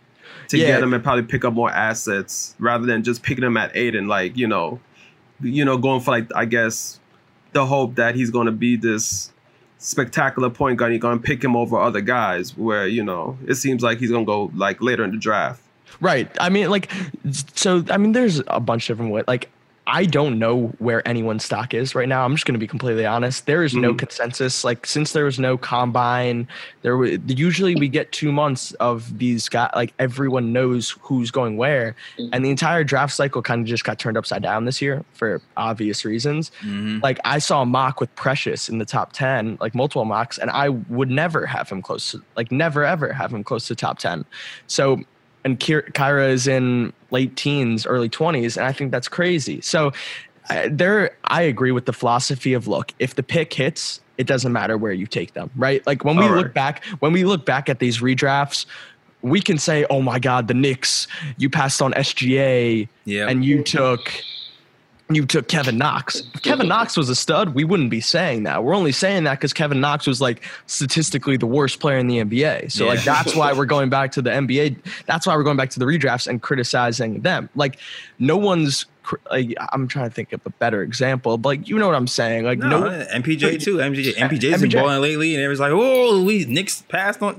to 0.59 0.63
Yeah. 0.63 0.69
get 0.75 0.83
him 0.83 0.95
and 0.95 1.03
probably 1.03 1.23
pick 1.25 1.45
up 1.45 1.53
more 1.55 1.71
assets 1.71 2.55
rather 2.59 2.87
than 2.87 3.03
just 3.03 3.23
picking 3.23 3.45
him 3.45 3.57
at 3.57 3.71
eight 3.75 3.95
and 3.95 4.09
like 4.09 4.37
you 4.37 4.47
know, 4.47 4.81
you 5.41 5.65
know, 5.65 5.77
going 5.79 6.01
for 6.01 6.11
like 6.13 6.29
I 6.35 6.45
guess 6.45 7.01
the 7.53 7.67
hope 7.67 7.95
that 7.97 8.15
he's 8.15 8.31
going 8.31 8.47
to 8.47 8.53
be 8.53 8.77
this 8.77 9.33
spectacular 9.79 10.51
point 10.51 10.79
guard. 10.79 10.93
You're 10.93 10.99
going 10.99 11.19
to 11.19 11.23
pick 11.23 11.43
him 11.43 11.55
over 11.57 11.79
other 11.79 12.01
guys. 12.01 12.57
Where 12.57 12.87
you 12.87 13.05
know 13.05 13.39
it 13.47 13.55
seems 13.57 13.83
like 13.83 13.99
he's 13.99 14.11
going 14.11 14.25
to 14.25 14.27
go 14.27 14.51
like 14.55 14.81
later 14.83 15.05
in 15.05 15.11
the 15.11 15.19
draft. 15.19 15.61
Right. 16.01 16.29
I 16.41 16.49
mean, 16.49 16.71
like, 16.71 16.91
so 17.53 17.85
I 17.91 17.99
mean, 17.99 18.13
there's 18.13 18.43
a 18.49 18.59
bunch 18.59 18.91
of 18.91 18.97
different 18.97 19.13
ways. 19.13 19.25
Like, 19.29 19.49
I 19.87 20.07
don't 20.07 20.39
know 20.39 20.69
where 20.79 21.07
anyone's 21.07 21.45
stock 21.45 21.75
is 21.75 21.95
right 21.95 22.09
now. 22.09 22.25
I'm 22.25 22.35
just 22.35 22.47
going 22.47 22.55
to 22.55 22.59
be 22.59 22.67
completely 22.67 23.05
honest. 23.05 23.45
There 23.45 23.63
is 23.63 23.75
no 23.75 23.93
Mhm. 23.93 23.99
consensus. 23.99 24.65
Like, 24.65 24.87
since 24.87 25.13
there 25.13 25.27
was 25.27 25.39
no 25.39 25.59
combine, 25.59 26.49
there 26.81 26.97
wa- 26.97 27.19
usually 27.27 27.75
we 27.75 27.89
get 27.89 28.11
two 28.11 28.33
months 28.33 28.73
of 28.75 29.19
these 29.19 29.47
guys. 29.51 29.69
Like, 29.75 29.93
everyone 29.99 30.55
knows 30.55 30.97
who's 31.03 31.31
going 31.31 31.59
where, 31.59 31.95
and 32.33 32.43
the 32.43 32.49
entire 32.49 32.83
draft 32.83 33.13
cycle 33.13 33.43
kind 33.43 33.61
of 33.61 33.67
just 33.67 33.85
got 33.85 33.99
turned 33.99 34.17
upside 34.17 34.43
down 34.43 34.65
this 34.65 34.81
year 34.81 35.05
for 35.13 35.43
obvious 35.59 36.05
reasons. 36.07 36.51
Mm-hmm. 36.63 37.01
Like, 37.03 37.21
I 37.27 37.39
saw 37.39 37.61
a 37.61 37.67
mock 37.67 38.01
with 38.01 38.15
Precious 38.17 38.71
in 38.71 38.79
the 38.79 38.87
top 38.87 39.13
ten, 39.13 39.59
like 39.61 39.75
multiple 39.75 40.07
mocks, 40.07 40.39
and 40.39 40.51
I 40.51 40.71
would 40.71 41.11
never 41.11 41.45
have 41.45 41.69
him 41.69 41.83
close 41.83 42.13
to, 42.13 42.23
like, 42.37 42.51
never 42.51 42.85
ever 42.87 43.13
have 43.13 43.35
him 43.35 43.45
close 43.45 43.67
to 43.69 43.75
top 43.75 43.99
ten. 43.99 44.25
So 44.67 45.03
and 45.45 45.61
Kira 45.61 45.91
Kira 45.93 46.31
is 46.31 46.47
in 46.47 46.93
late 47.11 47.37
teens, 47.37 47.87
early 47.87 48.09
20s, 48.09 48.57
and 48.57 48.67
I 48.67 48.73
think 48.73 48.91
that's 48.91 49.09
crazy. 49.09 49.61
So 49.61 49.93
uh, 50.51 50.69
there, 50.71 51.17
I 51.25 51.43
agree 51.43 51.71
with 51.73 51.87
the 51.87 51.93
philosophy 51.93 52.53
of 52.55 52.67
look, 52.69 52.93
if 52.99 53.15
the 53.15 53.23
pick 53.23 53.53
hits, 53.53 54.01
it 54.19 54.27
doesn't 54.27 54.53
matter 54.53 54.77
where 54.77 54.93
you 54.93 55.07
take 55.07 55.35
them, 55.35 55.51
right? 55.57 55.87
Like 55.87 56.05
when 56.05 56.17
we 56.17 56.25
All 56.25 56.35
look 56.35 56.55
back, 56.55 56.85
when 57.01 57.13
we 57.13 57.25
look 57.25 57.45
back 57.45 57.69
at 57.69 57.79
these 57.79 57.99
redrafts, 57.99 58.67
we 59.23 59.41
can 59.41 59.57
say, 59.59 59.87
"Oh 59.89 60.03
my 60.03 60.19
God, 60.19 60.49
the 60.49 60.55
Knicks! 60.55 61.07
You 61.39 61.49
passed 61.51 61.81
on 61.81 61.93
SGA, 61.95 62.89
Yeah. 63.05 63.27
and 63.29 63.45
you 63.45 63.63
took." 63.63 64.13
You 65.11 65.27
took 65.27 65.49
Kevin 65.49 65.77
Knox. 65.77 66.23
If 66.35 66.43
Kevin 66.43 66.67
Knox 66.67 66.97
was 66.97 67.11
a 67.11 67.15
stud, 67.15 67.55
we 67.55 67.63
wouldn't 67.63 67.91
be 67.91 68.01
saying 68.01 68.45
that. 68.45 68.65
We're 68.65 68.75
only 68.75 68.93
saying 68.93 69.25
that 69.25 69.35
because 69.35 69.53
Kevin 69.53 69.79
Knox 69.79 70.07
was 70.07 70.21
like 70.21 70.43
statistically 70.67 71.37
the 71.37 71.47
worst 71.47 71.79
player 71.79 71.99
in 71.99 72.07
the 72.07 72.19
NBA. 72.19 72.73
So 72.73 72.87
like 72.87 73.05
that's 73.05 73.37
why 73.37 73.53
we're 73.53 73.67
going 73.67 73.91
back 73.91 74.13
to 74.13 74.23
the 74.23 74.31
NBA. 74.31 74.79
That's 75.05 75.27
why 75.27 75.37
we're 75.37 75.43
going 75.43 75.59
back 75.59 75.69
to 75.71 75.79
the 75.79 75.85
redrafts 75.85 76.27
and 76.27 76.41
criticizing 76.41 77.21
them. 77.21 77.51
Like 77.55 77.79
no 78.19 78.37
one's. 78.39 78.87
Cr- 79.05 79.17
Like, 79.31 79.55
I'm 79.73 79.87
trying 79.87 80.09
to 80.09 80.15
think 80.15 80.33
of 80.33 80.41
a 80.47 80.51
better 80.51 80.83
example, 80.83 81.39
but 81.39 81.49
like 81.51 81.69
you 81.69 81.79
know 81.79 81.87
what 81.87 81.95
I'm 81.95 82.07
saying. 82.09 82.45
Like 82.45 82.59
no, 82.59 82.81
no, 82.81 82.89
MPJ 83.15 83.63
too. 83.63 83.77
MPJ, 83.77 84.15
MPJ's 84.15 84.61
been 84.63 84.71
MPJ. 84.71 84.81
balling 84.83 85.01
lately, 85.03 85.35
and 85.35 85.43
everyone's 85.45 85.61
like, 85.61 85.73
"Oh, 85.73 86.23
we 86.25 86.45
Knicks 86.47 86.83
passed 86.89 87.23
on." 87.23 87.35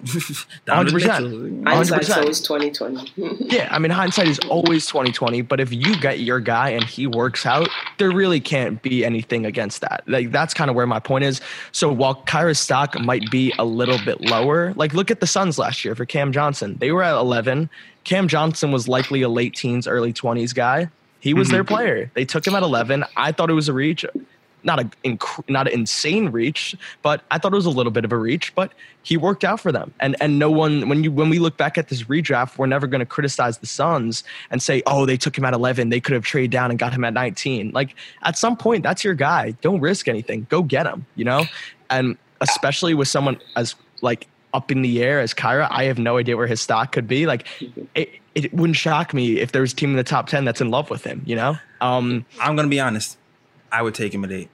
Donovan 0.66 0.94
100%. 0.94 0.94
Mitchell. 0.94 1.64
hindsight's 1.74 2.10
100%. 2.10 2.18
always 2.18 2.42
twenty 2.42 2.72
twenty. 2.72 3.12
Yeah, 3.40 3.68
I 3.72 3.80
mean 3.80 3.92
hindsight 3.92 4.28
is 4.28 4.40
always 4.48 4.86
2020, 4.86 5.42
but 5.42 5.60
if 5.60 5.74
you 5.74 6.00
get 6.00 6.20
your 6.20 6.40
guy 6.40 6.70
and 6.70 6.84
he 6.84 7.08
works 7.08 7.46
out, 7.46 7.68
there 7.98 8.12
really 8.12 8.40
can't 8.40 8.82
be 8.82 9.04
anything 9.04 9.46
against 9.46 9.82
that. 9.82 10.04
Like 10.08 10.32
that's 10.32 10.54
kind 10.54 10.70
of 10.70 10.76
where 10.76 10.88
my 10.88 11.00
point 11.00 11.24
is. 11.24 11.42
So 11.72 11.92
while 11.92 12.16
Kira's 12.24 12.60
stock 12.60 13.00
might 13.00 13.30
be 13.32 13.54
a 13.58 13.66
little 13.66 13.98
bit 14.06 14.22
lower, 14.22 14.74
like 14.76 14.94
look 14.94 15.10
at 15.12 15.20
the 15.20 15.28
Suns 15.28 15.58
last 15.58 15.84
year 15.84 15.96
for 15.96 16.06
Cam 16.06 16.32
Johnson. 16.32 16.78
They 16.80 16.92
were 16.92 17.02
at 17.04 17.16
11. 17.16 17.70
Cam 18.04 18.28
Johnson 18.28 18.72
was 18.72 18.88
likely 18.88 19.24
a 19.24 19.30
late 19.30 19.56
teens, 19.56 19.88
early 19.88 20.14
20s 20.14 20.54
guy. 20.54 20.90
He 21.20 21.34
was 21.34 21.50
their 21.50 21.64
mm-hmm. 21.64 21.74
player. 21.74 22.12
They 22.14 22.26
took 22.26 22.46
him 22.46 22.56
at 22.56 22.64
11. 22.64 23.04
I 23.16 23.32
thought 23.32 23.50
it 23.50 23.54
was 23.54 23.70
a 23.70 23.74
reach. 23.74 24.06
Not 24.64 24.80
a 24.80 24.90
inc- 25.04 25.48
not 25.48 25.68
an 25.68 25.74
insane 25.74 26.30
reach, 26.30 26.76
but 27.04 27.22
I 27.30 27.38
thought 27.38 27.54
it 27.54 27.56
was 27.56 27.68
a 27.68 27.72
little 27.72 27.92
bit 27.92 28.04
of 28.04 28.12
a 28.12 28.18
reach. 28.18 28.54
But 28.56 28.74
he 29.04 29.16
worked 29.16 29.44
out 29.44 29.60
for 29.60 29.72
them, 29.72 29.94
and 30.00 30.16
and 30.20 30.40
no 30.40 30.50
one 30.50 30.90
when 30.90 31.04
you 31.04 31.12
when 31.12 31.30
we 31.30 31.38
look 31.38 31.56
back 31.56 31.78
at 31.78 31.90
this 31.90 32.04
redraft, 32.06 32.58
we're 32.58 32.66
never 32.66 32.88
going 32.88 33.00
to 33.00 33.06
criticize 33.06 33.60
the 33.60 33.68
Suns 33.68 34.24
and 34.50 34.64
say, 34.64 34.82
oh, 34.88 35.06
they 35.06 35.18
took 35.18 35.38
him 35.38 35.46
at 35.46 35.54
11. 35.54 35.90
They 35.90 36.00
could 36.00 36.16
have 36.16 36.24
traded 36.24 36.50
down 36.50 36.72
and 36.72 36.80
got 36.80 36.94
him 36.94 37.04
at 37.04 37.14
19. 37.14 37.74
Like 37.74 37.96
at 38.24 38.40
some 38.40 38.58
point, 38.58 38.82
that's 38.82 39.04
your 39.04 39.14
guy. 39.14 39.52
Don't 39.62 39.82
risk 39.82 40.08
anything. 40.08 40.48
Go 40.50 40.64
get 40.64 40.88
him. 40.88 41.06
You 41.16 41.26
know, 41.26 41.46
and 41.92 42.18
especially 42.42 42.96
with 42.96 43.08
someone 43.08 43.40
as 43.56 43.76
like 44.02 44.28
up 44.56 44.72
in 44.72 44.82
the 44.82 45.04
air 45.04 45.20
as 45.20 45.34
Kira. 45.34 45.68
I 45.70 45.84
have 45.84 46.00
no 46.00 46.18
idea 46.18 46.38
where 46.38 46.48
his 46.48 46.62
stock 46.62 46.94
could 46.94 47.08
be. 47.08 47.28
Like, 47.28 47.46
it, 47.94 48.10
it 48.36 48.54
wouldn't 48.54 48.76
shock 48.76 49.14
me 49.14 49.40
if 49.40 49.52
there 49.54 49.62
was 49.62 49.72
a 49.74 49.76
team 49.76 49.92
in 49.92 49.96
the 49.96 50.04
top 50.04 50.28
ten 50.28 50.46
that's 50.46 50.62
in 50.62 50.70
love 50.70 50.90
with 50.90 51.04
him. 51.04 51.24
You 51.26 51.38
know, 51.38 51.58
um, 51.82 52.26
I'm 52.40 52.56
gonna 52.56 52.68
be 52.68 52.80
honest. 52.80 53.18
I 53.72 53.82
would 53.82 53.96
take 53.96 54.14
him 54.14 54.24
at 54.24 54.32
eight. 54.32 54.50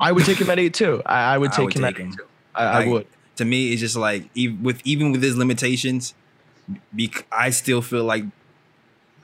I 0.00 0.12
would 0.12 0.24
take 0.24 0.38
him 0.38 0.50
at 0.50 0.58
eight 0.58 0.74
too. 0.74 1.02
I, 1.06 1.34
I 1.34 1.38
would 1.38 1.52
I 1.52 1.56
take 1.56 1.64
would 1.66 1.74
him 1.76 1.82
take 1.82 1.94
at 1.94 2.00
him. 2.00 2.08
eight 2.08 2.16
too. 2.16 2.24
I, 2.54 2.64
I 2.64 2.88
would. 2.88 3.06
To 3.36 3.44
me, 3.44 3.72
it's 3.72 3.80
just 3.80 3.96
like 3.96 4.28
even 4.34 4.62
with 4.62 4.80
even 4.84 5.12
with 5.12 5.22
his 5.22 5.36
limitations, 5.36 6.14
bec- 6.92 7.26
I 7.30 7.50
still 7.50 7.82
feel 7.82 8.04
like 8.04 8.24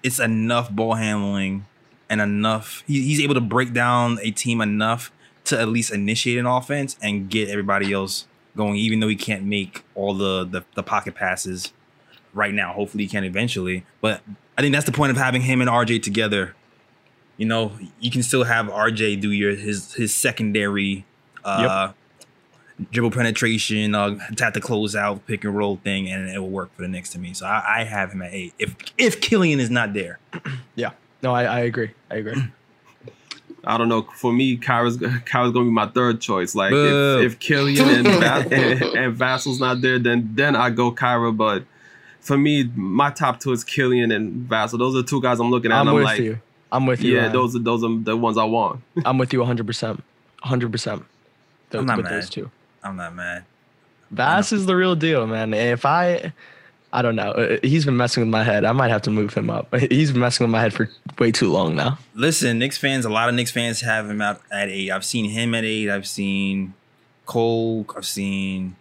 it's 0.03 0.19
enough 0.19 0.71
ball 0.71 0.95
handling 0.95 1.67
and 2.11 2.21
enough. 2.21 2.85
He, 2.87 3.03
he's 3.03 3.21
able 3.21 3.35
to 3.35 3.41
break 3.41 3.73
down 3.73 4.19
a 4.23 4.31
team 4.31 4.61
enough 4.61 5.11
to 5.45 5.59
at 5.59 5.69
least 5.69 5.93
initiate 5.93 6.39
an 6.39 6.47
offense 6.47 6.97
and 7.03 7.31
get 7.31 7.49
everybody 7.49 7.93
else 7.93 8.27
going. 8.57 8.77
Even 8.77 9.01
though 9.01 9.09
he 9.09 9.17
can't 9.17 9.45
make 9.45 9.83
all 9.95 10.13
the 10.15 10.45
the, 10.45 10.63
the 10.75 10.83
pocket 10.83 11.15
passes 11.15 11.73
right 12.35 12.55
now, 12.55 12.73
hopefully 12.73 13.05
he 13.05 13.09
can 13.09 13.25
eventually. 13.25 13.85
But 14.01 14.21
I 14.57 14.63
think 14.63 14.73
that's 14.75 14.87
the 14.87 14.93
point 14.93 15.11
of 15.11 15.17
having 15.17 15.43
him 15.43 15.61
and 15.61 15.69
RJ 15.71 16.03
together. 16.03 16.55
You 17.37 17.47
know, 17.47 17.73
you 17.99 18.11
can 18.11 18.23
still 18.23 18.45
have 18.45 18.67
RJ 18.67 19.21
do 19.21 19.31
your 19.31 19.55
his 19.55 19.95
his 19.95 20.15
secondary 20.15 21.05
uh 21.45 21.93
dribble 22.91 23.11
penetration, 23.11 23.95
uh 23.95 24.19
tap 24.37 24.55
the 24.55 24.61
close 24.61 24.95
out, 24.95 25.27
pick 25.27 25.45
and 25.45 25.57
roll 25.57 25.77
thing, 25.77 26.11
and 26.11 26.29
it 26.29 26.39
will 26.39 26.51
work 26.51 26.75
for 26.75 26.83
the 26.83 26.89
Knicks 26.89 27.11
to 27.11 27.19
me. 27.19 27.33
So 27.33 27.47
I, 27.47 27.81
I 27.81 27.85
have 27.85 28.13
him 28.13 28.23
at 28.23 28.33
eight. 28.33 28.55
If 28.59 28.77
if 28.99 29.21
Killian 29.21 29.61
is 29.61 29.71
not 29.71 29.93
there. 29.95 30.19
Yeah. 30.75 30.93
No, 31.23 31.33
I, 31.35 31.45
I 31.45 31.61
agree. 31.61 31.91
I 32.11 32.17
agree. 32.17 32.43
I 33.65 33.77
don't 33.79 33.89
know. 33.89 34.03
For 34.17 34.33
me, 34.33 34.57
Kira's 34.57 34.97
Kira's 34.97 35.53
gonna 35.53 35.67
be 35.67 35.71
my 35.71 35.87
third 35.87 36.21
choice. 36.21 36.55
Like 36.55 36.71
Boo. 36.71 37.21
if, 37.21 37.35
if 37.35 37.39
Killian 37.39 37.89
and, 37.89 38.07
Va- 38.07 38.49
and 38.55 38.83
and 38.83 39.15
Vassell's 39.17 39.61
not 39.61 39.81
there, 39.83 39.99
then 39.99 40.31
then 40.35 40.57
I 40.57 40.71
go 40.71 40.91
Kira. 40.91 41.37
But 41.37 41.65
for 42.23 42.39
me, 42.39 42.65
my 42.75 43.11
top 43.11 43.41
two 43.41 43.53
is 43.53 43.65
Killian 43.65 44.11
and 44.13 44.49
Vassell. 44.49 44.79
Those 44.79 44.97
are 44.97 45.03
two 45.03 45.21
guys 45.21 45.41
I'm 45.41 45.51
looking 45.51 45.71
at. 45.73 45.75
I'm 45.77 45.81
and 45.83 45.91
I'm 45.91 45.95
with 45.97 46.05
like, 46.05 46.21
you. 46.21 46.41
I'm 46.71 46.87
with 46.87 47.03
you. 47.03 47.15
yeah, 47.17 47.21
Ryan. 47.23 47.33
those 47.33 47.57
are 47.57 47.59
those 47.59 47.85
are 47.85 47.99
the 47.99 48.17
ones 48.17 48.39
I 48.39 48.45
want. 48.45 48.81
I'm 49.05 49.19
with 49.19 49.33
you 49.33 49.41
100. 49.41 49.67
percent 49.67 49.99
100. 50.43 50.73
percent 50.73 51.05
I'm 51.73 51.85
not 51.85 51.99
with 51.99 52.05
mad. 52.07 52.15
those 52.15 52.31
two. 52.31 52.51
I'm 52.83 52.97
not 52.97 53.15
mad. 53.15 53.45
Bass 54.11 54.53
is 54.53 54.67
the 54.67 54.77
real 54.77 54.95
deal, 54.95 55.27
man. 55.27 55.55
If 55.55 55.85
I, 55.87 56.33
I 56.93 57.01
don't 57.03 57.17
know. 57.17 57.31
Uh, 57.33 57.59
He's 57.63 57.85
been 57.87 57.97
messing 57.97 58.23
with 58.23 58.31
my 58.31 58.43
head. 58.45 58.65
I 58.65 58.73
might 58.73 58.91
have 58.91 59.03
to 59.03 59.11
move 59.11 59.33
him 59.35 59.49
up. 59.51 59.75
He's 59.91 60.13
been 60.13 60.21
messing 60.21 60.45
with 60.45 60.51
my 60.53 60.61
head 60.61 60.75
for 60.75 60.89
way 61.19 61.33
too 61.33 61.51
long 61.51 61.75
now. 61.75 61.99
Listen, 62.15 62.59
Knicks 62.59 62.77
fans, 62.77 63.05
a 63.05 63.11
lot 63.11 63.29
of 63.29 63.35
Knicks 63.35 63.51
fans 63.51 63.81
have 63.81 64.09
him 64.11 64.21
out 64.21 64.41
at 64.51 64.69
eight. 64.69 64.91
I've 64.91 65.05
seen 65.05 65.31
him 65.31 65.55
at 65.55 65.65
eight. 65.65 65.89
I've 65.91 66.07
seen 66.07 66.75
Cole. 67.27 67.87
I've 67.97 68.07
seen. 68.07 68.77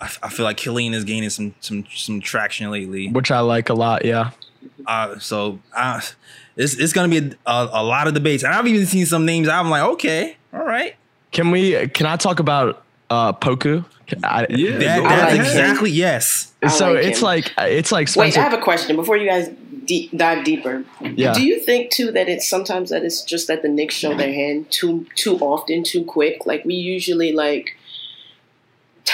I, 0.00 0.04
f- 0.06 0.18
I 0.22 0.28
feel 0.30 0.44
like 0.44 0.56
Killian 0.56 0.94
is 0.94 1.04
gaining 1.04 1.30
some 1.30 1.54
some 1.60 1.84
some 1.94 2.20
traction 2.20 2.70
lately. 2.70 3.08
which 3.08 3.30
I 3.30 3.40
like 3.40 3.68
a 3.68 3.74
lot. 3.74 4.04
Yeah. 4.04 4.30
Uh, 4.86 5.18
so 5.18 5.58
uh, 5.76 6.00
it's 6.56 6.74
it's 6.74 6.92
gonna 6.92 7.08
be 7.08 7.36
a, 7.46 7.50
a, 7.50 7.70
a 7.74 7.84
lot 7.84 8.06
of 8.08 8.14
debates, 8.14 8.42
and 8.42 8.52
I've 8.54 8.66
even 8.66 8.86
seen 8.86 9.06
some 9.06 9.24
names. 9.26 9.48
I'm 9.48 9.68
like, 9.70 9.82
okay, 9.82 10.36
all 10.52 10.64
right, 10.64 10.96
Can 11.32 11.50
we? 11.50 11.88
Can 11.88 12.06
I 12.06 12.16
talk 12.16 12.40
about 12.40 12.82
uh 13.10 13.32
Poku? 13.32 13.84
I, 14.24 14.46
Yeah, 14.50 14.76
that, 14.78 14.96
go 14.98 15.08
that's 15.08 15.22
like 15.22 15.32
him. 15.34 15.40
exactly 15.40 15.90
yes. 15.90 16.52
I 16.62 16.68
So 16.68 16.92
like 16.94 17.04
it's 17.06 17.18
him. 17.18 17.24
like 17.24 17.52
it's 17.58 17.92
like 17.92 18.08
Wait, 18.16 18.36
I 18.36 18.40
have 18.42 18.52
a 18.52 18.58
question 18.62 18.96
before 18.96 19.16
you 19.16 19.28
guys 19.28 19.48
deep, 19.84 20.10
dive 20.16 20.44
deeper. 20.44 20.84
Yeah. 21.00 21.32
Do 21.32 21.42
you 21.44 21.60
think 21.60 21.92
too 21.92 22.10
that 22.12 22.28
it's 22.28 22.48
sometimes 22.48 22.90
that 22.90 23.04
it's 23.04 23.22
just 23.22 23.46
that 23.48 23.62
the 23.62 23.68
Knicks 23.68 23.94
show 23.94 24.14
their 24.16 24.32
hand 24.32 24.70
too 24.70 25.06
too 25.14 25.36
often, 25.38 25.84
too 25.84 26.04
quick? 26.04 26.44
Like 26.44 26.64
we 26.64 26.74
usually 26.74 27.30
like 27.32 27.76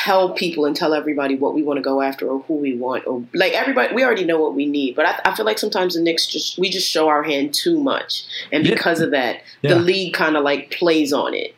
tell 0.05 0.31
people 0.35 0.67
and 0.67 0.75
tell 0.77 0.93
everybody 0.95 1.37
what 1.37 1.55
we 1.55 1.63
want 1.63 1.79
to 1.79 1.83
go 1.83 2.03
after 2.03 2.29
or 2.29 2.41
who 2.47 2.55
we 2.55 2.77
want 2.77 3.07
or 3.07 3.23
like 3.33 3.53
everybody 3.53 3.95
we 3.95 4.05
already 4.05 4.25
know 4.25 4.39
what 4.45 4.55
we 4.55 4.67
need 4.67 4.95
but 4.95 5.07
I, 5.07 5.31
I 5.31 5.35
feel 5.35 5.47
like 5.47 5.59
sometimes 5.59 5.95
the 5.95 6.03
Knicks 6.03 6.27
just 6.27 6.59
we 6.59 6.69
just 6.69 6.89
show 6.89 7.09
our 7.09 7.23
hand 7.23 7.55
too 7.55 7.79
much 7.93 8.25
and 8.53 8.65
Yeah. 8.67 8.75
because 8.75 9.01
of 9.01 9.11
that 9.13 9.43
Yeah. 9.63 9.75
the 9.75 9.81
league 9.81 10.13
kind 10.13 10.37
of 10.37 10.45
like 10.45 10.71
plays 10.71 11.13
on 11.13 11.33
it 11.35 11.55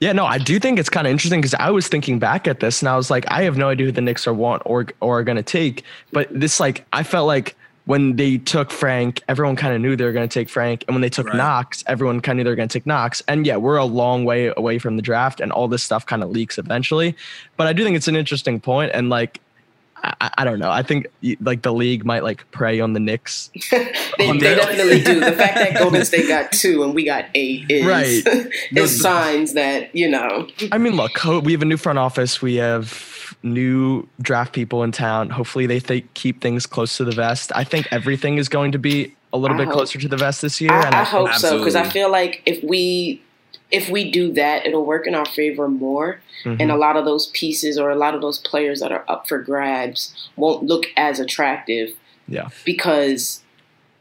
Yeah, 0.00 0.12
no, 0.12 0.26
I 0.26 0.38
do 0.38 0.58
think 0.58 0.78
it's 0.78 0.90
kind 0.90 1.06
of 1.06 1.10
interesting 1.10 1.40
because 1.40 1.54
I 1.54 1.70
was 1.70 1.86
thinking 1.88 2.18
back 2.18 2.48
at 2.48 2.60
this 2.60 2.82
and 2.82 2.88
I 2.88 2.96
was 2.96 3.10
like, 3.10 3.24
I 3.28 3.42
have 3.44 3.56
no 3.56 3.68
idea 3.68 3.86
who 3.86 3.92
the 3.92 4.00
Knicks 4.00 4.26
are 4.26 4.34
want 4.34 4.62
or 4.66 4.86
or 5.00 5.18
are 5.20 5.24
going 5.24 5.36
to 5.36 5.42
take. 5.60 5.82
But 6.12 6.26
this, 6.30 6.58
like, 6.60 6.84
I 6.92 7.02
felt 7.04 7.26
like 7.26 7.56
when 7.86 8.16
they 8.16 8.38
took 8.38 8.70
Frank, 8.70 9.22
everyone 9.28 9.56
kind 9.56 9.74
of 9.74 9.80
knew 9.80 9.94
they 9.94 10.04
were 10.04 10.12
going 10.12 10.28
to 10.28 10.32
take 10.32 10.48
Frank, 10.48 10.84
and 10.88 10.94
when 10.94 11.02
they 11.02 11.10
took 11.10 11.26
Right. 11.26 11.36
Knox, 11.36 11.84
everyone 11.86 12.20
kind 12.20 12.38
of 12.38 12.38
knew 12.38 12.44
they 12.44 12.50
were 12.50 12.56
going 12.56 12.68
to 12.68 12.72
take 12.72 12.86
Knox. 12.86 13.22
And 13.28 13.46
yeah, 13.46 13.56
we're 13.56 13.76
a 13.76 13.84
long 13.84 14.24
way 14.24 14.52
away 14.56 14.78
from 14.78 14.96
the 14.96 15.02
draft, 15.02 15.40
and 15.40 15.52
all 15.52 15.68
this 15.68 15.82
stuff 15.82 16.06
kind 16.06 16.22
of 16.22 16.30
leaks 16.30 16.56
eventually. 16.58 17.14
But 17.56 17.66
I 17.66 17.72
do 17.72 17.84
think 17.84 17.96
it's 17.96 18.08
an 18.08 18.16
interesting 18.16 18.60
point, 18.60 18.92
and 18.94 19.08
like. 19.10 19.40
I, 20.06 20.30
I 20.36 20.44
don't 20.44 20.58
know. 20.58 20.70
I 20.70 20.82
think 20.82 21.06
like 21.40 21.62
the 21.62 21.72
league 21.72 22.04
might 22.04 22.22
like 22.22 22.50
prey 22.50 22.78
on 22.78 22.92
the 22.92 23.00
Knicks. 23.00 23.50
they, 23.70 24.28
On 24.28 24.36
they 24.36 24.54
definitely 24.54 25.02
do 25.02 25.18
the 25.18 25.32
fact 25.32 25.54
that 25.54 25.74
Golden 25.78 26.04
State 26.04 26.28
got 26.28 26.52
two 26.52 26.82
and 26.82 26.94
we 26.94 27.06
got 27.06 27.24
eight 27.34 27.64
is 27.70 27.86
Right. 27.86 28.22
is 28.76 29.00
signs 29.00 29.54
that 29.54 29.96
you 29.96 30.10
know 30.10 30.46
I 30.72 30.76
mean, 30.76 30.96
look, 30.96 31.24
we 31.24 31.52
have 31.52 31.62
a 31.62 31.64
new 31.64 31.78
front 31.78 31.98
office. 31.98 32.42
We 32.42 32.56
have 32.56 33.13
new 33.44 34.08
draft 34.20 34.52
people 34.52 34.82
in 34.82 34.90
town. 34.90 35.30
Hopefully, 35.30 35.66
they 35.66 35.78
th- 35.78 36.04
keep 36.14 36.40
things 36.40 36.66
close 36.66 36.96
to 36.96 37.04
the 37.04 37.12
vest. 37.12 37.52
I 37.54 37.62
think 37.62 37.86
everything 37.92 38.38
is 38.38 38.48
going 38.48 38.72
to 38.72 38.78
be 38.78 39.14
a 39.32 39.38
little 39.38 39.54
I 39.56 39.58
bit 39.58 39.66
hope- 39.66 39.74
closer 39.74 39.98
to 40.00 40.08
the 40.08 40.16
vest 40.16 40.42
this 40.42 40.60
year. 40.60 40.72
I, 40.72 40.86
and 40.86 40.94
I 40.94 41.04
think- 41.04 41.08
hope 41.28 41.32
so 41.34 41.58
because 41.58 41.76
I 41.76 41.84
feel 41.88 42.10
like 42.10 42.42
if 42.46 42.62
we 42.64 43.20
if 43.70 43.88
we 43.88 44.10
do 44.10 44.32
that, 44.32 44.66
it'll 44.66 44.84
work 44.84 45.06
in 45.06 45.14
our 45.14 45.24
favor 45.26 45.68
more, 45.68 46.20
Mhm. 46.44 46.60
and 46.60 46.70
a 46.70 46.76
lot 46.76 46.96
of 46.96 47.04
those 47.04 47.26
pieces 47.28 47.76
or 47.78 47.90
a 47.90 47.96
lot 47.96 48.14
of 48.14 48.20
those 48.20 48.38
players 48.38 48.80
that 48.80 48.92
are 48.92 49.04
up 49.08 49.26
for 49.28 49.38
grabs 49.38 50.12
won't 50.36 50.62
look 50.64 50.86
as 50.96 51.18
attractive 51.18 51.90
yeah, 52.28 52.48
because 52.64 53.40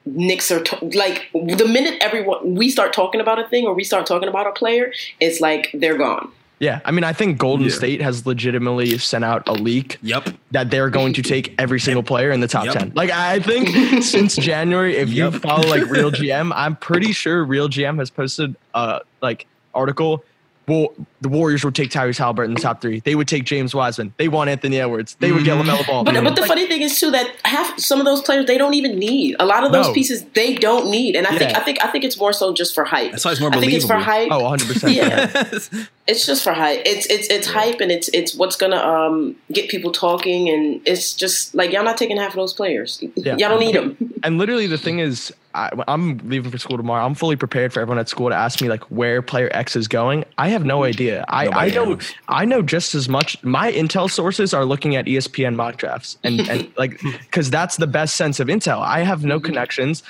Knicks 0.05 0.51
are 0.51 0.59
t- 0.61 0.97
like 0.97 1.29
the 1.33 1.65
minute 1.65 1.95
everyone 2.01 2.55
we 2.55 2.69
start 2.69 2.91
talking 2.93 3.21
about 3.21 3.39
a 3.39 3.47
thing 3.47 3.65
or 3.65 3.73
we 3.73 3.85
start 3.85 4.05
talking 4.05 4.27
about 4.27 4.45
a 4.45 4.51
player, 4.51 4.91
it's 5.21 5.39
like 5.39 5.69
they're 5.73 5.97
gone. 5.97 6.29
Yeah. 6.63 6.79
I 6.85 6.91
mean, 6.91 7.03
I 7.03 7.13
think 7.13 7.37
Golden 7.37 7.67
Yeah. 7.67 7.73
State 7.75 8.01
has 8.01 8.25
legitimately 8.25 8.97
sent 8.97 9.23
out 9.23 9.47
a 9.47 9.53
leak 9.53 9.97
Yep. 10.01 10.29
that 10.51 10.71
they're 10.71 10.89
going 10.89 11.13
to 11.13 11.21
take 11.33 11.53
every 11.59 11.79
single 11.79 12.03
player 12.03 12.31
in 12.31 12.39
the 12.39 12.47
top 12.47 12.65
Yep. 12.65 12.73
10. 12.73 12.91
Like, 12.95 13.11
I 13.11 13.39
think 13.39 14.03
since 14.03 14.35
January, 14.37 14.95
if 14.95 15.09
you 15.09 15.29
follow 15.31 15.67
like 15.67 15.85
Real 15.89 16.11
GM, 16.19 16.51
I'm 16.55 16.75
pretty 16.77 17.11
sure 17.11 17.43
Real 17.43 17.67
GM 17.69 17.99
has 17.99 18.09
posted 18.09 18.55
uh 18.73 18.99
like 19.21 19.45
article. 19.75 20.23
Well, 20.67 20.93
the 21.19 21.27
Warriors 21.29 21.65
would 21.65 21.75
take 21.75 21.89
Tyrese 21.89 22.17
Halliburton 22.17 22.51
in 22.51 22.55
the 22.55 22.61
top 22.61 22.81
three. 22.81 23.01
They 23.01 23.15
would 23.15 23.27
take 23.27 23.43
James 23.43 23.75
Wiseman. 23.75 24.13
They 24.17 24.29
want 24.29 24.49
Anthony 24.49 24.79
Edwards. 24.79 25.15
They 25.19 25.31
would 25.33 25.43
get 25.43 25.57
Mhm. 25.57 25.63
LaMelo 25.65 25.85
Ball. 25.87 26.03
But 26.05 26.13
but 26.23 26.35
the 26.35 26.41
Like, 26.41 26.47
funny 26.47 26.67
thing 26.67 26.81
is 26.81 26.97
too 26.99 27.11
that 27.11 27.29
half 27.43 27.77
some 27.79 27.99
of 27.99 28.05
those 28.05 28.21
players 28.21 28.45
they 28.45 28.57
don't 28.57 28.73
even 28.73 28.97
need 28.97 29.35
a 29.39 29.45
lot 29.45 29.65
of 29.65 29.73
those 29.73 29.87
No. 29.87 29.93
pieces 29.93 30.23
they 30.33 30.55
don't 30.55 30.89
need, 30.89 31.15
and 31.17 31.27
I 31.27 31.37
think 31.37 31.55
I 31.57 31.59
think 31.61 31.83
I 31.83 31.87
think 31.89 32.03
it's 32.05 32.17
more 32.17 32.31
so 32.31 32.53
just 32.53 32.73
for 32.73 32.85
hype. 32.85 33.11
That's 33.11 33.25
why 33.25 33.31
it's 33.31 33.41
more 33.41 33.53
I 33.53 33.59
think 33.59 33.73
it's 33.73 33.83
for 33.85 33.93
believable. 33.95 34.13
hype. 34.13 34.27
oh, 34.31 34.39
100 34.43 34.67
percent. 34.67 34.93
Yeah. 34.95 35.79
It's 36.07 36.25
just 36.25 36.43
for 36.43 36.51
hype. 36.51 36.81
It's 36.85 37.05
it's 37.05 37.27
it's 37.29 37.47
hype 37.47 37.79
and 37.79 37.89
it's 37.89 38.09
it's 38.13 38.35
what's 38.35 38.57
gonna 38.57 38.75
um 38.77 39.37
get 39.53 39.69
people 39.69 39.89
talking 39.93 40.49
and 40.49 40.81
it's 40.85 41.13
just 41.13 41.55
like 41.55 41.71
y'all 41.71 41.85
not 41.85 41.97
taking 41.97 42.17
half 42.17 42.31
of 42.31 42.35
those 42.35 42.51
players. 42.53 43.01
Yeah. 43.15 43.37
Y'all 43.37 43.49
don't 43.51 43.59
need 43.61 43.73
them. 43.75 43.95
And 44.21 44.37
literally, 44.37 44.67
the 44.67 44.77
thing 44.77 44.99
is, 44.99 45.31
I, 45.55 45.69
I'm 45.87 46.17
leaving 46.29 46.51
for 46.51 46.57
school 46.57 46.77
tomorrow. 46.77 47.05
I'm 47.05 47.15
fully 47.15 47.35
prepared 47.35 47.73
for 47.73 47.79
everyone 47.79 47.99
at 47.99 48.09
school 48.09 48.29
to 48.29 48.35
ask 48.35 48.61
me 48.61 48.69
like 48.69 48.83
where 48.85 49.21
player 49.21 49.49
X 49.51 49.75
is 49.75 49.87
going. 49.87 50.25
I 50.37 50.49
have 50.49 50.65
no 50.65 50.83
idea. 50.83 51.25
I, 51.27 51.47
I 51.47 51.69
know 51.69 51.85
knows. 51.85 52.13
I 52.27 52.45
know 52.45 52.61
just 52.61 52.95
as 52.95 53.07
much. 53.07 53.41
My 53.43 53.71
intel 53.71 54.09
sources 54.09 54.53
are 54.53 54.65
looking 54.65 54.95
at 54.95 55.05
ESPN 55.05 55.55
mock 55.55 55.77
drafts 55.77 56.17
and 56.23 56.41
and 56.49 56.71
like 56.77 56.99
because 57.01 57.49
that's 57.49 57.77
the 57.77 57.87
best 57.87 58.15
sense 58.15 58.39
of 58.39 58.47
intel. 58.47 58.79
I 58.81 59.01
have 59.01 59.23
no 59.23 59.39
connections. 59.39 60.03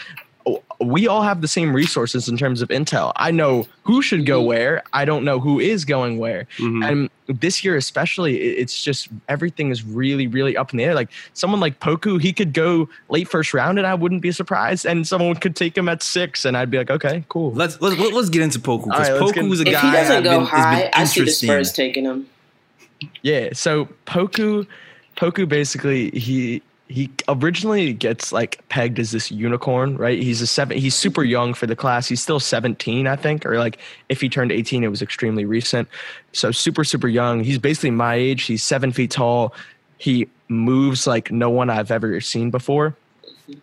We 0.80 1.08
all 1.08 1.22
have 1.22 1.40
the 1.40 1.48
same 1.48 1.74
resources 1.74 2.28
in 2.28 2.36
terms 2.36 2.62
of 2.62 2.68
intel. 2.68 3.14
I 3.16 3.32
know 3.32 3.66
who 3.84 4.02
should 4.02 4.26
go 4.26 4.42
where. 4.42 4.84
I 4.92 5.06
don't 5.06 5.24
know 5.24 5.40
who 5.40 5.60
is 5.62 5.86
going 5.86 6.18
where. 6.18 6.46
Mhm. 6.58 6.86
And 6.86 7.40
this 7.40 7.64
year, 7.64 7.78
especially, 7.78 8.38
it's 8.42 8.84
just 8.84 9.08
everything 9.30 9.70
is 9.72 9.84
really, 9.84 10.28
really 10.28 10.58
up 10.58 10.72
in 10.74 10.78
the 10.78 10.84
air. 10.84 10.94
Like 10.94 11.10
someone 11.34 11.62
like 11.62 11.80
Poku, 11.80 12.20
he 12.22 12.34
could 12.34 12.52
go 12.52 12.90
late 13.08 13.30
first 13.30 13.54
round, 13.54 13.78
and 13.78 13.88
I 13.88 13.94
wouldn't 13.94 14.22
be 14.22 14.34
surprised. 14.34 14.86
And 14.86 15.08
someone 15.08 15.36
could 15.36 15.56
take 15.56 15.78
him 15.78 15.88
at 15.88 16.04
six, 16.04 16.44
and 16.44 16.58
I'd 16.58 16.70
be 16.70 16.78
like, 16.80 16.90
okay, 16.92 17.24
cool. 17.30 17.54
Let's 17.54 17.80
let's 17.82 17.98
let's 18.12 18.30
get 18.30 18.42
into 18.42 18.60
Poku 18.60 18.84
because 18.86 19.10
right, 19.10 19.22
let's 19.22 19.32
Poku 19.32 19.36
get- 19.36 19.52
is 19.54 19.62
a 19.62 19.68
If 19.68 19.74
guy 19.74 19.82
he 19.86 19.92
doesn't 19.94 20.24
go 20.24 20.40
been, 20.40 20.48
high, 20.48 20.82
been 20.82 20.92
I 20.94 21.04
see 21.06 21.24
the. 21.24 21.32
Spurs 21.32 21.72
taking 21.72 22.04
him. 22.04 22.28
Yeah. 23.22 23.50
So 23.54 23.88
Poku, 24.06 24.68
Poku 25.16 25.48
basically 25.48 26.10
he 26.12 26.62
he 26.94 27.10
originally 27.28 27.92
gets 27.92 28.32
like 28.32 28.62
pegged 28.70 29.00
as 29.00 29.10
this 29.10 29.32
unicorn, 29.32 29.98
right? 29.98 30.22
He's 30.22 30.42
a 30.42 30.48
seven. 30.48 30.78
He's 30.78 30.94
super 30.94 31.24
young 31.24 31.56
for 31.56 31.66
the 31.66 31.76
class. 31.76 32.08
He's 32.08 32.22
still 32.22 32.40
seventeen, 32.40 33.08
I 33.08 33.16
think, 33.16 33.48
or 33.48 33.58
like 33.58 33.80
if 34.10 34.22
he 34.22 34.30
turned 34.30 34.52
eighteen, 34.52 34.84
it 34.84 34.90
was 34.90 35.02
extremely 35.02 35.44
recent. 35.44 35.88
So 36.34 36.52
super 36.52 36.84
super 36.84 37.08
young. 37.08 37.44
He's 37.44 37.58
basically 37.58 37.90
my 37.90 38.14
age. 38.14 38.44
He's 38.44 38.62
seven 38.62 38.92
feet 38.92 39.10
tall. 39.10 39.56
He 39.98 40.30
moves 40.50 41.08
like 41.08 41.32
no 41.32 41.50
one 41.50 41.72
I've 41.72 41.90
ever 41.90 42.22
seen 42.22 42.52
before, 42.52 42.96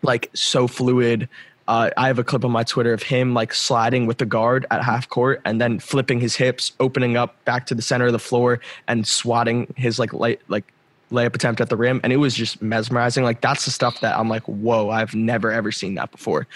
like 0.03 0.28
so 0.35 0.66
fluid. 0.66 1.28
Uh, 1.68 1.91
I 1.97 2.09
have 2.09 2.18
a 2.18 2.24
clip 2.24 2.45
on 2.45 2.51
my 2.51 2.64
Twitter 2.64 2.93
of 2.93 3.05
him 3.05 3.33
like 3.33 3.55
sliding 3.55 4.07
with 4.07 4.18
the 4.18 4.26
guard 4.26 4.66
at 4.72 4.83
half 4.83 5.09
court 5.09 5.41
and 5.45 5.61
then 5.61 5.78
flipping 5.78 6.18
his 6.18 6.35
hips, 6.35 6.72
opening 6.81 7.16
up 7.16 7.45
back 7.45 7.66
to 7.66 7.76
the 7.76 7.83
center 7.83 8.07
of 8.07 8.12
the 8.12 8.18
floor 8.18 8.59
and 8.89 9.07
swatting 9.07 9.72
his 9.76 10.01
like 10.01 10.12
light 10.12 10.41
like 10.49 10.64
layup 11.11 11.35
attempt 11.35 11.61
at 11.61 11.69
the 11.69 11.77
rim, 11.77 12.01
and 12.03 12.13
it 12.13 12.17
was 12.17 12.35
just 12.35 12.63
mesmerizing. 12.63 13.25
Like 13.25 13.41
that's 13.41 13.65
the 13.65 13.71
stuff 13.71 14.01
that 14.01 14.19
I'm 14.19 14.29
like, 14.29 14.43
whoa, 14.45 14.91
I've 14.91 15.15
never 15.15 15.51
ever 15.51 15.73
seen 15.73 15.95
that 15.97 16.11
before. 16.11 16.47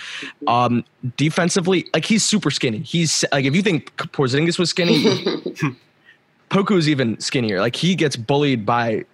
Um, 0.47 0.85
defensively, 1.17 1.87
like 1.93 2.05
he's 2.05 2.25
super 2.25 2.51
skinny. 2.51 2.79
He's 2.79 3.25
like 3.33 3.45
if 3.45 3.55
you 3.55 3.63
think 3.63 3.95
Porzingis 3.97 4.59
was 4.59 4.71
skinny, 4.71 5.05
Poku 6.51 6.77
is 6.77 6.89
even 6.89 7.19
skinnier. 7.21 7.61
Like 7.61 7.77
he 7.77 7.95
gets 7.95 8.17
bullied 8.17 8.65
by 8.65 9.05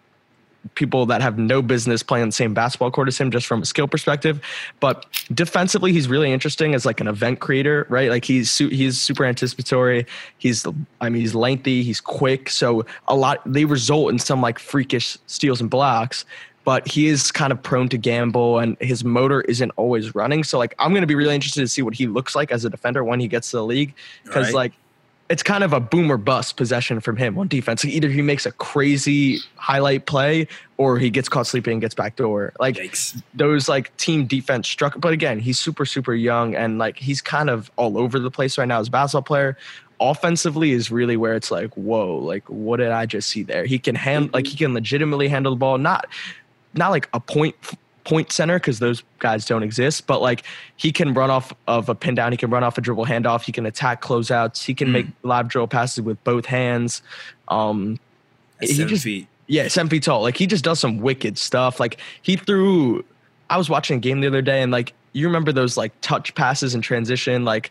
people 0.74 1.06
that 1.06 1.22
have 1.22 1.38
no 1.38 1.62
business 1.62 2.02
playing 2.02 2.26
the 2.26 2.32
same 2.32 2.54
basketball 2.54 2.90
court 2.90 3.08
as 3.08 3.18
him 3.18 3.30
just 3.30 3.46
from 3.46 3.62
a 3.62 3.64
skill 3.64 3.88
perspective. 3.88 4.40
But 4.78 5.06
defensively 5.32 5.92
he's 5.92 6.08
really 6.08 6.32
interesting 6.32 6.74
as 6.74 6.84
like 6.84 7.00
an 7.00 7.08
event 7.08 7.40
creator 7.40 7.86
right? 7.88 8.10
Like 8.10 8.24
he's 8.24 8.56
he's 8.58 9.00
super 9.00 9.24
anticipatory. 9.24 10.06
He's 10.38 10.66
i 11.00 11.08
mean 11.08 11.20
he's 11.20 11.34
lengthy 11.34 11.82
he's 11.82 12.00
quick. 12.00 12.50
So 12.50 12.84
a 13.08 13.16
lot 13.16 13.40
they 13.46 13.64
result 13.64 14.10
in 14.10 14.18
some 14.18 14.40
like 14.40 14.58
freakish 14.58 15.16
steals 15.26 15.60
and 15.60 15.70
blocks. 15.70 16.24
But 16.62 16.86
he 16.86 17.06
is 17.06 17.32
kind 17.32 17.52
of 17.52 17.62
prone 17.62 17.88
to 17.88 17.96
gamble 17.96 18.58
and 18.58 18.76
his 18.80 19.02
motor 19.02 19.40
isn't 19.42 19.70
always 19.76 20.14
running. 20.14 20.44
So 20.44 20.58
like 20.58 20.74
i'm 20.78 20.90
going 20.90 21.00
to 21.02 21.06
be 21.06 21.14
really 21.14 21.34
interested 21.34 21.60
to 21.60 21.68
see 21.68 21.82
what 21.82 21.94
he 21.94 22.06
looks 22.06 22.34
like 22.36 22.52
as 22.52 22.64
a 22.64 22.70
defender 22.70 23.02
when 23.02 23.18
he 23.18 23.28
gets 23.28 23.50
to 23.52 23.56
the 23.56 23.64
league. 23.64 23.94
Because 24.24 24.46
Right. 24.48 24.54
like 24.54 24.72
it's 25.30 25.44
kind 25.44 25.62
of 25.62 25.72
a 25.72 25.78
boom 25.78 26.10
or 26.10 26.16
bust 26.16 26.56
possession 26.56 26.98
from 26.98 27.16
him 27.16 27.38
on 27.38 27.46
defense. 27.46 27.84
Either 27.84 28.08
he 28.08 28.20
makes 28.20 28.46
a 28.46 28.52
crazy 28.52 29.38
highlight 29.54 30.06
play 30.06 30.48
or 30.76 30.98
he 30.98 31.08
gets 31.08 31.28
caught 31.28 31.46
sleeping 31.46 31.74
and 31.74 31.80
gets 31.80 31.94
back 31.94 32.16
door. 32.16 32.52
Like 32.58 32.74
Yikes. 32.74 33.22
those 33.32 33.68
like 33.68 33.96
team 33.96 34.26
defense 34.26 34.68
struck. 34.68 35.00
But 35.00 35.12
again, 35.12 35.38
he's 35.38 35.56
super, 35.56 35.86
super 35.86 36.14
young 36.14 36.56
and 36.56 36.78
like 36.78 36.96
he's 36.98 37.20
kind 37.20 37.48
of 37.48 37.70
all 37.76 37.96
over 37.96 38.18
the 38.18 38.30
place 38.30 38.58
right 38.58 38.66
now 38.66 38.80
as 38.80 38.88
a 38.88 38.90
basketball 38.90 39.22
player. 39.22 39.56
Offensively 40.00 40.72
is 40.72 40.90
really 40.90 41.16
where 41.16 41.36
it's 41.36 41.52
like, 41.52 41.72
whoa, 41.74 42.16
like 42.16 42.48
what 42.50 42.78
did 42.78 42.90
I 42.90 43.06
just 43.06 43.30
see 43.30 43.44
there? 43.44 43.64
He 43.64 43.78
can 43.78 43.94
hand 43.94 44.34
like 44.34 44.46
he 44.46 44.54
mm-hmm. 44.54 44.64
can 44.64 44.74
legitimately 44.74 45.28
handle 45.28 45.52
the 45.52 45.58
ball, 45.58 45.78
not 45.78 46.08
not 46.74 46.90
like 46.90 47.08
a 47.14 47.20
point 47.20 47.54
point 48.10 48.32
center 48.32 48.58
because 48.58 48.80
those 48.80 49.04
guys 49.20 49.46
don't 49.46 49.62
exist, 49.62 50.06
but 50.08 50.20
like 50.20 50.42
he 50.76 50.90
can 50.90 51.14
run 51.14 51.30
off 51.30 51.52
of 51.68 51.88
a 51.88 51.94
pin 51.94 52.16
down, 52.16 52.32
he 52.32 52.36
can 52.36 52.50
run 52.50 52.64
off 52.64 52.76
a 52.76 52.80
dribble 52.80 53.06
handoff, 53.06 53.42
he 53.42 53.52
can 53.52 53.64
attack 53.66 54.02
closeouts, 54.02 54.64
he 54.64 54.74
can 54.74 54.88
Mm. 54.88 54.92
make 54.92 55.06
live 55.22 55.46
drill 55.48 55.68
passes 55.68 56.02
with 56.02 56.22
both 56.24 56.44
hands. 56.46 57.02
Um, 57.46 58.00
he 58.60 58.84
just- 58.84 59.04
feet. 59.04 59.28
yeah, 59.46 59.68
seven 59.68 59.88
feet 59.88 60.02
tall. 60.02 60.22
Like 60.22 60.36
he 60.36 60.46
just 60.48 60.64
does 60.64 60.80
some 60.80 60.98
wicked 60.98 61.38
stuff. 61.38 61.78
Like 61.78 61.98
he 62.20 62.34
threw. 62.36 63.04
I 63.48 63.56
was 63.56 63.70
watching 63.70 63.96
a 63.98 64.00
game 64.00 64.20
the 64.20 64.26
other 64.26 64.42
day, 64.42 64.60
and 64.60 64.70
like 64.72 64.92
you 65.12 65.26
remember 65.26 65.52
those 65.52 65.76
like 65.76 65.92
touch 66.00 66.34
passes 66.34 66.74
in 66.74 66.80
transition. 66.82 67.44
Like 67.44 67.70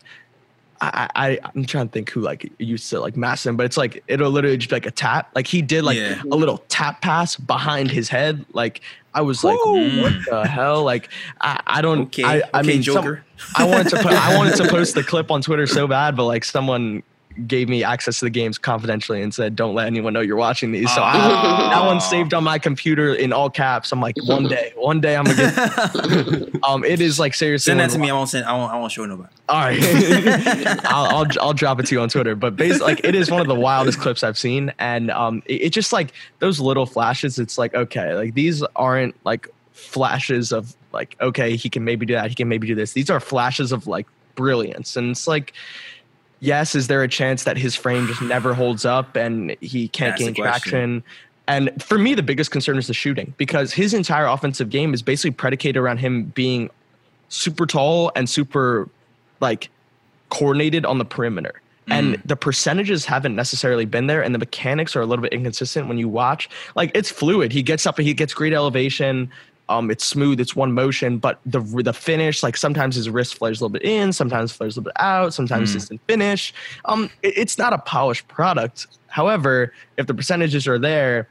I, 0.82 1.08
I 1.14 1.38
I'm 1.44 1.64
trying 1.66 1.88
to 1.88 1.92
think 1.92 2.10
who 2.10 2.20
like 2.20 2.50
used 2.58 2.88
to 2.90 3.00
like 3.00 3.16
mass 3.16 3.44
him, 3.44 3.56
but 3.56 3.66
it's 3.66 3.76
like 3.76 4.02
it'll 4.08 4.30
literally 4.30 4.56
just 4.56 4.70
be 4.70 4.76
like 4.76 4.86
a 4.86 4.90
tap. 4.90 5.30
Like 5.34 5.46
he 5.46 5.60
did 5.62 5.84
like 5.84 5.98
Yeah. 5.98 6.20
a 6.30 6.36
little 6.36 6.58
tap 6.68 7.02
pass 7.02 7.36
behind 7.36 7.90
his 7.90 8.08
head. 8.08 8.44
Like 8.54 8.80
I 9.12 9.20
was 9.20 9.44
like, 9.44 9.58
what 9.58 10.12
the 10.30 10.46
hell? 10.50 10.82
Like 10.84 11.08
I, 11.40 11.60
I 11.66 11.82
don't. 11.82 12.02
Okay. 12.02 12.24
I, 12.24 12.42
I 12.54 12.60
okay, 12.60 12.68
mean, 12.68 12.82
some- 12.82 12.94
Joker. 12.94 13.24
I 13.56 13.64
wanted 13.64 13.88
to 13.90 13.96
put, 13.96 14.12
I 14.12 14.36
wanted 14.36 14.56
to 14.56 14.68
post 14.70 14.94
the 14.94 15.02
clip 15.02 15.30
on 15.30 15.42
Twitter 15.42 15.66
so 15.66 15.86
bad, 15.86 16.16
but 16.16 16.24
like 16.26 16.44
someone 16.44 17.02
gave 17.46 17.68
me 17.68 17.82
access 17.84 18.18
to 18.18 18.26
the 18.26 18.30
games 18.30 18.58
confidentially 18.58 19.22
and 19.22 19.32
said, 19.32 19.56
"Don't 19.56 19.74
let 19.74 19.86
anyone 19.86 20.12
know 20.12 20.20
you're 20.20 20.36
watching 20.36 20.72
these." 20.72 20.92
So 20.94 21.00
I, 21.02 21.12
Ah. 21.14 21.70
that 21.72 21.86
one's 21.86 22.04
saved 22.04 22.34
on 22.34 22.44
my 22.44 22.58
computer 22.58 23.14
in 23.14 23.32
all 23.32 23.48
caps. 23.48 23.92
I'm 23.92 24.00
like, 24.00 24.16
one 24.24 24.48
day, 24.48 24.72
one 24.76 25.00
day 25.00 25.16
I'm 25.16 25.24
gonna 25.24 25.36
get. 25.36 26.62
um, 26.64 26.84
it 26.84 27.00
is 27.00 27.18
like 27.18 27.34
seriously. 27.34 27.70
Send 27.70 27.80
that 27.80 27.90
to 27.90 27.98
me. 27.98 28.10
I 28.10 28.12
won't 28.14 28.28
send. 28.28 28.44
I 28.46 28.52
won't. 28.52 28.72
I 28.72 28.78
won't 28.78 28.92
show 28.92 29.06
nobody. 29.06 29.28
All 29.48 29.58
right, 29.60 29.78
I'll, 30.84 31.16
I'll 31.18 31.26
I'll 31.40 31.52
drop 31.54 31.80
it 31.80 31.86
to 31.86 31.94
you 31.94 32.00
on 32.00 32.08
Twitter. 32.08 32.34
But 32.34 32.56
basically, 32.56 32.86
like 32.94 33.04
it 33.04 33.14
is 33.14 33.30
one 33.30 33.40
of 33.40 33.46
the 33.46 33.54
wildest 33.54 34.00
clips 34.00 34.22
I've 34.22 34.38
seen, 34.38 34.72
and 34.78 35.10
um, 35.10 35.42
it, 35.46 35.62
it 35.62 35.70
just 35.70 35.92
like 35.92 36.12
those 36.40 36.60
little 36.60 36.86
flashes. 36.86 37.38
It's 37.38 37.56
like 37.58 37.74
okay, 37.74 38.14
like 38.14 38.34
these 38.34 38.62
aren't 38.76 39.14
like 39.24 39.48
flashes 39.72 40.52
of 40.52 40.74
like 40.92 41.16
okay, 41.20 41.56
he 41.56 41.68
can 41.68 41.84
maybe 41.84 42.04
do 42.06 42.14
that, 42.14 42.28
he 42.28 42.34
can 42.34 42.48
maybe 42.48 42.66
do 42.66 42.74
this. 42.74 42.92
These 42.92 43.10
are 43.10 43.20
flashes 43.20 43.72
of 43.72 43.86
like 43.86 44.06
brilliance, 44.34 44.96
and 44.96 45.10
it's 45.12 45.26
like. 45.26 45.52
Yes, 46.40 46.74
is 46.74 46.88
there 46.88 47.02
a 47.02 47.08
chance 47.08 47.44
that 47.44 47.56
his 47.56 47.76
frame 47.76 48.06
just 48.06 48.22
never 48.22 48.54
holds 48.54 48.84
up 48.84 49.16
and 49.16 49.56
he 49.60 49.88
can't 49.88 50.12
That's 50.12 50.24
gain 50.24 50.34
traction? 50.34 51.04
And 51.46 51.82
for 51.82 51.98
me, 51.98 52.14
the 52.14 52.22
biggest 52.22 52.50
concern 52.50 52.78
is 52.78 52.86
the 52.86 52.94
shooting 52.94 53.34
because 53.36 53.72
his 53.72 53.92
entire 53.92 54.26
offensive 54.26 54.70
game 54.70 54.94
is 54.94 55.02
basically 55.02 55.32
predicated 55.32 55.76
around 55.76 55.98
him 55.98 56.24
being 56.26 56.70
super 57.28 57.66
tall 57.66 58.12
and 58.14 58.28
super 58.28 58.88
like 59.40 59.68
coordinated 60.28 60.86
on 60.86 60.98
the 60.98 61.04
perimeter. 61.04 61.60
Mm. 61.88 61.92
And 61.92 62.22
the 62.24 62.36
percentages 62.36 63.04
haven't 63.04 63.34
necessarily 63.34 63.84
been 63.84 64.06
there, 64.06 64.22
and 64.22 64.34
the 64.34 64.38
mechanics 64.38 64.94
are 64.94 65.00
a 65.00 65.06
little 65.06 65.22
bit 65.22 65.32
inconsistent 65.32 65.88
when 65.88 65.98
you 65.98 66.08
watch. 66.08 66.48
Like 66.76 66.92
it's 66.94 67.10
fluid. 67.10 67.52
He 67.52 67.62
gets 67.62 67.86
up, 67.86 67.98
he 67.98 68.14
gets 68.14 68.32
great 68.32 68.52
elevation. 68.52 69.30
Um, 69.70 69.90
it's 69.90 70.04
smooth, 70.04 70.40
it's 70.40 70.54
one 70.56 70.72
motion, 70.72 71.18
but 71.18 71.38
the 71.46 71.60
the 71.60 71.92
finish, 71.92 72.42
like 72.42 72.56
sometimes 72.56 72.96
his 72.96 73.08
wrist 73.08 73.36
flares 73.36 73.60
a 73.60 73.64
little 73.64 73.72
bit 73.72 73.82
in, 73.84 74.12
sometimes 74.12 74.50
flares 74.52 74.76
a 74.76 74.80
little 74.80 74.90
bit 74.92 75.00
out, 75.00 75.32
sometimes 75.32 75.72
Mm. 75.72 75.76
it's 75.76 75.90
in 75.90 75.98
finish. 76.08 76.52
Um, 76.86 77.08
it- 77.22 77.34
it's 77.36 77.56
not 77.56 77.72
a 77.72 77.78
polished 77.78 78.26
product. 78.26 78.88
However, 79.06 79.72
if 79.96 80.06
the 80.08 80.14
percentages 80.14 80.66
are 80.66 80.78
there, 80.78 81.28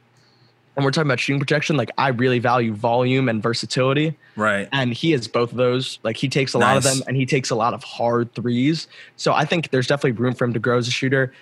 and 0.75 0.85
we're 0.85 0.91
talking 0.91 1.07
about 1.09 1.19
shooting 1.19 1.39
projection, 1.41 1.75
like 1.75 1.91
I 1.97 2.07
really 2.09 2.39
value 2.39 2.73
volume 2.73 3.27
and 3.27 3.43
versatility 3.43 4.15
Right. 4.37 4.69
and 4.71 4.93
he 4.93 5.11
has 5.11 5.27
both 5.27 5.51
of 5.51 5.57
those. 5.57 5.99
Like 6.03 6.15
he 6.15 6.29
takes 6.29 6.53
a 6.53 6.57
lot 6.59 6.77
of 6.77 6.83
them, 6.83 7.01
and 7.07 7.17
he 7.17 7.25
takes 7.25 7.49
a 7.49 7.55
lot 7.55 7.73
of 7.73 7.83
hard 7.83 8.33
threes. 8.35 8.87
So 9.17 9.33
I 9.33 9.43
think 9.43 9.71
there's 9.71 9.87
definitely 9.87 10.13
room 10.13 10.33
for 10.33 10.45
him 10.45 10.53
to 10.53 10.59
grow 10.59 10.77
as 10.77 10.87
a 10.87 10.91
shooter. 10.91 11.33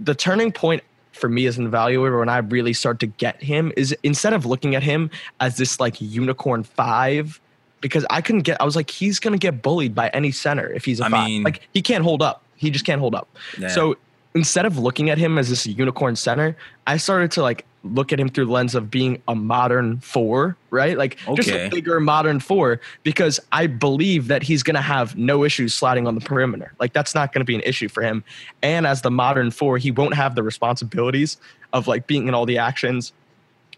The 0.00 0.14
turning 0.14 0.52
point 0.52 0.82
for 1.12 1.28
me 1.28 1.46
as 1.46 1.58
an 1.58 1.70
evaluator 1.70 2.18
when 2.18 2.28
I 2.28 2.38
really 2.38 2.72
start 2.72 2.98
to 3.00 3.06
get 3.06 3.42
him 3.42 3.72
is 3.76 3.94
instead 4.02 4.32
of 4.32 4.44
looking 4.46 4.74
at 4.74 4.82
him 4.82 5.10
as 5.40 5.56
this 5.56 5.78
like 5.78 6.00
unicorn 6.00 6.64
five, 6.64 7.40
because 7.80 8.04
I 8.10 8.20
couldn't 8.20 8.42
get. 8.42 8.60
I 8.60 8.64
was 8.64 8.76
like, 8.76 8.90
he's 8.90 9.18
gonna 9.20 9.38
get 9.38 9.62
bullied 9.62 9.94
by 9.94 10.08
any 10.10 10.30
center 10.32 10.70
if 10.72 10.84
he's 10.84 11.00
a 11.00 11.04
I 11.06 11.10
five. 11.10 11.26
mean- 11.26 11.42
like 11.42 11.68
he 11.72 11.82
can't 11.82 12.04
hold 12.04 12.22
up. 12.22 12.42
He 12.56 12.70
just 12.70 12.84
can't 12.84 13.00
hold 13.00 13.14
up. 13.14 13.28
Yeah. 13.58 13.68
So 13.68 13.96
instead 14.34 14.64
of 14.66 14.78
looking 14.78 15.10
at 15.10 15.18
him 15.18 15.36
as 15.36 15.48
this 15.50 15.66
unicorn 15.66 16.16
center, 16.16 16.56
I 16.86 16.96
started 16.96 17.30
to 17.32 17.42
like 17.42 17.64
look 17.84 18.12
at 18.12 18.20
him 18.20 18.28
through 18.28 18.46
the 18.46 18.52
lens 18.52 18.74
of 18.74 18.90
being 18.90 19.20
a 19.26 19.34
modern 19.34 19.98
four, 20.00 20.56
right? 20.70 20.96
Like 20.96 21.18
just 21.34 21.48
a 21.66 21.68
bigger 21.68 22.00
modern 22.00 22.40
four, 22.40 22.80
because 23.02 23.40
I 23.50 23.66
believe 23.66 24.28
that 24.28 24.42
he's 24.42 24.62
gonna 24.62 24.82
have 24.82 25.16
no 25.16 25.44
issues 25.44 25.74
sliding 25.74 26.06
on 26.06 26.14
the 26.14 26.20
perimeter. 26.20 26.72
Like 26.78 26.92
that's 26.92 27.14
not 27.14 27.32
gonna 27.32 27.44
be 27.44 27.54
an 27.54 27.62
issue 27.62 27.88
for 27.88 28.02
him. 28.02 28.22
And 28.62 28.86
as 28.86 29.02
the 29.02 29.10
modern 29.10 29.50
four, 29.50 29.78
he 29.78 29.90
won't 29.90 30.14
have 30.14 30.34
the 30.34 30.42
responsibilities 30.42 31.38
of 31.72 31.88
like 31.88 32.06
being 32.06 32.28
in 32.28 32.34
all 32.34 32.46
the 32.46 32.58
actions. 32.58 33.12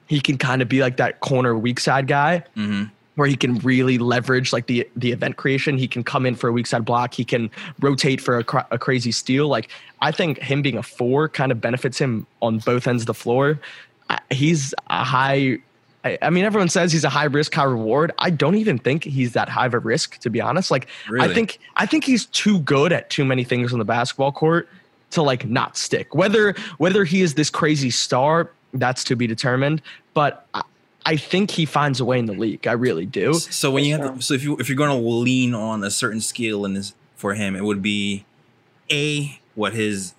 He 0.06 0.20
can 0.20 0.36
kind 0.36 0.60
of 0.60 0.68
be 0.68 0.80
like 0.80 0.98
that 0.98 1.20
corner 1.20 1.56
weak 1.56 1.80
side 1.80 2.06
guy 2.06 2.44
hmm 2.54 2.84
where 3.16 3.28
he 3.28 3.36
can 3.36 3.58
really 3.58 3.98
leverage 3.98 4.52
like 4.52 4.66
the 4.66 4.88
the 4.96 5.12
event 5.12 5.36
creation. 5.36 5.78
He 5.78 5.86
can 5.86 6.02
come 6.02 6.26
in 6.26 6.34
for 6.34 6.48
a 6.48 6.52
weak 6.52 6.66
side 6.66 6.84
block. 6.84 7.14
He 7.14 7.24
can 7.24 7.50
rotate 7.80 8.20
for 8.20 8.38
a, 8.38 8.44
cra- 8.44 8.66
a 8.70 8.78
crazy 8.78 9.12
steal. 9.12 9.48
Like 9.48 9.68
I 10.00 10.10
think 10.10 10.38
him 10.38 10.62
being 10.62 10.76
a 10.76 10.82
four 10.82 11.28
kind 11.28 11.52
of 11.52 11.60
benefits 11.60 11.98
him 11.98 12.26
on 12.42 12.58
both 12.58 12.86
ends 12.86 13.02
of 13.02 13.06
the 13.06 13.14
floor. 13.14 13.60
I, 14.10 14.20
he's 14.30 14.74
a 14.88 15.04
high. 15.04 15.58
I, 16.04 16.18
I 16.20 16.30
mean, 16.30 16.44
everyone 16.44 16.68
says 16.68 16.92
he's 16.92 17.04
a 17.04 17.08
high 17.08 17.24
risk, 17.24 17.54
high 17.54 17.64
reward. 17.64 18.12
I 18.18 18.30
don't 18.30 18.56
even 18.56 18.78
think 18.78 19.04
he's 19.04 19.32
that 19.32 19.48
high 19.48 19.66
of 19.66 19.74
a 19.74 19.78
risk, 19.78 20.18
to 20.18 20.30
be 20.30 20.40
honest. 20.40 20.70
Like 20.70 20.88
Really? 21.08 21.30
I 21.30 21.34
think 21.34 21.58
I 21.76 21.86
think 21.86 22.04
he's 22.04 22.26
too 22.26 22.60
good 22.60 22.92
at 22.92 23.10
too 23.10 23.24
many 23.24 23.44
things 23.44 23.72
on 23.72 23.78
the 23.78 23.84
basketball 23.84 24.32
court 24.32 24.68
to 25.10 25.22
like 25.22 25.46
not 25.46 25.76
stick. 25.76 26.14
Whether 26.14 26.54
whether 26.78 27.04
he 27.04 27.22
is 27.22 27.34
this 27.34 27.50
crazy 27.50 27.90
star, 27.90 28.50
that's 28.74 29.04
to 29.04 29.16
be 29.16 29.26
determined. 29.26 29.80
But 30.12 30.46
I, 30.54 30.62
I 31.06 31.16
think 31.16 31.50
he 31.50 31.64
finds 31.66 32.00
a 32.00 32.04
way 32.04 32.18
in 32.18 32.26
the 32.26 32.32
league. 32.32 32.66
I 32.66 32.72
really 32.72 33.06
do. 33.06 33.34
So 33.34 33.70
when 33.70 33.84
you 33.84 33.96
have 33.96 34.16
to, 34.16 34.22
so 34.22 34.34
if 34.34 34.42
you 34.42 34.56
if 34.58 34.68
you're 34.68 34.76
going 34.76 34.90
to 34.90 35.08
lean 35.08 35.54
on 35.54 35.82
a 35.84 35.90
certain 35.90 36.20
skill 36.20 36.64
in 36.64 36.74
this 36.74 36.94
for 37.16 37.34
him, 37.34 37.56
it 37.56 37.64
would 37.64 37.82
be 37.82 38.24
a 38.90 39.40
what 39.54 39.74
his 39.74 40.14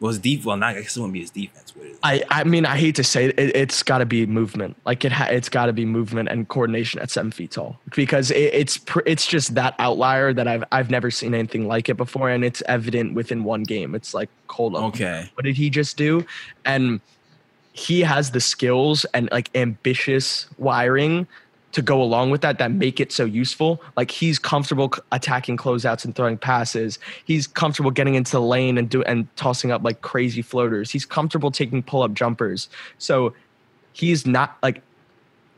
was 0.00 0.18
deep. 0.18 0.44
Well, 0.44 0.56
not 0.56 0.76
I 0.76 0.82
guess 0.82 0.96
it 0.96 1.00
wouldn't 1.00 1.14
be 1.14 1.20
his 1.20 1.30
defense. 1.30 1.74
What 1.74 1.86
is 1.86 1.98
I, 2.02 2.22
I 2.30 2.44
mean, 2.44 2.66
I 2.66 2.76
hate 2.76 2.94
to 2.96 3.04
say 3.04 3.26
it, 3.26 3.38
it's 3.38 3.82
got 3.82 3.98
to 3.98 4.06
be 4.06 4.26
movement. 4.26 4.76
Like 4.84 5.04
it, 5.04 5.12
ha- 5.12 5.28
it's 5.30 5.48
got 5.48 5.66
to 5.66 5.72
be 5.72 5.84
movement 5.84 6.28
and 6.28 6.48
coordination 6.48 7.00
at 7.00 7.10
seven 7.10 7.30
feet 7.30 7.52
tall 7.52 7.78
because 7.94 8.30
it, 8.30 8.54
it's 8.54 8.78
pr- 8.78 9.00
it's 9.06 9.26
just 9.26 9.54
that 9.54 9.74
outlier 9.78 10.32
that 10.32 10.46
I've 10.46 10.64
I've 10.72 10.90
never 10.90 11.10
seen 11.10 11.34
anything 11.34 11.66
like 11.66 11.88
it 11.88 11.96
before, 11.96 12.30
and 12.30 12.44
it's 12.44 12.62
evident 12.66 13.14
within 13.14 13.44
one 13.44 13.62
game. 13.62 13.94
It's 13.94 14.12
like, 14.12 14.28
hold 14.48 14.76
on, 14.76 14.84
okay? 14.84 15.30
what 15.34 15.44
did 15.44 15.56
he 15.56 15.70
just 15.70 15.96
do? 15.96 16.26
And 16.64 17.00
he 17.72 18.00
has 18.00 18.30
the 18.30 18.40
skills 18.40 19.04
and 19.12 19.28
like 19.30 19.50
ambitious 19.54 20.46
wiring 20.58 21.26
to 21.76 21.82
go 21.82 22.02
along 22.02 22.30
with 22.30 22.40
that 22.40 22.56
that 22.56 22.72
make 22.72 23.00
it 23.00 23.12
so 23.12 23.26
useful. 23.26 23.82
Like 23.98 24.10
he's 24.10 24.38
comfortable 24.38 24.94
attacking 25.12 25.58
closeouts 25.58 26.06
and 26.06 26.16
throwing 26.16 26.38
passes. 26.38 26.98
He's 27.26 27.46
comfortable 27.46 27.90
getting 27.90 28.14
into 28.14 28.32
the 28.32 28.40
lane 28.40 28.78
and 28.78 28.88
do 28.88 29.02
and 29.02 29.28
tossing 29.36 29.70
up 29.70 29.84
like 29.84 30.00
crazy 30.00 30.40
floaters. 30.40 30.90
He's 30.90 31.04
comfortable 31.04 31.50
taking 31.50 31.82
pull 31.82 32.02
up 32.02 32.14
jumpers. 32.14 32.70
So 32.96 33.34
he's 33.92 34.24
not 34.24 34.56
like 34.62 34.80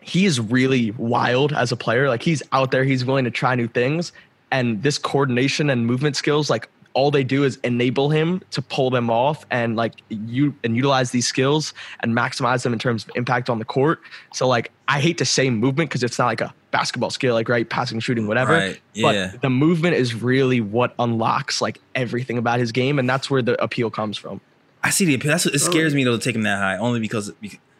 he 0.00 0.26
is 0.26 0.40
really 0.40 0.90
wild 0.92 1.52
as 1.52 1.70
a 1.70 1.76
player. 1.76 2.08
Like 2.08 2.24
he's 2.24 2.42
out 2.50 2.72
there, 2.72 2.82
he's 2.82 3.04
willing 3.04 3.24
to 3.24 3.30
try 3.30 3.54
new 3.54 3.68
things. 3.68 4.10
And 4.50 4.82
this 4.82 4.98
coordination 4.98 5.70
and 5.70 5.86
movement 5.86 6.16
skills, 6.16 6.50
like 6.50 6.68
all 6.98 7.12
they 7.12 7.22
do 7.22 7.44
is 7.44 7.60
enable 7.62 8.10
him 8.10 8.42
to 8.50 8.60
pull 8.60 8.90
them 8.90 9.08
off 9.08 9.46
and 9.52 9.76
like 9.76 9.94
you 10.08 10.52
and 10.64 10.74
utilize 10.74 11.12
these 11.12 11.28
skills 11.28 11.72
and 12.00 12.12
maximize 12.12 12.64
them 12.64 12.72
in 12.72 12.78
terms 12.80 13.04
of 13.04 13.12
impact 13.14 13.48
on 13.48 13.60
the 13.60 13.64
court. 13.64 14.00
So 14.34 14.48
like 14.48 14.72
I 14.88 14.98
hate 14.98 15.16
to 15.18 15.24
say 15.24 15.48
movement 15.48 15.90
because 15.90 16.02
it's 16.02 16.18
not 16.18 16.26
like 16.26 16.40
a 16.40 16.52
basketball 16.72 17.10
skill, 17.10 17.34
like 17.34 17.48
right, 17.48 17.70
passing, 17.70 18.00
shooting, 18.00 18.26
whatever. 18.26 18.54
Right, 18.54 18.80
yeah. 18.94 19.30
But 19.30 19.42
the 19.42 19.48
movement 19.48 19.94
is 19.94 20.12
really 20.12 20.60
what 20.60 20.92
unlocks 20.98 21.62
like 21.62 21.78
everything 21.94 22.36
about 22.36 22.58
his 22.58 22.72
game, 22.72 22.98
and 22.98 23.08
that's 23.08 23.30
where 23.30 23.42
the 23.42 23.62
appeal 23.62 23.90
comes 23.90 24.18
from. 24.18 24.40
I 24.82 24.90
see 24.90 25.04
the 25.04 25.14
appeal. 25.14 25.30
That's 25.30 25.44
what, 25.44 25.54
it 25.54 25.60
scares 25.60 25.94
me 25.94 26.02
though 26.02 26.16
to 26.16 26.22
take 26.22 26.34
him 26.34 26.42
that 26.42 26.58
high, 26.58 26.78
only 26.78 26.98
because 26.98 27.30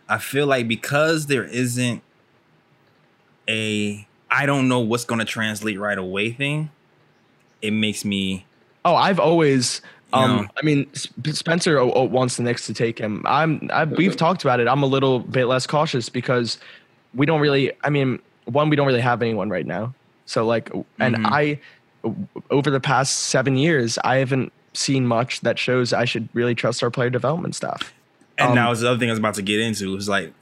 I 0.08 0.18
feel 0.18 0.46
like 0.46 0.68
because 0.68 1.26
there 1.26 1.44
isn't 1.44 2.04
a 3.48 4.06
I 4.30 4.46
don't 4.46 4.68
know 4.68 4.78
what's 4.78 5.04
going 5.04 5.18
to 5.18 5.24
translate 5.24 5.76
right 5.76 5.98
away 5.98 6.30
thing. 6.30 6.70
It 7.60 7.72
makes 7.72 8.04
me 8.04 8.46
Oh, 8.88 8.94
I've 8.96 9.20
always. 9.20 9.82
Um, 10.14 10.36
know. 10.36 10.46
I 10.56 10.64
mean, 10.64 10.86
Spencer 10.94 11.84
wants 11.84 12.38
the 12.38 12.42
Knicks 12.42 12.66
to 12.66 12.74
take 12.74 12.98
him. 12.98 13.22
I'm. 13.26 13.68
I, 13.72 13.84
we've 13.84 14.16
talked 14.16 14.42
about 14.42 14.60
it. 14.60 14.66
I'm 14.66 14.82
a 14.82 14.86
little 14.86 15.18
bit 15.20 15.44
less 15.46 15.66
cautious 15.66 16.08
because 16.08 16.56
we 17.14 17.26
don't 17.26 17.40
really. 17.40 17.72
I 17.84 17.90
mean, 17.90 18.18
one, 18.46 18.70
we 18.70 18.76
don't 18.76 18.86
really 18.86 19.00
have 19.02 19.20
anyone 19.20 19.50
right 19.50 19.66
now. 19.66 19.92
So 20.24 20.46
like, 20.46 20.70
and 20.98 21.16
Mhm. 21.16 21.26
I, 21.26 21.60
over 22.50 22.70
the 22.70 22.80
past 22.80 23.18
seven 23.26 23.56
years, 23.56 23.98
I 24.04 24.16
haven't 24.16 24.52
seen 24.72 25.06
much 25.06 25.40
that 25.42 25.58
shows 25.58 25.92
I 25.92 26.04
should 26.06 26.28
really 26.32 26.54
trust 26.54 26.82
our 26.82 26.90
player 26.90 27.10
development 27.10 27.54
staff. 27.54 27.92
And 28.38 28.50
Um, 28.50 28.54
now 28.54 28.70
is 28.70 28.80
the 28.80 28.88
other 28.90 28.98
thing 28.98 29.08
I 29.10 29.12
was 29.12 29.18
about 29.18 29.34
to 29.34 29.42
get 29.42 29.60
into. 29.60 29.94
Is 29.96 30.08
like, 30.08 30.32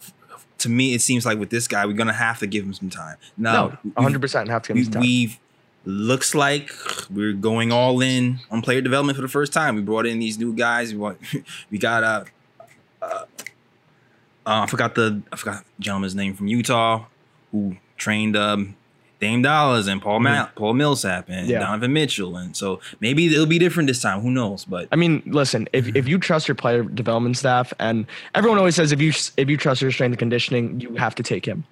to 0.59 0.69
me, 0.69 0.95
it 0.95 1.01
seems 1.03 1.25
like 1.27 1.39
with 1.39 1.51
this 1.51 1.67
guy, 1.67 1.87
we're 1.87 1.93
gonna 1.95 2.13
have 2.13 2.39
to 2.41 2.47
give 2.47 2.65
him 2.65 2.75
some 2.75 2.91
time. 2.91 3.17
Now, 3.37 3.53
No, 3.85 3.91
100 3.95 4.21
percent 4.21 4.49
have 4.49 4.63
to 4.63 4.69
give 4.75 4.77
him 4.79 4.85
some 4.85 4.93
time. 4.95 5.03
we've 5.03 5.39
looks 5.87 6.35
like 6.35 6.71
we're 7.11 7.33
going 7.33 7.71
all 7.73 8.01
in 8.03 8.41
on 8.51 8.61
player 8.61 8.81
development 8.81 9.17
for 9.17 9.23
the 9.23 9.29
first 9.29 9.53
time. 9.53 9.77
We 9.77 9.83
brought 9.83 10.05
in 10.07 10.19
these 10.19 10.39
new 10.39 10.53
guys. 10.55 10.93
We 10.95 11.13
we 11.71 11.79
got 11.79 12.03
uh, 12.05 12.25
uh, 13.01 13.07
uh, 13.07 13.25
I 14.45 14.67
forgot 14.67 14.95
the 14.95 15.23
I 15.33 15.37
forgot 15.37 15.65
the 15.79 15.83
gentleman's 15.83 16.15
name 16.15 16.35
from 16.35 16.47
Utah 16.49 17.05
who 17.53 17.77
trained 17.97 18.37
um 18.37 18.75
Dame 19.19 19.41
Dollars 19.41 19.87
and 19.87 20.03
Paul 20.03 20.21
Ma- 20.21 20.49
Paul 20.57 20.75
Millsap 20.75 21.29
and 21.29 21.43
Mm-hmm. 21.45 21.51
Yeah. 21.53 21.61
Donovan 21.61 21.93
Mitchell, 21.95 22.37
and 22.37 22.55
so 22.55 22.81
maybe 23.01 23.27
it'll 23.33 23.47
be 23.47 23.59
different 23.59 23.87
this 23.87 24.03
time. 24.03 24.21
Who 24.21 24.31
knows? 24.31 24.67
But 24.67 24.89
I 24.93 24.97
mean, 24.97 25.23
listen, 25.25 25.69
if, 25.73 25.87
if 25.97 26.07
you 26.07 26.19
trust 26.19 26.49
your 26.49 26.55
player 26.55 26.83
development 26.83 27.39
staff, 27.39 27.73
and 27.79 28.07
everyone 28.35 28.59
always 28.59 28.75
says 28.75 28.93
if 28.93 29.01
you 29.01 29.13
if 29.39 29.49
you 29.49 29.57
trust 29.57 29.81
your 29.81 29.91
strength 29.91 30.13
and 30.13 30.19
conditioning, 30.19 30.81
you 30.81 30.97
have 30.97 31.15
to 31.15 31.23
take 31.23 31.47
him. 31.47 31.65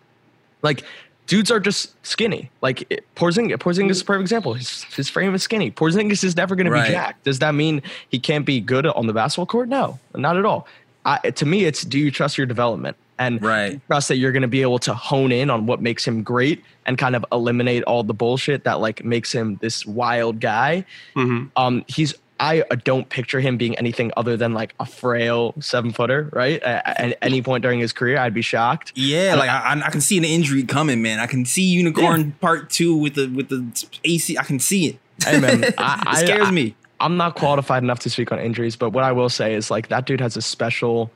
Like 0.63 0.85
dudes 1.27 1.51
are 1.51 1.61
just 1.61 1.95
skinny. 2.07 2.51
Like 2.61 2.87
it- 2.91 3.05
Porzingis, 3.17 3.57
Porzingis 3.59 3.91
is 3.91 4.01
a 4.03 4.05
perfect 4.05 4.23
example. 4.23 4.55
His, 4.55 4.85
his 4.85 5.09
frame 5.09 5.35
is 5.35 5.43
skinny. 5.43 5.71
Porzingis 5.71 6.23
is 6.25 6.37
never 6.37 6.55
going 6.57 6.69
Right. 6.69 6.83
to 6.83 6.89
be 6.89 6.93
jacked. 6.95 7.25
Does 7.25 7.39
that 7.41 7.55
mean 7.55 7.83
he 8.11 8.19
can't 8.19 8.45
be 8.45 8.61
good 8.61 8.87
on 8.87 9.07
the 9.07 9.13
basketball 9.13 9.47
court? 9.47 9.69
No, 9.69 9.99
not 10.15 10.37
at 10.37 10.45
all. 10.45 10.67
I, 11.07 11.19
to 11.31 11.45
me, 11.47 11.65
it's 11.65 11.83
do 11.83 11.99
you 11.99 12.11
trust 12.11 12.39
your 12.39 12.47
development 12.47 12.97
and 13.19 13.43
Right. 13.43 13.81
trust 13.87 14.09
that 14.09 14.17
you're 14.17 14.33
going 14.33 14.43
to 14.43 14.49
be 14.49 14.63
able 14.63 14.79
to 14.81 14.95
hone 14.95 15.33
in 15.33 15.51
on 15.51 15.67
what 15.67 15.81
makes 15.81 16.05
him 16.07 16.23
great 16.23 16.65
and 16.87 16.99
kind 16.99 17.15
of 17.15 17.25
eliminate 17.31 17.83
all 17.85 18.03
the 18.03 18.15
bullshit 18.15 18.65
that 18.65 18.81
like 18.81 19.05
makes 19.05 19.31
him 19.33 19.57
this 19.63 19.87
wild 19.87 20.41
guy 20.41 20.85
hmm 21.15 21.45
um 21.57 21.85
he's 21.87 22.13
I 22.41 22.63
uh, 22.63 22.77
don't 22.83 23.09
picture 23.09 23.39
him 23.41 23.57
being 23.57 23.77
anything 23.79 24.11
other 24.17 24.37
than 24.37 24.55
like 24.55 24.75
a 24.81 24.87
frail 24.87 25.55
seven 25.61 25.93
footer, 25.93 26.29
right? 26.33 26.61
At, 26.63 27.01
at 27.01 27.19
any 27.23 27.43
point 27.43 27.63
during 27.63 27.79
his 27.79 27.93
career, 27.93 28.19
I'd 28.19 28.35
be 28.35 28.43
shocked. 28.43 28.93
yeah, 28.97 29.37
like 29.37 29.49
I, 29.49 29.81
I 29.85 29.91
can 29.91 30.01
see 30.01 30.19
an 30.19 30.25
injury 30.25 30.65
coming, 30.65 31.01
man. 31.01 31.21
I 31.21 31.27
can 31.27 31.45
see 31.45 31.63
Unicorn 31.63 32.33
Part 32.41 32.71
Two 32.71 32.97
with 32.97 33.15
the 33.15 33.29
with 33.29 33.49
the 33.51 33.65
AC. 34.05 34.37
I 34.37 34.43
can 34.45 34.59
see 34.59 34.87
it. 34.87 34.99
Hey, 35.25 35.39
man, 35.39 35.65
I, 35.79 36.21
it 36.23 36.27
scares 36.27 36.49
I, 36.49 36.51
me. 36.51 36.75
I'm 37.01 37.17
not 37.17 37.37
qualified 37.37 37.83
enough 37.83 38.01
to 38.01 38.11
speak 38.11 38.33
on 38.33 38.39
injuries, 38.41 38.75
but 38.77 38.91
what 38.91 39.05
I 39.05 39.13
will 39.13 39.29
say 39.29 39.55
is 39.55 39.71
like 39.71 39.89
that 39.89 40.07
dude 40.07 40.21
has 40.21 40.37
a 40.37 40.43
special 40.43 41.11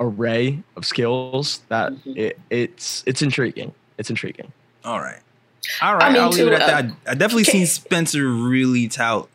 array 0.00 0.60
of 0.76 0.84
skills 0.84 1.60
that 1.68 1.92
Mhm. 1.92 2.16
it, 2.16 2.40
it's 2.50 3.04
it's 3.06 3.22
intriguing. 3.22 3.72
It's 3.98 4.10
intriguing. 4.10 4.52
All 4.84 4.98
right. 5.00 5.20
All 5.80 5.94
right. 5.94 6.04
I 6.04 6.12
mean, 6.12 6.20
I'll 6.20 6.30
leave 6.30 6.48
it 6.48 6.52
at 6.54 6.62
uh, 6.62 6.66
that. 6.66 6.84
I, 7.06 7.10
I 7.12 7.14
definitely 7.14 7.44
seen 7.44 7.66
Spencer 7.66 8.28
really 8.28 8.88
tout. 8.88 9.28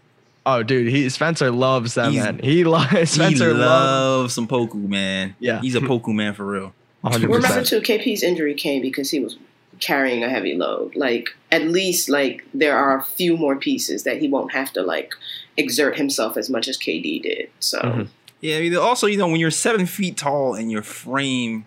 Oh, 0.46 0.64
dude, 0.64 0.88
he 0.88 1.08
Spencer 1.10 1.52
loves 1.52 1.94
that 1.96 2.12
He's- 2.12 2.24
man. 2.24 2.40
He 2.40 2.64
loves 2.64 2.88
Spencer 3.12 3.50
he 3.50 3.54
loves 3.54 3.60
loves 3.60 4.34
some 4.34 4.48
Poku, 4.48 4.88
man. 4.88 5.36
Yeah. 5.40 5.62
He's 5.62 5.76
a 5.76 5.80
Poku 5.82 6.14
man 6.14 6.34
for 6.34 6.46
real. 6.46 6.74
100. 7.02 7.28
Remember 7.28 7.48
percent 7.48 7.68
too, 7.68 7.82
KP's 7.82 8.24
injury 8.24 8.54
came 8.54 8.82
because 8.82 9.10
he 9.12 9.20
was 9.20 9.38
carrying 9.80 10.24
a 10.24 10.30
heavy 10.30 10.56
load. 10.56 10.96
Like 10.96 11.30
at 11.52 11.64
least 11.64 12.10
like 12.10 12.46
there 12.54 12.76
are 12.78 12.98
a 13.00 13.04
few 13.04 13.38
more 13.38 13.56
pieces 13.56 14.04
that 14.04 14.20
he 14.20 14.28
won't 14.28 14.52
have 14.54 14.74
to 14.74 14.82
like 14.82 15.14
exert 15.58 15.98
himself 15.98 16.36
as 16.38 16.50
much 16.50 16.68
as 16.68 16.78
KD 16.78 17.22
did. 17.22 17.50
So 17.60 17.80
Mhm. 17.80 18.08
Yeah. 18.42 18.58
I 18.58 18.60
mean, 18.62 18.76
also, 18.78 19.08
you 19.08 19.18
know, 19.18 19.28
when 19.28 19.40
you're 19.40 19.52
seven 19.52 19.86
feet 19.86 20.18
tall 20.18 20.56
and 20.56 20.72
your 20.72 20.82
frame, 20.84 21.66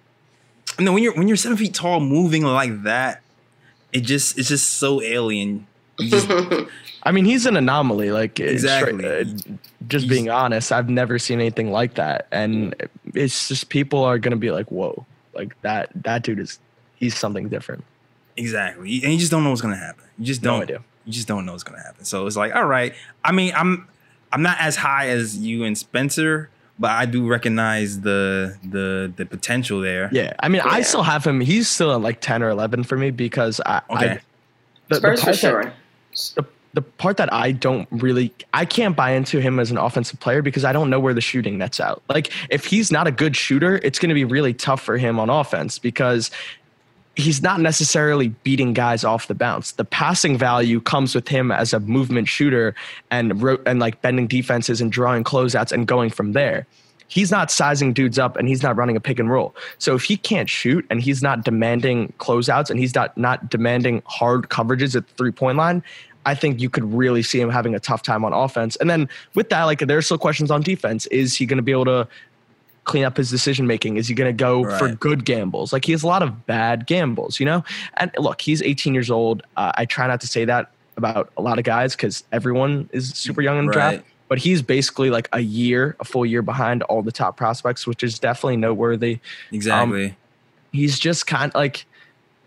I 0.78 0.82
mean, 0.82 0.92
when 0.94 1.02
you're 1.02 1.14
when 1.14 1.28
you're 1.28 1.36
seven 1.36 1.56
feet 1.56 1.74
tall, 1.74 2.00
moving 2.00 2.42
like 2.44 2.82
that, 2.84 3.22
it 3.92 4.00
just 4.00 4.38
it's 4.38 4.48
just 4.48 4.68
so 4.74 5.00
alien. 5.02 5.66
You 6.02 6.10
just, 6.10 6.30
I 7.02 7.12
mean, 7.12 7.24
he's 7.24 7.46
an 7.46 7.56
anomaly. 7.56 8.10
Like 8.12 8.38
Exactly. 8.40 9.04
uh, 9.06 9.24
just 9.88 10.04
He's- 10.04 10.08
being 10.08 10.30
honest, 10.30 10.70
I've 10.72 10.88
never 10.88 11.18
seen 11.18 11.40
anything 11.40 11.70
like 11.72 11.94
that, 11.94 12.26
and 12.32 12.74
it's 13.14 13.48
just 13.48 13.68
people 13.68 14.04
are 14.04 14.18
gonna 14.18 14.36
be 14.36 14.50
like, 14.50 14.70
"Whoa!" 14.70 15.04
Like 15.34 15.60
that. 15.62 15.90
That 15.94 16.22
dude 16.22 16.38
is 16.38 16.58
he's 16.96 17.16
something 17.18 17.48
different. 17.48 17.84
exactly, 18.36 19.00
and 19.02 19.12
you 19.12 19.18
just 19.18 19.30
don't 19.30 19.44
know 19.44 19.50
what's 19.50 19.62
gonna 19.62 19.76
happen. 19.76 20.04
You 20.18 20.24
just 20.26 20.42
don't. 20.42 20.62
idea. 20.62 20.80
you 21.04 21.12
just 21.12 21.26
don't 21.28 21.44
know 21.44 21.52
what's 21.52 21.64
gonna 21.64 21.82
happen. 21.82 22.04
So 22.04 22.26
it's 22.26 22.36
like, 22.36 22.54
all 22.54 22.64
right. 22.66 22.94
I 23.24 23.32
mean, 23.32 23.52
I'm 23.56 23.88
I'm 24.32 24.42
not 24.42 24.56
as 24.60 24.76
high 24.76 25.08
as 25.08 25.36
you 25.36 25.64
and 25.64 25.76
Spencer, 25.76 26.48
but 26.78 26.90
I 26.92 27.04
do 27.06 27.26
recognize 27.26 28.00
the 28.02 28.56
the 28.62 29.12
the 29.16 29.26
potential 29.26 29.80
there. 29.80 30.08
Yeah, 30.12 30.34
I 30.40 30.48
mean, 30.48 30.62
I 30.64 30.82
still 30.82 31.02
have 31.02 31.26
him. 31.26 31.40
He's 31.40 31.68
still 31.68 31.92
at 31.92 32.00
like 32.00 32.20
ten 32.20 32.42
or 32.42 32.48
eleven 32.50 32.84
for 32.84 32.96
me 32.96 33.10
because 33.10 33.60
I. 33.66 33.82
Okay. 33.90 34.10
I 34.10 34.20
the, 34.88 34.94
the 34.94 35.00
for 35.00 35.00
part 35.16 35.20
that- 35.26 35.36
sure. 35.36 35.72
The, 36.34 36.44
the 36.74 36.82
part 36.82 37.16
that 37.18 37.32
I 37.32 37.52
don't 37.52 37.88
really 37.90 38.32
I 38.52 38.64
can't 38.64 38.96
buy 38.96 39.12
into 39.12 39.40
him 39.40 39.58
as 39.58 39.70
an 39.70 39.78
offensive 39.78 40.20
player 40.20 40.42
because 40.42 40.64
I 40.64 40.72
don't 40.72 40.90
know 40.90 41.00
where 41.00 41.14
the 41.14 41.20
shooting 41.20 41.58
nets 41.58 41.80
out. 41.80 42.02
Like 42.08 42.30
if 42.50 42.64
he's 42.64 42.90
not 42.90 43.06
a 43.06 43.12
good 43.12 43.36
shooter, 43.36 43.76
it's 43.82 43.98
going 43.98 44.08
to 44.08 44.14
be 44.14 44.24
really 44.24 44.54
tough 44.54 44.82
for 44.82 44.96
him 44.96 45.18
on 45.18 45.30
offense 45.30 45.78
because 45.78 46.30
he's 47.14 47.42
not 47.42 47.60
necessarily 47.60 48.28
beating 48.28 48.72
guys 48.72 49.04
off 49.04 49.26
the 49.28 49.34
bounce. 49.34 49.72
The 49.72 49.84
passing 49.84 50.38
value 50.38 50.80
comes 50.80 51.14
with 51.14 51.28
him 51.28 51.52
as 51.52 51.72
a 51.72 51.80
movement 51.80 52.28
shooter 52.28 52.74
and 53.10 53.42
and 53.66 53.80
like 53.80 54.00
bending 54.02 54.26
defenses 54.26 54.80
and 54.80 54.90
drawing 54.90 55.24
closeouts 55.24 55.72
and 55.72 55.86
going 55.86 56.10
from 56.10 56.32
there. 56.32 56.66
He's 57.12 57.30
not 57.30 57.50
sizing 57.50 57.92
dudes 57.92 58.18
up 58.18 58.38
and 58.38 58.48
he's 58.48 58.62
not 58.62 58.74
running 58.74 58.96
a 58.96 59.00
pick 59.00 59.18
and 59.18 59.30
roll. 59.30 59.54
So 59.76 59.94
if 59.94 60.04
he 60.04 60.16
can't 60.16 60.48
shoot 60.48 60.86
and 60.88 61.02
he's 61.02 61.22
not 61.22 61.44
demanding 61.44 62.10
closeouts 62.18 62.70
and 62.70 62.78
he's 62.80 62.94
not 62.94 63.14
not 63.18 63.50
demanding 63.50 64.02
hard 64.06 64.48
coverages 64.48 64.96
at 64.96 65.06
the 65.06 65.14
three 65.14 65.30
point 65.30 65.58
line, 65.58 65.82
I 66.24 66.34
think 66.34 66.58
you 66.58 66.70
could 66.70 66.90
really 66.90 67.22
see 67.22 67.38
him 67.38 67.50
having 67.50 67.74
a 67.74 67.80
tough 67.80 68.02
time 68.02 68.24
on 68.24 68.32
offense. 68.32 68.76
And 68.76 68.88
then 68.88 69.10
with 69.34 69.50
that, 69.50 69.64
like 69.64 69.80
there's 69.80 70.06
still 70.06 70.16
questions 70.16 70.50
on 70.50 70.62
defense. 70.62 71.04
Is 71.08 71.34
he 71.36 71.44
going 71.44 71.58
to 71.58 71.62
be 71.62 71.72
able 71.72 71.84
to 71.84 72.08
clean 72.84 73.04
up 73.04 73.18
his 73.18 73.30
decision 73.30 73.66
making? 73.66 73.98
Is 73.98 74.08
he 74.08 74.14
going 74.14 74.34
to 74.34 74.36
go 74.36 74.64
for 74.78 74.88
good 74.88 75.26
gambles? 75.26 75.70
Like 75.70 75.84
he 75.84 75.92
has 75.92 76.02
a 76.02 76.06
lot 76.06 76.22
of 76.22 76.46
bad 76.46 76.86
gambles, 76.86 77.38
you 77.38 77.44
know. 77.44 77.62
And 77.98 78.10
look, 78.18 78.40
he's 78.40 78.62
18 78.62 78.94
years 78.94 79.10
old. 79.10 79.42
Uh, 79.58 79.72
I 79.74 79.84
try 79.84 80.06
not 80.06 80.22
to 80.22 80.26
say 80.26 80.46
that 80.46 80.70
about 80.96 81.30
a 81.36 81.42
lot 81.42 81.58
of 81.58 81.64
guys 81.64 81.94
because 81.94 82.24
everyone 82.32 82.88
is 82.92 83.10
super 83.10 83.42
young 83.42 83.58
in 83.58 83.66
the 83.66 83.72
Right. 83.72 83.90
draft. 83.96 84.08
But 84.32 84.38
he's 84.38 84.62
basically 84.62 85.10
like 85.10 85.28
a 85.34 85.40
year, 85.40 85.94
a 86.00 86.04
full 86.06 86.24
year 86.24 86.40
behind 86.40 86.82
all 86.84 87.02
the 87.02 87.12
top 87.12 87.36
prospects, 87.36 87.86
which 87.86 88.02
is 88.02 88.18
definitely 88.18 88.56
noteworthy. 88.56 89.18
Exactly. 89.50 90.16
He's 90.72 90.98
just 90.98 91.26
kind 91.26 91.50
of 91.50 91.54
like 91.54 91.84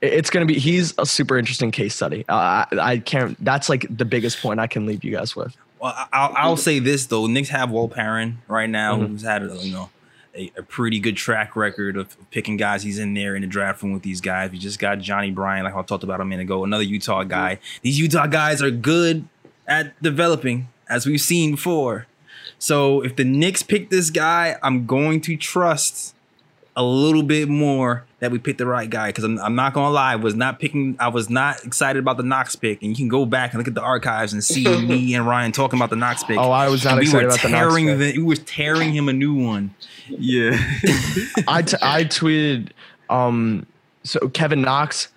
it's 0.01 0.31
going 0.31 0.47
to 0.47 0.51
be. 0.51 0.59
He's 0.59 0.95
a 0.97 1.05
super 1.05 1.37
interesting 1.37 1.69
case 1.69 1.93
study. 1.93 2.25
Uh, 2.27 2.33
I, 2.33 2.67
I 2.79 2.97
can't. 2.97 3.37
That's 3.45 3.69
like 3.69 3.85
the 3.95 4.03
biggest 4.03 4.41
point 4.41 4.59
I 4.59 4.65
can 4.65 4.87
leave 4.87 5.03
you 5.03 5.11
guys 5.11 5.35
with. 5.35 5.55
Well, 5.79 5.93
I'll, 6.11 6.33
I'll 6.35 6.57
say 6.57 6.79
this 6.79 7.05
though: 7.05 7.27
Knicks 7.27 7.49
have 7.49 7.69
Walt 7.69 7.91
Perrin 7.93 8.39
right 8.47 8.67
now, 8.69 8.97
Mhm. 8.97 9.07
who's 9.09 9.21
had 9.21 9.43
you 9.61 9.71
know 9.71 9.91
a, 10.35 10.51
a 10.57 10.63
pretty 10.63 10.99
good 10.99 11.15
track 11.17 11.55
record 11.55 11.97
of 11.97 12.17
picking 12.31 12.57
guys. 12.57 12.81
He's 12.81 12.97
in 12.97 13.13
there 13.13 13.35
in 13.35 13.43
the 13.43 13.47
draft 13.47 13.83
room 13.83 13.93
with 13.93 14.01
these 14.01 14.21
guys. 14.21 14.49
We 14.49 14.57
just 14.57 14.79
got 14.79 14.97
Johnnie 14.97 15.29
Bryant, 15.29 15.65
like 15.65 15.75
I 15.75 15.83
talked 15.83 16.03
about 16.03 16.19
a 16.19 16.25
minute 16.25 16.43
ago, 16.43 16.63
another 16.63 16.83
Utah 16.83 17.21
guy. 17.23 17.59
These 17.83 17.99
Utah 17.99 18.25
guys 18.25 18.63
are 18.63 18.71
good 18.71 19.27
at 19.67 20.01
developing, 20.01 20.67
as 20.89 21.05
we've 21.05 21.21
seen 21.21 21.51
before. 21.51 22.07
So 22.59 23.01
if 23.01 23.15
the 23.15 23.23
Knicks 23.23 23.63
pick 23.63 23.89
this 23.89 24.09
guy, 24.09 24.57
I'm 24.63 24.85
going 24.85 25.21
to 25.21 25.37
trust 25.37 26.15
a 26.75 26.83
little 26.83 27.23
bit 27.23 27.47
more 27.47 28.05
that 28.19 28.31
we 28.31 28.39
picked 28.39 28.57
the 28.57 28.65
right 28.65 28.89
guy 28.89 29.07
because 29.09 29.23
I'm, 29.23 29.39
I'm 29.39 29.55
not 29.55 29.73
gonna 29.73 29.93
lie, 29.93 30.13
I 30.13 30.15
was 30.15 30.35
not 30.35 30.59
picking. 30.59 30.97
I 30.99 31.07
was 31.07 31.29
not 31.29 31.63
excited 31.63 31.99
about 31.99 32.17
the 32.17 32.23
Knox 32.23 32.55
pick, 32.55 32.81
and 32.81 32.89
you 32.89 32.95
can 32.95 33.07
go 33.07 33.25
back 33.25 33.53
and 33.53 33.59
look 33.59 33.67
at 33.67 33.75
the 33.75 33.81
archives 33.81 34.33
and 34.33 34.43
see 34.43 34.65
me 34.85 35.13
and 35.15 35.25
Ryan 35.25 35.51
talking 35.51 35.79
about 35.79 35.89
the 35.89 35.95
Knox 35.95 36.23
pick. 36.23 36.37
Oh, 36.37 36.51
I 36.51 36.69
was 36.69 36.83
not 36.83 36.97
we 36.97 37.03
excited 37.03 37.27
about 37.27 37.41
the 37.41 37.49
Knox 37.49 37.61
tearing 37.61 37.87
pick. 37.87 38.15
the, 38.15 38.17
we 38.19 38.23
were 38.23 38.35
tearing 38.35 38.93
him 38.93 39.07
a 39.09 39.13
new 39.13 39.35
one. 39.35 39.73
Yeah. 40.07 40.51
I, 41.47 41.61
t- 41.61 41.77
I 41.81 42.03
tweeted 42.05 42.69
um 43.09 43.65
so 44.03 44.27
Kevin 44.29 44.61
Knox 44.61 45.07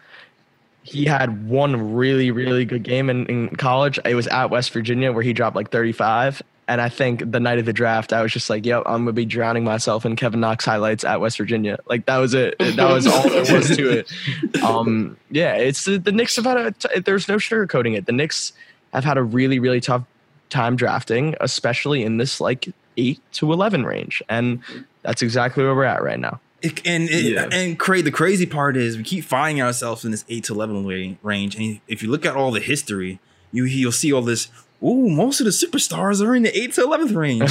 he 0.88 1.04
had 1.04 1.48
one 1.48 1.94
really, 1.94 2.30
really 2.30 2.64
good 2.64 2.82
game 2.82 3.10
in, 3.10 3.26
in 3.26 3.56
college. 3.56 3.98
It 4.04 4.14
was 4.14 4.26
at 4.28 4.50
West 4.50 4.72
Virginia 4.72 5.12
where 5.12 5.22
he 5.22 5.32
dropped 5.32 5.54
like 5.54 5.70
35. 5.70 6.42
And 6.66 6.80
I 6.80 6.88
think 6.88 7.30
the 7.30 7.40
night 7.40 7.58
of 7.58 7.64
the 7.64 7.72
draft, 7.72 8.12
I 8.12 8.22
was 8.22 8.32
just 8.32 8.50
like, 8.50 8.66
yep, 8.66 8.82
I'm 8.84 9.04
going 9.04 9.06
to 9.06 9.12
be 9.12 9.24
drowning 9.24 9.64
myself 9.64 10.04
in 10.04 10.16
Kevin 10.16 10.40
Knox 10.40 10.64
highlights 10.64 11.02
at 11.02 11.20
West 11.20 11.38
Virginia. 11.38 11.78
Like, 11.86 12.04
that 12.06 12.18
was 12.18 12.34
it. 12.34 12.58
That 12.58 12.90
was 12.90 13.06
all 13.06 13.22
there 13.28 13.54
was 13.54 13.74
to 13.76 13.90
it. 13.90 14.12
Um, 14.62 15.16
yeah, 15.30 15.54
it's 15.54 15.86
the, 15.86 15.98
the 15.98 16.12
Knicks 16.12 16.36
have 16.36 16.44
had 16.44 16.56
a, 16.58 16.70
t- 16.72 17.00
there's 17.00 17.26
no 17.26 17.36
sugarcoating 17.36 17.96
it. 17.96 18.04
The 18.04 18.12
Knicks 18.12 18.52
have 18.92 19.04
had 19.04 19.16
a 19.16 19.22
really, 19.22 19.58
really 19.58 19.80
tough 19.80 20.04
time 20.50 20.76
drafting, 20.76 21.34
especially 21.40 22.02
in 22.02 22.18
this 22.18 22.38
like 22.38 22.68
8 22.98 23.18
to 23.32 23.52
11 23.52 23.86
range. 23.86 24.22
And 24.28 24.62
that's 25.02 25.22
exactly 25.22 25.64
where 25.64 25.74
we're 25.74 25.84
at 25.84 26.02
right 26.02 26.20
now. 26.20 26.38
It, 26.60 26.84
and 26.86 27.08
it, 27.08 27.24
Yeah. 27.32 27.48
and 27.52 27.78
cra- 27.78 28.02
the 28.02 28.10
crazy 28.10 28.46
part 28.46 28.76
is 28.76 28.96
we 28.96 29.04
keep 29.04 29.24
finding 29.24 29.62
ourselves 29.62 30.04
in 30.04 30.10
this 30.10 30.24
eight 30.28 30.44
to 30.44 30.54
eleven 30.54 30.84
range, 31.22 31.54
and 31.56 31.80
if 31.86 32.02
you 32.02 32.10
look 32.10 32.26
at 32.26 32.34
all 32.34 32.50
the 32.50 32.60
history, 32.60 33.20
you 33.52 33.64
you'll 33.64 33.92
see 33.92 34.12
all 34.12 34.22
this. 34.22 34.48
Ooh, 34.80 35.08
most 35.10 35.40
of 35.40 35.44
the 35.44 35.50
superstars 35.50 36.24
are 36.24 36.36
in 36.36 36.44
the 36.44 36.56
eight 36.56 36.72
to 36.74 36.82
eleventh 36.84 37.10
range. 37.10 37.40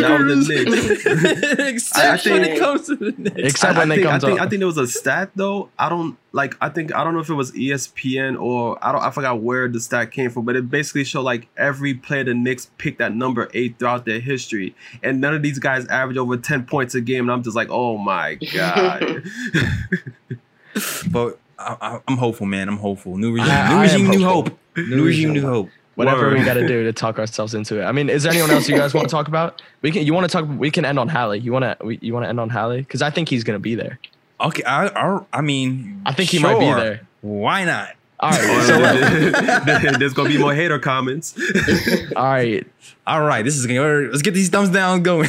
now 0.00 0.16
the 0.16 0.36
Knicks. 0.48 1.04
Except 1.58 2.26
I 2.26 2.30
when 2.30 2.42
think- 2.44 2.56
it 2.56 2.58
comes 2.58 2.86
to 2.86 2.96
the 2.96 3.12
Knicks. 3.18 3.36
Except 3.36 3.76
I, 3.76 3.80
when 3.80 3.92
I 3.92 3.96
they 3.96 4.00
think, 4.02 4.10
comes 4.10 4.24
I 4.24 4.26
think, 4.28 4.40
up. 4.40 4.46
I 4.46 4.48
think 4.48 4.60
there 4.60 4.66
was 4.66 4.78
a 4.78 4.86
stat 4.86 5.30
though. 5.36 5.68
I 5.78 5.90
don't 5.90 6.16
like. 6.32 6.56
I 6.62 6.70
think 6.70 6.94
I 6.94 7.04
don't 7.04 7.12
know 7.12 7.20
if 7.20 7.28
it 7.28 7.34
was 7.34 7.52
ESPN 7.52 8.40
or 8.40 8.78
I 8.82 8.90
don't. 8.90 9.02
I 9.02 9.10
forgot 9.10 9.42
where 9.42 9.68
the 9.68 9.80
stat 9.80 10.12
came 10.12 10.30
from, 10.30 10.46
but 10.46 10.56
it 10.56 10.70
basically 10.70 11.04
showed 11.04 11.22
like 11.22 11.46
every 11.58 11.92
player 11.92 12.24
the 12.24 12.32
Knicks 12.32 12.70
picked 12.78 13.02
at 13.02 13.14
number 13.14 13.50
eight 13.52 13.78
throughout 13.78 14.06
their 14.06 14.20
history, 14.20 14.74
and 15.02 15.20
none 15.20 15.34
of 15.34 15.42
these 15.42 15.58
guys 15.58 15.86
average 15.88 16.16
over 16.16 16.38
ten 16.38 16.64
points 16.64 16.94
a 16.94 17.02
game. 17.02 17.24
And 17.24 17.32
I'm 17.32 17.42
just 17.42 17.54
like, 17.56 17.68
oh 17.70 17.98
my 17.98 18.36
god. 18.36 19.24
But 21.10 21.38
I, 21.60 21.76
I, 21.80 22.00
I'm 22.08 22.16
hopeful, 22.16 22.46
man. 22.46 22.68
I'm 22.68 22.78
hopeful. 22.78 23.16
New 23.16 23.32
regime, 23.32 23.50
I- 23.50 23.68
new 23.68 23.74
I 23.76 23.84
am 23.86 23.92
regime, 24.02 24.08
new 24.10 24.24
hope. 24.24 24.58
New 24.76 25.04
regime, 25.04 25.32
new 25.32 25.42
hope. 25.46 25.68
Whatever 25.96 26.28
Word. 26.28 26.38
we 26.38 26.44
got 26.44 26.54
to 26.54 26.66
do 26.66 26.84
to 26.84 26.92
talk 27.04 27.18
ourselves 27.18 27.54
into 27.54 27.80
it. 27.80 27.84
I 27.84 27.92
mean, 27.92 28.08
is 28.08 28.22
there 28.22 28.32
anyone 28.32 28.50
else 28.50 28.68
you 28.68 28.76
guys 28.76 28.94
want 28.94 29.06
to 29.08 29.10
talk 29.12 29.28
about? 29.28 29.60
We 29.82 29.90
can. 29.90 30.06
You 30.06 30.14
want 30.14 30.30
to 30.30 30.32
talk? 30.32 30.48
We 30.58 30.70
can 30.70 30.84
end 30.86 30.98
on 30.98 31.08
Hallie. 31.08 31.40
You 31.40 31.52
want 31.52 31.64
to? 31.64 31.98
You 32.00 32.14
want 32.14 32.24
to 32.24 32.28
end 32.28 32.40
on 32.40 32.48
Hallie? 32.48 32.80
Because 32.80 33.02
I 33.02 33.10
think 33.10 33.28
he's 33.28 33.44
gonna 33.44 33.58
be 33.58 33.74
there. 33.74 33.98
Okay, 34.40 34.62
I, 34.62 34.86
I, 34.86 35.20
I 35.34 35.40
mean, 35.42 36.00
I 36.06 36.14
think 36.14 36.30
he 36.30 36.38
might 36.38 36.58
be 36.58 36.64
there. 36.64 37.06
Why 37.20 37.64
not? 37.64 37.90
All 38.20 38.30
right. 38.30 38.40
So 38.66 39.92
There's 39.98 40.14
gonna 40.14 40.28
be 40.30 40.38
more 40.38 40.54
hater 40.54 40.78
comments. 40.78 41.34
all 42.16 42.24
right. 42.24 42.66
All 43.06 43.22
right, 43.22 43.44
this 43.44 43.56
is 43.56 43.66
gonna. 43.66 44.08
Let's 44.10 44.22
get 44.22 44.32
these 44.32 44.48
thumbs 44.48 44.70
down 44.70 45.02
going. 45.02 45.28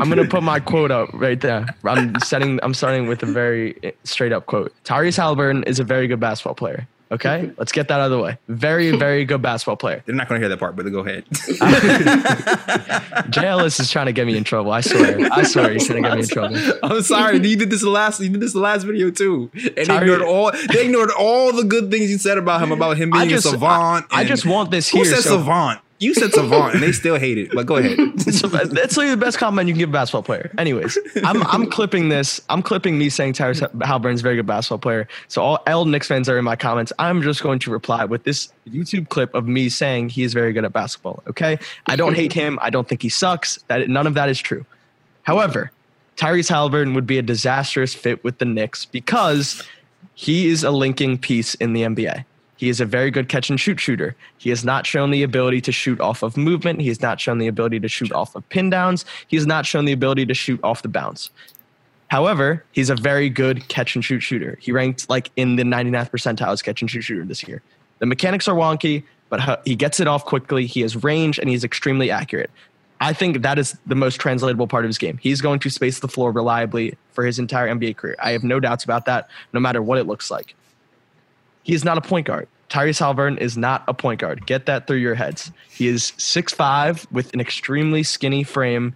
I'm 0.00 0.08
gonna, 0.08 0.26
put 0.26 0.42
my 0.42 0.60
quote 0.60 0.90
up 0.90 1.10
right 1.12 1.40
there. 1.40 1.66
I'm 1.84 2.18
setting. 2.20 2.58
I'm 2.62 2.74
starting 2.74 3.06
with 3.06 3.22
a 3.22 3.26
very 3.26 3.94
straight 4.04 4.32
up 4.32 4.46
quote. 4.46 4.72
Tyrese 4.84 5.16
Halliburton 5.16 5.64
is 5.64 5.78
a 5.78 5.84
very 5.84 6.06
good 6.06 6.20
basketball 6.20 6.54
player. 6.54 6.86
Okay, 7.12 7.52
let's 7.56 7.70
get 7.70 7.86
that 7.86 8.00
out 8.00 8.06
of 8.06 8.10
the 8.10 8.18
way. 8.18 8.36
Very, 8.48 8.90
very 8.96 9.24
good 9.24 9.40
basketball 9.40 9.76
player. 9.76 10.02
They're 10.06 10.14
not 10.16 10.26
gonna 10.28 10.40
hear 10.40 10.48
that 10.48 10.58
part, 10.58 10.74
but 10.74 10.90
go 10.90 11.06
ahead. 11.06 11.24
J 13.30 13.46
Ellis 13.46 13.78
is 13.78 13.92
trying 13.92 14.06
to 14.06 14.12
get 14.12 14.26
me 14.26 14.36
in 14.36 14.42
trouble. 14.42 14.72
I 14.72 14.80
swear. 14.80 15.16
I 15.30 15.44
swear 15.44 15.72
he's 15.72 15.86
trying 15.86 16.02
to 16.02 16.08
get 16.08 16.16
me 16.16 16.22
in 16.24 16.28
trouble. 16.28 16.56
I'm 16.82 17.02
sorry. 17.02 17.36
You 17.36 17.56
did 17.56 17.70
this 17.70 17.82
the 17.82 17.90
last. 17.90 18.18
You 18.20 18.28
did 18.28 18.40
this 18.40 18.54
the 18.54 18.58
last 18.58 18.82
video 18.82 19.12
too, 19.12 19.52
and 19.54 19.86
they 19.86 19.96
ignored 19.98 20.22
all. 20.22 20.50
They 20.72 20.86
ignored 20.86 21.12
all 21.16 21.52
the 21.52 21.62
good 21.62 21.92
things 21.92 22.10
you 22.10 22.18
said 22.18 22.38
about 22.38 22.60
him, 22.60 22.72
about 22.72 22.96
him 22.96 23.10
being 23.12 23.22
I 23.22 23.28
just, 23.28 23.46
a 23.46 23.50
savant. 23.50 24.06
I, 24.10 24.22
I 24.22 24.24
just 24.24 24.44
want 24.44 24.72
this 24.72 24.88
who 24.88 24.98
here. 24.98 25.14
said 25.14 25.22
so- 25.22 25.38
savant? 25.38 25.80
You 25.98 26.14
said 26.14 26.32
savant, 26.32 26.74
and 26.74 26.82
they 26.82 26.92
still 27.02 27.18
hate 27.18 27.38
it. 27.38 27.50
But 27.54 27.66
go 27.66 27.76
ahead. 27.76 27.98
that's 28.16 28.42
literally 28.42 29.10
the 29.10 29.16
best 29.16 29.38
comment 29.38 29.68
you 29.68 29.74
can 29.74 29.78
give 29.78 29.88
a 29.88 29.92
basketball 29.92 30.22
player. 30.22 30.50
Anyways, 30.58 30.98
I'm 31.24 31.42
I'm 31.46 31.70
clipping 31.70 32.08
this. 32.08 32.40
I'm 32.48 32.62
clipping 32.62 32.98
me 32.98 33.08
saying 33.08 33.32
Tyrese 33.34 33.82
Halliburton's 33.82 34.20
a 34.20 34.22
very 34.22 34.36
good 34.36 34.46
basketball 34.46 34.78
player. 34.78 35.08
So 35.28 35.42
all 35.42 35.58
all 35.66 35.84
Knicks 35.84 36.06
fans 36.06 36.28
are 36.28 36.38
in 36.38 36.44
my 36.44 36.56
comments. 36.56 36.92
I'm 36.98 37.22
just 37.22 37.42
going 37.42 37.58
to 37.60 37.70
reply 37.70 38.04
with 38.04 38.24
this 38.24 38.52
YouTube 38.68 39.08
clip 39.08 39.34
of 39.34 39.48
me 39.48 39.68
saying 39.68 40.10
he 40.10 40.22
is 40.22 40.34
very 40.34 40.52
good 40.52 40.64
at 40.64 40.72
basketball. 40.72 41.22
Okay, 41.28 41.58
I 41.86 41.96
don't 41.96 42.14
hate 42.14 42.32
him. 42.32 42.58
I 42.60 42.70
don't 42.70 42.86
think 42.88 43.02
he 43.02 43.08
sucks. 43.08 43.62
That 43.68 43.88
none 43.88 44.06
of 44.06 44.14
that 44.14 44.28
is 44.28 44.38
true. 44.38 44.66
However, 45.22 45.72
Tyrese 46.16 46.48
Halliburton 46.48 46.94
would 46.94 47.06
be 47.06 47.18
a 47.18 47.22
disastrous 47.22 47.94
fit 47.94 48.22
with 48.24 48.38
the 48.38 48.44
Knicks 48.44 48.84
because 48.84 49.62
he 50.14 50.48
is 50.48 50.64
a 50.64 50.70
linking 50.70 51.18
piece 51.18 51.54
in 51.54 51.72
the 51.72 51.82
NBA. 51.82 52.24
He 52.56 52.68
is 52.68 52.80
a 52.80 52.84
very 52.84 53.10
good 53.10 53.28
catch 53.28 53.50
and 53.50 53.60
shoot 53.60 53.78
shooter. 53.78 54.16
He 54.38 54.50
has 54.50 54.64
not 54.64 54.86
shown 54.86 55.10
the 55.10 55.22
ability 55.22 55.60
to 55.62 55.72
shoot 55.72 56.00
off 56.00 56.22
of 56.22 56.36
movement. 56.36 56.80
He 56.80 56.88
has 56.88 57.02
not 57.02 57.20
shown 57.20 57.38
the 57.38 57.46
ability 57.46 57.80
to 57.80 57.88
shoot 57.88 58.12
off 58.12 58.34
of 58.34 58.48
pin 58.48 58.70
downs. 58.70 59.04
He 59.28 59.36
has 59.36 59.46
not 59.46 59.66
shown 59.66 59.84
the 59.84 59.92
ability 59.92 60.26
to 60.26 60.34
shoot 60.34 60.60
off 60.62 60.82
the 60.82 60.88
bounce. 60.88 61.30
However, 62.08 62.64
he's 62.72 62.88
a 62.88 62.94
very 62.94 63.28
good 63.28 63.66
catch 63.68 63.94
and 63.94 64.04
shoot 64.04 64.20
shooter. 64.20 64.58
He 64.60 64.72
ranked 64.72 65.10
like 65.10 65.30
in 65.36 65.56
the 65.56 65.64
99th 65.64 66.10
percentile 66.10 66.52
as 66.52 66.62
catch 66.62 66.80
and 66.80 66.90
shoot 66.90 67.02
shooter 67.02 67.24
this 67.24 67.46
year. 67.46 67.62
The 67.98 68.06
mechanics 68.06 68.46
are 68.48 68.54
wonky, 68.54 69.02
but 69.28 69.60
he 69.66 69.74
gets 69.74 70.00
it 70.00 70.06
off 70.06 70.24
quickly. 70.24 70.66
He 70.66 70.82
has 70.82 71.02
range 71.02 71.38
and 71.38 71.48
he's 71.48 71.64
extremely 71.64 72.10
accurate. 72.10 72.50
I 73.00 73.12
think 73.12 73.42
that 73.42 73.58
is 73.58 73.76
the 73.86 73.94
most 73.94 74.20
translatable 74.20 74.66
part 74.66 74.84
of 74.84 74.88
his 74.88 74.98
game. 74.98 75.18
He's 75.18 75.40
going 75.42 75.58
to 75.60 75.70
space 75.70 76.00
the 76.00 76.08
floor 76.08 76.32
reliably 76.32 76.96
for 77.12 77.24
his 77.24 77.38
entire 77.38 77.68
NBA 77.68 77.96
career. 77.96 78.16
I 78.22 78.30
have 78.30 78.42
no 78.42 78.60
doubts 78.60 78.84
about 78.84 79.04
that, 79.06 79.28
no 79.52 79.60
matter 79.60 79.82
what 79.82 79.98
it 79.98 80.04
looks 80.04 80.30
like. 80.30 80.54
He 81.66 81.74
is 81.74 81.84
not 81.84 81.98
a 81.98 82.00
point 82.00 82.28
guard. 82.28 82.46
Tyrese 82.70 83.00
Halliburton 83.00 83.38
is 83.38 83.56
not 83.56 83.82
a 83.88 83.94
point 83.94 84.20
guard. 84.20 84.46
Get 84.46 84.66
that 84.66 84.86
through 84.86 84.98
your 84.98 85.16
heads. 85.16 85.50
He 85.68 85.88
is 85.88 86.12
6'5 86.12 87.10
with 87.10 87.34
an 87.34 87.40
extremely 87.40 88.04
skinny 88.04 88.44
frame, 88.44 88.94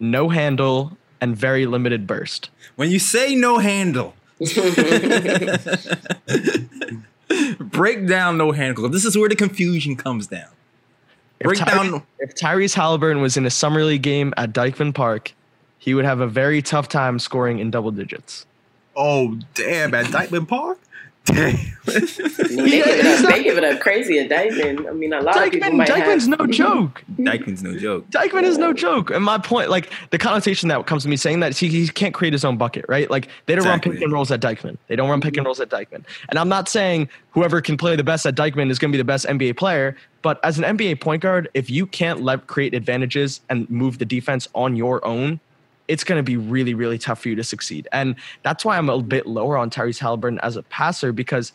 no 0.00 0.28
handle, 0.28 0.98
and 1.20 1.36
very 1.36 1.66
limited 1.66 2.08
burst. 2.08 2.50
When 2.74 2.90
you 2.90 2.98
say 2.98 3.36
no 3.36 3.58
handle, 3.58 4.16
break 7.60 8.08
down 8.08 8.36
no 8.36 8.50
handle. 8.50 8.88
This 8.88 9.04
is 9.04 9.16
where 9.16 9.28
the 9.28 9.36
confusion 9.36 9.94
comes 9.94 10.26
down. 10.26 10.48
Break 11.38 11.60
if 11.60 11.64
Tyrese, 11.64 11.90
down. 11.92 12.02
if 12.18 12.34
Tyrese 12.34 12.74
Halliburton 12.74 13.22
was 13.22 13.36
in 13.36 13.46
a 13.46 13.50
summer 13.50 13.84
league 13.84 14.02
game 14.02 14.34
at 14.36 14.52
Dyckman 14.52 14.96
Park, 14.96 15.32
he 15.78 15.94
would 15.94 16.04
have 16.04 16.18
a 16.18 16.26
very 16.26 16.60
tough 16.60 16.88
time 16.88 17.20
scoring 17.20 17.60
in 17.60 17.70
double 17.70 17.92
digits. 17.92 18.46
Oh 18.96 19.38
damn! 19.54 19.94
At 19.94 20.06
Dyckman 20.06 20.48
Park. 20.48 20.80
Damn. 21.26 21.54
they, 21.84 22.00
give 22.00 22.86
it 22.86 23.06
up, 23.06 23.30
they 23.30 23.42
give 23.42 23.58
it 23.58 23.64
up 23.64 23.80
crazy 23.80 24.18
at 24.18 24.28
Dyckman. 24.28 24.88
I 24.88 24.92
mean, 24.92 25.12
a 25.12 25.20
lot 25.20 25.36
of 25.36 25.52
people 25.52 25.72
might 25.72 25.88
Dyckman's 25.88 26.26
have. 26.26 26.38
no 26.38 26.46
joke. 26.50 27.04
Dyckman's 27.18 27.62
no 27.62 27.76
joke. 27.78 28.08
Dyckman 28.10 28.42
is 28.44 28.58
no 28.58 28.72
joke. 28.72 29.10
And 29.10 29.24
my 29.24 29.38
point, 29.38 29.70
like 29.70 29.90
the 30.10 30.18
connotation 30.18 30.68
that 30.70 30.86
comes 30.86 31.02
to 31.04 31.08
me 31.08 31.16
saying 31.16 31.40
that 31.40 31.56
he, 31.56 31.68
he 31.68 31.88
can't 31.88 32.14
create 32.14 32.32
his 32.32 32.44
own 32.44 32.56
bucket, 32.56 32.84
right? 32.88 33.10
Like 33.10 33.28
they 33.46 33.54
don't 33.54 33.66
run 33.66 33.80
pick 33.80 34.00
and 34.00 34.12
rolls 34.12 34.30
at 34.30 34.40
Dyckman. 34.40 34.78
They 34.88 34.96
don't 34.96 35.08
run 35.08 35.20
pick 35.20 35.36
and 35.36 35.46
rolls 35.46 35.60
at 35.60 35.68
Dyckman. 35.68 36.04
And 36.28 36.38
I'm 36.38 36.48
not 36.48 36.68
saying 36.68 37.08
whoever 37.30 37.60
can 37.60 37.76
play 37.76 37.96
the 37.96 38.04
best 38.04 38.26
at 38.26 38.34
Dyckman 38.34 38.70
is 38.70 38.78
going 38.78 38.90
to 38.90 38.96
be 38.96 39.00
the 39.00 39.04
best 39.04 39.26
NBA 39.26 39.56
player, 39.56 39.96
but 40.22 40.42
as 40.44 40.58
an 40.58 40.76
NBA 40.76 41.00
point 41.00 41.22
guard, 41.22 41.48
if 41.54 41.70
you 41.70 41.86
can't 41.86 42.22
let 42.22 42.46
create 42.46 42.74
advantages 42.74 43.40
and 43.48 43.68
move 43.70 43.98
the 43.98 44.04
defense 44.04 44.48
on 44.54 44.76
your 44.76 45.04
own, 45.06 45.40
it's 45.90 46.04
going 46.04 46.18
to 46.18 46.22
be 46.22 46.36
really, 46.36 46.72
really 46.72 46.98
tough 46.98 47.20
for 47.20 47.28
you 47.28 47.34
to 47.34 47.42
succeed. 47.42 47.88
And 47.90 48.14
that's 48.44 48.64
why 48.64 48.78
I'm 48.78 48.88
a 48.88 49.02
bit 49.02 49.26
lower 49.26 49.58
on 49.58 49.70
Tyrese 49.70 49.98
Halliburton 49.98 50.38
as 50.38 50.56
a 50.56 50.62
passer 50.62 51.12
because 51.12 51.52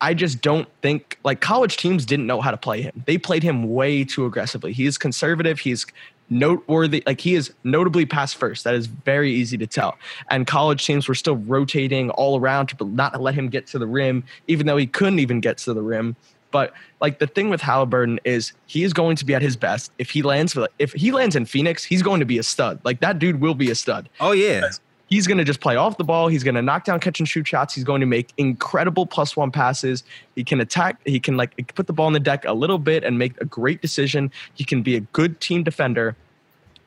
I 0.00 0.14
just 0.14 0.40
don't 0.40 0.68
think 0.82 1.18
like 1.24 1.40
college 1.40 1.76
teams 1.76 2.06
didn't 2.06 2.26
know 2.26 2.40
how 2.40 2.52
to 2.52 2.56
play 2.56 2.80
him. 2.80 3.02
They 3.06 3.18
played 3.18 3.42
him 3.42 3.74
way 3.74 4.04
too 4.04 4.24
aggressively. 4.24 4.72
He 4.72 4.86
is 4.86 4.98
conservative. 4.98 5.58
He's 5.58 5.84
noteworthy. 6.30 7.02
Like 7.06 7.20
he 7.20 7.34
is 7.34 7.52
notably 7.64 8.06
pass 8.06 8.32
first. 8.32 8.62
That 8.62 8.74
is 8.74 8.86
very 8.86 9.32
easy 9.32 9.58
to 9.58 9.66
tell. 9.66 9.98
And 10.30 10.46
college 10.46 10.86
teams 10.86 11.08
were 11.08 11.14
still 11.14 11.36
rotating 11.36 12.10
all 12.10 12.38
around 12.38 12.68
to 12.68 12.84
not 12.84 13.20
let 13.20 13.34
him 13.34 13.48
get 13.48 13.66
to 13.68 13.80
the 13.80 13.86
rim, 13.86 14.22
even 14.46 14.66
though 14.66 14.76
he 14.76 14.86
couldn't 14.86 15.18
even 15.18 15.40
get 15.40 15.58
to 15.58 15.74
the 15.74 15.82
rim. 15.82 16.14
But 16.52 16.72
like 17.00 17.18
the 17.18 17.26
thing 17.26 17.50
with 17.50 17.60
Halliburton 17.60 18.20
is 18.24 18.52
he 18.66 18.84
is 18.84 18.92
going 18.92 19.16
to 19.16 19.24
be 19.24 19.34
at 19.34 19.42
his 19.42 19.56
best 19.56 19.90
if 19.98 20.10
he 20.10 20.22
lands 20.22 20.52
for 20.52 20.68
if 20.78 20.92
he 20.92 21.10
lands 21.10 21.34
in 21.34 21.46
Phoenix, 21.46 21.82
he's 21.82 22.02
going 22.02 22.20
to 22.20 22.26
be 22.26 22.38
a 22.38 22.42
stud. 22.44 22.78
Like 22.84 23.00
that 23.00 23.18
dude 23.18 23.40
will 23.40 23.54
be 23.54 23.70
a 23.70 23.74
stud 23.74 24.08
Oh 24.20 24.30
yeah. 24.32 24.68
he's 25.08 25.26
going 25.26 25.38
to 25.38 25.44
just 25.44 25.60
play 25.60 25.76
off 25.76 25.96
the 25.96 26.04
ball. 26.04 26.28
He's 26.28 26.44
going 26.44 26.54
to 26.54 26.62
knock 26.62 26.84
down 26.84 27.00
catch 27.00 27.18
and 27.18 27.28
shoot 27.28 27.46
shots. 27.48 27.74
He's 27.74 27.84
going 27.84 28.00
to 28.00 28.06
make 28.06 28.28
incredible 28.36 29.04
plus 29.06 29.36
one 29.36 29.50
passes. 29.50 30.04
He 30.36 30.44
can 30.44 30.60
attack. 30.60 31.00
He 31.04 31.18
can 31.18 31.36
like 31.36 31.74
put 31.74 31.86
the 31.86 31.92
ball 31.92 32.06
in 32.06 32.12
the 32.12 32.20
deck 32.20 32.44
a 32.44 32.52
little 32.52 32.78
bit 32.78 33.02
and 33.02 33.18
make 33.18 33.40
a 33.40 33.44
great 33.44 33.82
decision. 33.82 34.30
He 34.54 34.64
can 34.64 34.82
be 34.82 34.94
a 34.96 35.00
good 35.00 35.40
team 35.40 35.64
defender. 35.64 36.14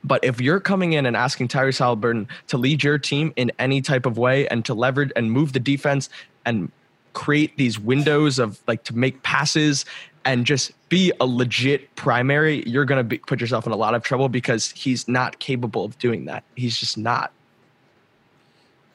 But 0.04 0.24
if 0.24 0.40
you're 0.40 0.60
coming 0.60 0.94
in 0.94 1.08
and 1.08 1.18
asking 1.18 1.48
Tyrese 1.48 1.80
Halliburton 1.80 2.28
to 2.48 2.58
lead 2.58 2.84
your 2.84 3.00
team 3.00 3.34
in 3.36 3.52
any 3.58 3.82
type 3.82 4.06
of 4.06 4.20
way 4.20 4.48
and 4.50 4.64
to 4.66 4.76
leverage 4.76 5.12
and 5.16 5.32
move 5.32 5.54
the 5.54 5.60
defense 5.60 6.10
and 6.46 6.72
create 7.16 7.58
these 7.58 7.80
windows 7.80 8.38
of 8.38 8.60
like 8.68 8.84
to 8.84 8.96
make 8.96 9.24
passes 9.24 9.86
and 10.26 10.46
just 10.46 10.72
be 10.90 11.12
a 11.20 11.26
legit 11.26 11.96
primary, 11.96 12.64
you're 12.68 12.86
going 12.86 13.08
to 13.08 13.18
put 13.20 13.42
yourself 13.42 13.66
in 13.66 13.72
a 13.72 13.76
lot 13.76 13.96
of 13.96 14.04
trouble 14.04 14.30
because 14.30 14.72
he's 14.72 15.08
not 15.08 15.40
capable 15.40 15.86
of 15.86 15.98
doing 15.98 16.26
that. 16.26 16.44
He's 16.56 16.78
just 16.78 16.98
not. 16.98 17.32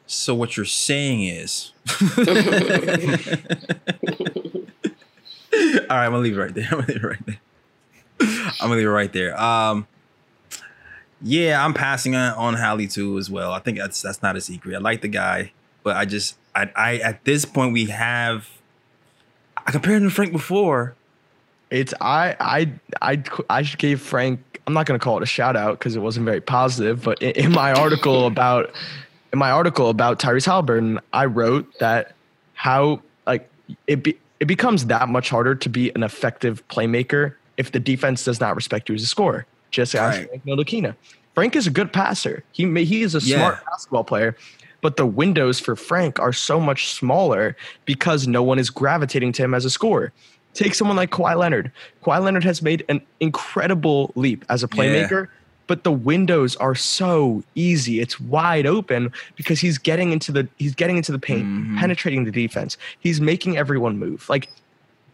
So 0.07 0.35
what 0.35 0.57
you're 0.57 0.67
saying 0.67 1.23
is, 1.23 1.71
all 2.01 2.25
right, 5.89 6.07
I'm 6.07 6.11
gonna 6.11 6.19
leave 6.19 6.37
it 6.37 6.41
right 6.41 6.53
there. 6.53 6.69
I'm 6.73 6.81
gonna 6.81 6.89
leave 6.89 7.05
it 7.05 7.07
right 7.07 7.27
there. 7.27 7.41
I'm 8.21 8.53
gonna 8.61 8.75
leave 8.75 8.87
it 8.87 8.91
right 8.91 9.13
there. 9.13 9.41
Um, 9.41 9.87
yeah, 11.23 11.65
I'm 11.65 11.75
passing 11.75 12.17
on 12.17 12.35
on 12.35 12.55
Hallie 12.55 12.89
too 12.89 13.19
as 13.19 13.31
well. 13.31 13.53
I 13.53 13.61
think 13.61 13.79
that's 13.79 14.03
that's 14.03 14.21
not 14.21 14.35
a 14.35 14.41
secret. 14.41 14.75
I 14.75 14.79
like 14.79 15.01
the 15.01 15.07
guy, 15.07 15.53
but 15.85 15.97
I 15.97 16.07
just 16.07 16.37
I, 16.55 16.71
I 16.77 16.97
at 16.99 17.25
this 17.25 17.45
point 17.45 17.73
we 17.73 17.87
have. 17.87 18.49
I 19.67 19.73
compared 19.73 20.03
him 20.03 20.09
to 20.09 20.15
Frank 20.15 20.33
before. 20.33 20.95
It's 21.71 21.95
I 22.01 22.37
I 22.41 22.73
I 23.03 23.23
I 23.49 23.63
gave 23.63 24.01
Frank. 24.01 24.41
I'm 24.67 24.75
not 24.75 24.87
gonna 24.87 24.99
call 24.99 25.17
it 25.19 25.23
a 25.23 25.27
shout 25.27 25.57
out 25.57 25.79
because 25.79 25.97
it 25.97 26.01
wasn't 26.01 26.27
very 26.27 26.41
positive. 26.41 27.05
But 27.05 27.23
in, 27.23 27.31
in 27.47 27.53
my 27.53 27.73
article 27.73 28.27
about 28.35 28.71
in 29.33 29.39
my 29.39 29.51
article 29.51 29.89
about 29.89 30.19
Tyrese 30.19 30.47
Halliburton, 30.47 30.99
I 31.13 31.27
wrote 31.27 31.67
that 31.79 32.15
how 32.55 33.01
like 33.27 33.49
it 33.87 34.03
be, 34.03 34.19
it 34.41 34.47
becomes 34.47 34.87
that 34.87 35.09
much 35.09 35.31
harder 35.31 35.55
to 35.55 35.69
be 35.69 35.95
an 35.95 36.03
effective 36.03 36.67
playmaker 36.69 37.35
if 37.57 37.73
the 37.73 37.79
defense 37.81 38.25
does 38.25 38.41
not 38.41 38.57
respect 38.57 38.89
you 38.89 38.95
as 38.95 39.03
a 39.03 39.07
scorer. 39.07 39.47
Just 39.71 39.95
ask 39.95 40.19
Right. 40.19 40.29
Frank 40.29 40.45
Ntilikina. 40.47 40.97
Frank 41.35 41.55
is 41.55 41.67
a 41.67 41.71
good 41.71 41.93
passer. 41.93 42.43
He 42.53 42.65
may, 42.65 42.85
he 42.85 43.03
is 43.03 43.15
a 43.15 43.19
Yeah. 43.21 43.37
smart 43.37 43.65
basketball 43.67 44.03
player, 44.03 44.37
but 44.81 44.97
the 44.97 45.07
windows 45.07 45.61
for 45.61 45.77
Frank 45.77 46.19
are 46.19 46.33
so 46.33 46.59
much 46.61 46.89
smaller 46.93 47.57
because 47.85 48.27
no 48.27 48.43
one 48.43 48.59
is 48.59 48.71
gravitating 48.71 49.33
to 49.33 49.43
him 49.43 49.55
as 49.55 49.65
a 49.65 49.71
scorer. 49.71 50.13
Take 50.55 50.75
someone 50.75 50.97
like 50.97 51.11
Kawhi 51.11 51.37
Leonard. 51.37 51.71
Kawhi 52.03 52.23
Leonard 52.23 52.45
has 52.45 52.61
made 52.63 52.85
an 52.89 53.01
incredible 53.21 54.13
leap 54.17 54.45
as 54.49 54.63
a 54.63 54.69
playmaker, 54.69 55.29
but 55.69 55.85
the 55.85 55.93
windows 55.93 56.57
are 56.57 56.75
so 56.75 57.45
easy. 57.55 58.01
It's 58.01 58.21
wide 58.21 58.67
open 58.67 59.13
because 59.37 59.61
he's 59.61 59.79
getting 59.79 60.11
into 60.13 60.33
the 60.33 60.49
he's 60.59 60.75
getting 60.75 60.97
into 60.97 61.13
the 61.13 61.19
paint, 61.21 61.47
Mhm. 61.47 61.79
penetrating 61.79 62.25
the 62.25 62.33
defense. 62.33 62.77
He's 62.99 63.21
making 63.21 63.57
everyone 63.57 63.99
move. 63.99 64.29
Like 64.29 64.49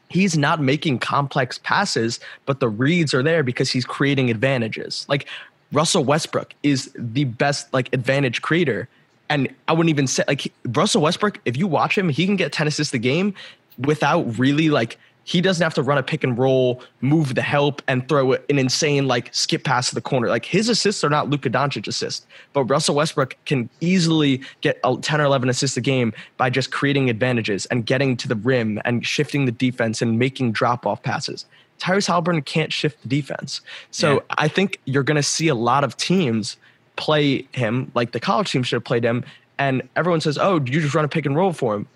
he's 0.09 0.39
not 0.39 0.62
making 0.62 1.01
complex 1.01 1.59
passes, 1.62 2.21
but 2.47 2.61
the 2.61 2.69
reads 2.69 3.12
are 3.12 3.23
there 3.23 3.43
because 3.43 3.71
he's 3.71 3.85
creating 3.85 4.31
advantages. 4.31 5.05
Like 5.09 5.27
Russell 5.73 6.05
Westbrook 6.05 6.55
is 6.62 6.91
the 6.97 7.25
best 7.25 7.71
like 7.75 7.93
advantage 7.93 8.41
creator. 8.41 8.89
And 9.29 9.53
I 9.68 9.72
wouldn't 9.72 9.91
even 9.91 10.07
say 10.07 10.24
like 10.29 10.53
Russell 10.68 11.03
Westbrook, 11.03 11.41
if 11.45 11.57
you 11.57 11.66
watch 11.66 11.97
him, 11.97 12.09
he 12.09 12.27
can 12.27 12.37
get 12.37 12.53
10 12.53 12.66
assists 12.66 12.95
a 12.95 12.99
game 12.99 13.35
without 13.79 14.39
really 14.39 14.70
like 14.70 14.99
he 15.27 15.41
doesn't 15.41 15.62
have 15.62 15.74
to 15.74 15.83
run 15.83 15.99
a 15.99 16.05
pick 16.05 16.22
and 16.22 16.39
roll, 16.39 16.81
move 17.01 17.35
the 17.35 17.43
help, 17.43 17.83
and 17.89 18.09
throw 18.09 18.35
an 18.35 18.59
insane 18.61 19.09
like 19.09 19.35
skip 19.35 19.64
pass 19.64 19.89
to 19.89 19.95
the 19.97 20.01
corner. 20.01 20.29
Like 20.29 20.45
his 20.45 20.68
assists 20.68 21.03
are 21.03 21.11
not 21.11 21.29
Luka 21.29 21.51
Doncic 21.51 21.89
assists, 21.89 22.24
but 22.53 22.62
Russell 22.64 22.95
Westbrook 22.95 23.37
can 23.45 23.68
easily 23.81 24.41
get 24.61 24.79
a 24.85 24.97
10 24.97 25.20
or 25.20 25.24
11 25.24 25.49
assists 25.49 25.77
a 25.77 25.81
game 25.81 26.12
by 26.37 26.49
just 26.49 26.70
creating 26.70 27.11
advantages 27.11 27.66
and 27.66 27.85
getting 27.85 28.16
to 28.18 28.29
the 28.29 28.37
rim 28.37 28.81
and 28.85 29.05
shifting 29.05 29.47
the 29.47 29.53
defense 29.53 30.01
and 30.01 30.16
making 30.16 30.53
drop 30.53 30.87
off 30.87 31.03
passes. 31.03 31.45
Tyrese 31.81 32.07
Halliburton 32.07 32.43
can't 32.43 32.72
shift 32.72 33.03
the 33.03 33.09
defense. 33.09 33.61
So 33.91 34.14
Yeah. 34.14 34.20
I 34.39 34.47
think 34.47 34.81
you're 34.85 35.03
going 35.03 35.16
to 35.16 35.24
see 35.24 35.49
a 35.49 35.57
lot 35.57 35.83
of 35.83 35.97
teams 35.97 36.57
play 36.97 37.47
him 37.53 37.91
like 37.95 38.13
the 38.13 38.21
college 38.21 38.51
team 38.51 38.63
should 38.63 38.77
have 38.77 38.85
played 38.85 39.05
him. 39.05 39.25
And 39.59 39.89
everyone 39.97 40.21
says, 40.21 40.37
oh, 40.39 40.57
you 40.57 40.81
just 40.81 40.95
run 40.95 41.05
a 41.05 41.09
pick 41.09 41.27
and 41.27 41.37
roll 41.37 41.53
for 41.53 41.75
him. 41.75 41.87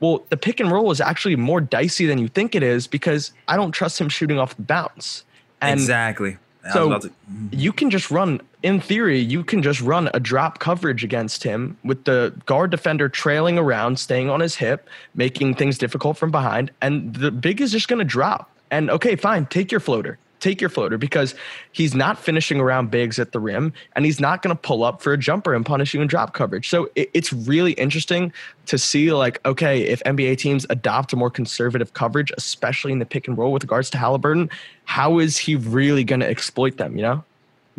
Well, 0.00 0.22
the 0.30 0.36
pick 0.36 0.60
and 0.60 0.70
roll 0.70 0.90
is 0.90 1.00
actually 1.00 1.36
more 1.36 1.60
dicey 1.60 2.06
than 2.06 2.18
you 2.18 2.28
think 2.28 2.54
it 2.54 2.62
is 2.62 2.86
because 2.86 3.32
I 3.48 3.56
don't 3.56 3.72
trust 3.72 4.00
him 4.00 4.08
shooting 4.08 4.38
off 4.38 4.56
the 4.56 4.62
bounce. 4.62 5.24
And 5.60 5.78
exactly. 5.78 6.38
So- 6.72 6.98
to- 6.98 7.08
mhm. 7.08 7.48
you 7.52 7.72
can 7.72 7.90
just 7.90 8.10
run, 8.10 8.40
in 8.62 8.80
theory, 8.80 9.18
you 9.18 9.42
can 9.42 9.62
just 9.62 9.80
run 9.80 10.10
a 10.14 10.20
drop 10.20 10.58
coverage 10.58 11.02
against 11.02 11.42
him 11.42 11.76
with 11.84 12.04
the 12.04 12.34
guard 12.46 12.70
defender 12.70 13.08
trailing 13.08 13.58
around, 13.58 13.98
staying 13.98 14.30
on 14.30 14.40
his 14.40 14.56
hip, 14.56 14.88
making 15.14 15.54
things 15.54 15.78
difficult 15.78 16.16
from 16.16 16.30
behind. 16.30 16.70
And 16.80 17.14
the 17.14 17.30
big 17.30 17.60
is 17.60 17.72
just 17.72 17.88
going 17.88 17.98
to 17.98 18.04
drop. 18.04 18.50
And 18.70 18.90
okay, 18.90 19.16
fine, 19.16 19.46
take 19.46 19.70
your 19.72 19.80
floater. 19.80 20.18
Take 20.40 20.60
your 20.60 20.70
floater 20.70 20.98
because 20.98 21.34
he's 21.72 21.94
not 21.94 22.18
finishing 22.18 22.60
around 22.60 22.90
bigs 22.90 23.18
at 23.18 23.32
the 23.32 23.38
rim 23.38 23.72
and 23.94 24.04
he's 24.04 24.20
not 24.20 24.42
going 24.42 24.54
to 24.54 24.60
pull 24.60 24.82
up 24.82 25.00
for 25.00 25.12
a 25.12 25.18
jumper 25.18 25.54
and 25.54 25.64
punish 25.64 25.94
you 25.94 26.00
in 26.00 26.08
drop 26.08 26.34
coverage. 26.34 26.68
So 26.68 26.90
it, 26.94 27.10
it's 27.14 27.32
really 27.32 27.72
interesting 27.72 28.32
to 28.66 28.78
see, 28.78 29.12
like, 29.12 29.44
okay, 29.46 29.82
if 29.82 30.02
NBA 30.04 30.38
teams 30.38 30.66
adopt 30.70 31.12
a 31.12 31.16
more 31.16 31.30
conservative 31.30 31.94
coverage, 31.94 32.32
especially 32.36 32.92
in 32.92 32.98
the 32.98 33.06
pick 33.06 33.28
and 33.28 33.38
roll 33.38 33.52
with 33.52 33.62
regards 33.62 33.90
to 33.90 33.98
Halliburton, 33.98 34.50
how 34.84 35.18
is 35.18 35.36
he 35.38 35.56
really 35.56 36.04
going 36.04 36.20
to 36.20 36.28
exploit 36.28 36.76
them, 36.76 36.96
you 36.96 37.02
know? 37.02 37.24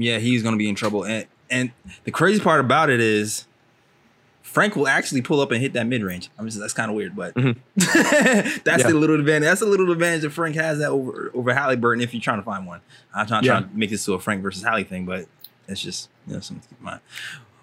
yeah, 0.01 0.17
he's 0.17 0.43
gonna 0.43 0.57
be 0.57 0.69
in 0.69 0.75
trouble. 0.75 1.05
And 1.05 1.25
and 1.49 1.71
the 2.03 2.11
crazy 2.11 2.41
part 2.41 2.59
about 2.59 2.89
it 2.89 2.99
is 2.99 3.45
Frank 4.41 4.75
will 4.75 4.87
actually 4.87 5.21
pull 5.21 5.39
up 5.39 5.51
and 5.51 5.61
hit 5.61 5.73
that 5.73 5.85
mid 5.87 6.03
range. 6.03 6.29
I 6.37 6.41
mean, 6.41 6.51
that's 6.59 6.73
kind 6.73 6.89
of 6.89 6.95
weird, 6.95 7.15
but 7.15 7.33
Mhm. 7.35 7.55
that's 8.63 8.83
Yeah. 8.83 8.87
the 8.89 8.93
little 8.93 9.19
advantage. 9.19 9.47
That's 9.47 9.61
a 9.61 9.65
little 9.65 9.91
advantage 9.91 10.21
that 10.21 10.31
Frank 10.31 10.55
has 10.55 10.79
that 10.79 10.89
over 10.89 11.31
over 11.33 11.53
Halliburton 11.53 12.01
if 12.01 12.13
you're 12.13 12.21
trying 12.21 12.39
to 12.39 12.43
find 12.45 12.65
one. 12.65 12.81
I'm 13.13 13.27
not 13.27 13.43
Yeah. 13.43 13.51
trying 13.59 13.69
to 13.69 13.77
make 13.77 13.89
this 13.89 14.03
to 14.05 14.13
a 14.13 14.19
Frank 14.19 14.41
versus 14.41 14.63
Hallie 14.63 14.83
thing, 14.83 15.05
but 15.05 15.27
it's 15.67 15.81
just 15.81 16.09
you 16.27 16.33
know 16.33 16.39
something 16.39 16.61
to 16.63 16.67
keep 16.69 16.79
in 16.79 16.85
mind. 16.85 16.99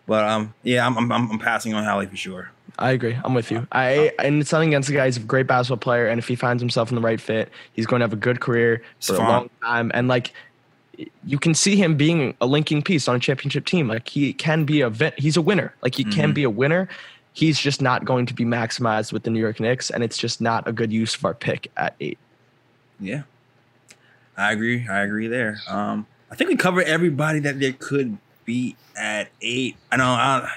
But 0.07 0.25
um, 0.25 0.55
yeah, 0.63 0.87
I'm 0.87 0.97
I'm, 0.97 1.13
I'm 1.13 1.39
passing 1.39 1.75
on 1.75 1.85
Hallie 1.85 2.07
for 2.07 2.17
sure. 2.17 2.51
I 2.79 2.93
agree. 2.93 3.19
I'm 3.25 3.35
with 3.35 3.51
you. 3.51 3.67
I 3.73 4.13
and 4.21 4.41
it's 4.41 4.53
nothing 4.53 4.69
against 4.69 4.89
the 4.89 4.95
guy. 4.95 5.07
He's 5.07 5.17
a 5.17 5.21
great 5.21 5.47
basketball 5.47 5.79
player, 5.79 6.07
and 6.07 6.19
if 6.19 6.29
he 6.29 6.37
finds 6.37 6.63
himself 6.63 6.91
in 6.91 6.95
the 6.95 7.01
right 7.03 7.21
fit, 7.21 7.51
he's 7.73 7.87
going 7.87 8.01
to 8.01 8.05
have 8.05 8.13
a 8.13 8.17
good 8.17 8.41
career 8.41 8.83
for 9.03 9.17
a 9.17 9.19
long 9.19 9.51
time. 9.63 9.91
And 9.95 10.07
like, 10.09 10.33
you 11.25 11.39
can 11.39 11.55
see 11.55 11.77
him 11.77 11.97
being 11.97 12.35
a 12.41 12.47
linking 12.47 12.83
piece 12.83 13.07
on 13.09 13.15
a 13.17 13.19
championship 13.21 13.65
team. 13.67 13.87
Like 13.89 14.09
he 14.09 14.33
can 14.33 14.65
be 14.65 14.81
a 14.81 14.91
vet. 14.91 15.19
He's 15.19 15.37
a 15.37 15.43
winner. 15.43 15.75
Like 15.83 15.95
he 15.95 16.05
can 16.05 16.31
Mhm. 16.31 16.35
be 16.35 16.43
a 16.45 16.51
winner. 16.51 16.89
He's 17.33 17.61
just 17.61 17.81
not 17.81 18.05
going 18.05 18.27
to 18.27 18.35
be 18.35 18.45
maximized 18.45 19.13
with 19.13 19.23
the 19.23 19.31
New 19.31 19.39
York 19.39 19.61
Knicks, 19.61 19.91
and 19.91 20.03
it's 20.03 20.19
just 20.19 20.41
not 20.41 20.67
a 20.67 20.73
good 20.73 20.93
use 20.93 21.15
of 21.15 21.25
our 21.25 21.35
pick 21.35 21.71
at 21.77 21.95
eight. 22.01 22.19
Yeah, 22.99 23.23
I 24.37 24.51
agree. 24.53 24.89
I 24.89 25.01
agree 25.03 25.29
there. 25.29 25.61
Um, 25.69 26.07
I 26.33 26.35
think 26.35 26.51
we 26.51 26.57
covered 26.57 26.85
everybody 26.87 27.39
that 27.41 27.61
there 27.61 27.75
could 27.75 28.19
be 28.45 28.75
at 28.97 29.29
eight. 29.41 29.77
I 29.93 29.97
know. 29.99 30.09
I, 30.11 30.51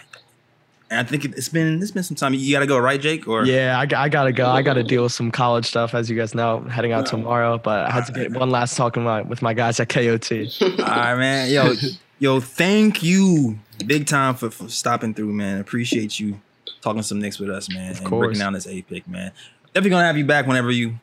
and 0.92 1.00
I 1.00 1.04
think 1.04 1.24
it's 1.24 1.48
been 1.48 1.82
it's 1.82 1.92
been 1.92 2.04
some 2.04 2.16
time. 2.16 2.34
You 2.34 2.54
got 2.54 2.60
to 2.60 2.68
go, 2.68 2.78
right, 2.78 3.00
Jake? 3.00 3.26
Or 3.26 3.46
Yeah, 3.46 3.80
I, 3.80 3.84
I 4.04 4.10
gotta 4.10 4.34
go. 4.34 4.50
I 4.50 4.62
gotta 4.62 4.84
deal 4.84 5.04
with 5.04 5.14
some 5.14 5.32
college 5.32 5.66
stuff, 5.66 5.96
as 5.96 6.10
you 6.10 6.18
guys 6.18 6.36
know, 6.36 6.60
heading 6.64 6.92
out 6.92 7.08
uh, 7.08 7.12
tomorrow. 7.12 7.58
But 7.58 7.86
I 7.86 7.92
had 7.92 8.06
to 8.08 8.12
get 8.12 8.32
one 8.34 8.50
last 8.50 8.76
talk 8.76 8.98
with 8.98 9.06
my, 9.06 9.22
with 9.22 9.42
my 9.42 9.54
guys 9.54 9.80
at 9.80 9.88
KOT. 9.88 10.32
All 10.62 10.86
right, 10.86 11.16
man. 11.16 11.50
Yo, 11.50 11.74
yo, 12.20 12.40
thank 12.42 13.02
you 13.02 13.58
big 13.88 14.06
time 14.06 14.36
for, 14.36 14.52
for 14.52 14.68
stopping 14.68 15.14
through, 15.14 15.32
man. 15.32 15.62
Appreciate 15.62 16.20
you 16.20 16.42
talking 16.82 17.04
some 17.04 17.20
Knicks 17.20 17.40
with 17.40 17.50
us, 17.50 17.70
man, 17.74 17.96
and 17.96 18.06
course. 18.06 18.28
breaking 18.28 18.40
down 18.40 18.52
this 18.52 18.68
A 18.68 18.82
pick, 18.82 19.08
man. 19.08 19.32
Definitely 19.68 19.92
gonna 19.92 20.08
have 20.08 20.18
you 20.18 20.26
back 20.26 20.46
whenever 20.46 20.72
you 20.72 21.00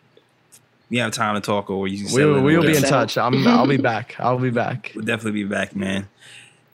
you 0.91 1.01
have 1.01 1.13
time 1.13 1.35
to 1.35 1.41
talk 1.41 1.71
or 1.71 1.89
you. 1.89 2.07
we, 2.15 2.25
will, 2.27 2.43
we'll 2.43 2.63
be 2.63 2.77
in 2.77 2.83
touch. 2.83 3.17
I'm, 3.17 3.47
I'll 3.47 3.67
be 3.67 3.79
back. 3.79 4.17
I'll 4.19 4.39
be 4.39 4.51
back. 4.51 4.93
We'll 4.95 5.07
definitely 5.07 5.43
be 5.43 5.49
back, 5.49 5.75
man. 5.75 6.09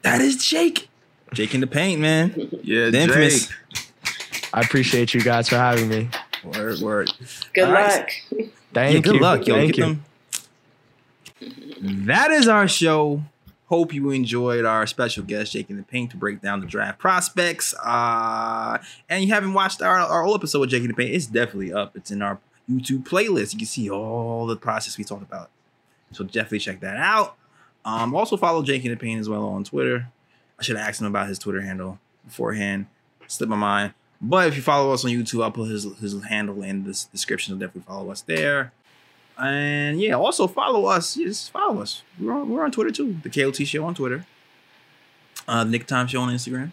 That 0.02 0.20
is 0.20 0.44
Jake. 0.44 0.88
Jake 1.34 1.54
in 1.54 1.60
the 1.60 1.66
paint, 1.66 2.00
man. 2.00 2.32
Yeah, 2.62 2.90
The 2.90 2.98
infamous. 3.00 3.48
Jake. 3.48 3.88
I 4.54 4.60
appreciate 4.60 5.12
you 5.14 5.20
guys 5.20 5.48
for 5.48 5.56
having 5.56 5.88
me. 5.88 6.08
Word, 6.44 6.78
word. 6.80 7.12
Good 7.52 7.64
All 7.64 7.72
right. 7.72 7.98
luck. 7.98 8.48
Thank 8.72 8.94
yeah, 8.94 9.00
good 9.00 9.14
you. 9.16 9.20
luck, 9.20 9.46
yo. 9.46 9.54
Thank 9.54 9.74
Get 9.74 9.78
you. 9.78 9.84
them. 11.80 12.06
That 12.06 12.30
is 12.30 12.48
our 12.48 12.68
show. 12.68 13.22
Hope 13.66 13.92
you 13.94 14.10
enjoyed 14.10 14.64
our 14.64 14.86
special 14.86 15.24
guest, 15.24 15.52
Jake 15.52 15.70
in 15.70 15.76
the 15.76 15.82
Paint, 15.82 16.10
to 16.12 16.16
break 16.16 16.40
down 16.40 16.60
the 16.60 16.66
draft 16.66 16.98
prospects. 16.98 17.74
Uh, 17.84 18.78
and 19.08 19.24
you 19.24 19.32
haven't 19.32 19.54
watched 19.54 19.82
our, 19.82 19.98
our 19.98 20.24
old 20.24 20.36
episode 20.40 20.60
with 20.60 20.70
Jake 20.70 20.82
in 20.82 20.88
the 20.88 20.94
Paint, 20.94 21.14
it's 21.14 21.26
definitely 21.26 21.72
up. 21.72 21.96
It's 21.96 22.10
in 22.10 22.22
our 22.22 22.38
YouTube 22.70 23.04
playlist. 23.04 23.52
You 23.52 23.58
can 23.60 23.66
see 23.66 23.90
all 23.90 24.46
the 24.46 24.56
process 24.56 24.96
we 24.98 25.04
talked 25.04 25.22
about. 25.22 25.50
So 26.12 26.24
definitely 26.24 26.60
check 26.60 26.80
that 26.80 26.96
out. 26.96 27.36
Um, 27.84 28.14
also 28.14 28.36
follow 28.36 28.62
Jake 28.62 28.84
in 28.84 28.90
the 28.90 28.96
Paint 28.96 29.20
as 29.20 29.28
well 29.28 29.44
on 29.46 29.64
Twitter. 29.64 30.08
I 30.64 30.66
should 30.66 30.76
have 30.76 30.88
asked 30.88 31.00
him 31.00 31.06
about 31.06 31.28
his 31.28 31.38
Twitter 31.38 31.60
handle 31.60 31.98
beforehand. 32.24 32.86
Slipped 33.26 33.50
my 33.50 33.56
mind. 33.56 33.92
But 34.20 34.48
if 34.48 34.56
you 34.56 34.62
follow 34.62 34.92
us 34.94 35.04
on 35.04 35.10
YouTube, 35.10 35.42
I'll 35.44 35.50
put 35.50 35.68
his 35.68 35.84
his 36.00 36.22
handle 36.24 36.62
in 36.62 36.84
the 36.84 37.06
description. 37.12 37.52
So 37.54 37.58
definitely 37.58 37.82
follow 37.86 38.10
us 38.10 38.22
there. 38.22 38.72
And 39.38 40.00
yeah, 40.00 40.14
also 40.14 40.46
follow 40.46 40.86
us. 40.86 41.16
Just 41.16 41.50
follow 41.50 41.82
us. 41.82 42.02
We're 42.18 42.32
on, 42.32 42.48
we're 42.48 42.64
on 42.64 42.70
Twitter 42.70 42.90
too. 42.90 43.16
The 43.22 43.28
KOT 43.28 43.66
Show 43.66 43.84
on 43.84 43.94
Twitter. 43.94 44.24
Uh, 45.46 45.64
the 45.64 45.70
Nick 45.70 45.86
Time 45.86 46.06
Show 46.06 46.20
on 46.22 46.32
Instagram. 46.32 46.72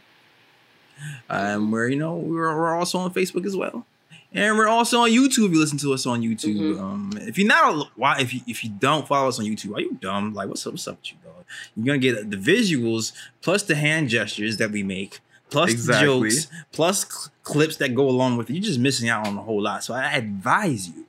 Um, 1.29 1.71
we're 1.71 1.87
you 1.89 1.97
know 1.97 2.15
we're 2.15 2.55
we're 2.55 2.75
also 2.75 2.99
on 2.99 3.11
Facebook 3.13 3.45
as 3.45 3.55
well, 3.57 3.85
and 4.31 4.55
we're 4.57 4.67
also 4.67 4.99
on 5.01 5.09
YouTube. 5.09 5.47
If 5.47 5.51
you 5.51 5.59
listen 5.59 5.79
to 5.79 5.93
us 5.93 6.05
on 6.05 6.21
YouTube, 6.21 6.55
Mhm. 6.77 6.79
um, 6.79 7.11
if 7.17 7.37
you're 7.37 7.47
not 7.47 7.89
why 7.97 8.19
if 8.19 8.33
you 8.33 8.41
if 8.47 8.63
you 8.63 8.69
don't 8.69 9.07
follow 9.07 9.27
us 9.27 9.39
on 9.39 9.45
YouTube, 9.45 9.75
are 9.75 9.81
you 9.81 9.97
dumb? 9.99 10.33
Like 10.33 10.47
what's 10.47 10.65
up? 10.67 10.73
What's 10.73 10.87
up 10.87 10.97
with 10.99 11.11
you, 11.11 11.17
dog? 11.23 11.30
You're 11.75 11.85
gonna 11.85 11.97
get 11.99 12.29
the 12.31 12.37
visuals 12.37 13.13
plus 13.41 13.63
the 13.63 13.75
hand 13.75 14.09
gestures 14.09 14.57
that 14.57 14.71
we 14.71 14.83
make, 14.83 15.19
plus 15.49 15.71
Exactly. 15.71 16.29
the 16.29 16.29
jokes, 16.35 16.47
plus 16.71 17.05
cl- 17.09 17.31
clips 17.43 17.77
that 17.77 17.95
go 17.95 18.07
along 18.09 18.37
with 18.37 18.49
it. 18.49 18.53
You're 18.53 18.63
just 18.63 18.79
missing 18.79 19.09
out 19.09 19.27
on 19.27 19.37
a 19.37 19.41
whole 19.41 19.61
lot. 19.61 19.83
So 19.83 19.93
I 19.93 20.11
advise 20.13 20.87
you 20.89 21.05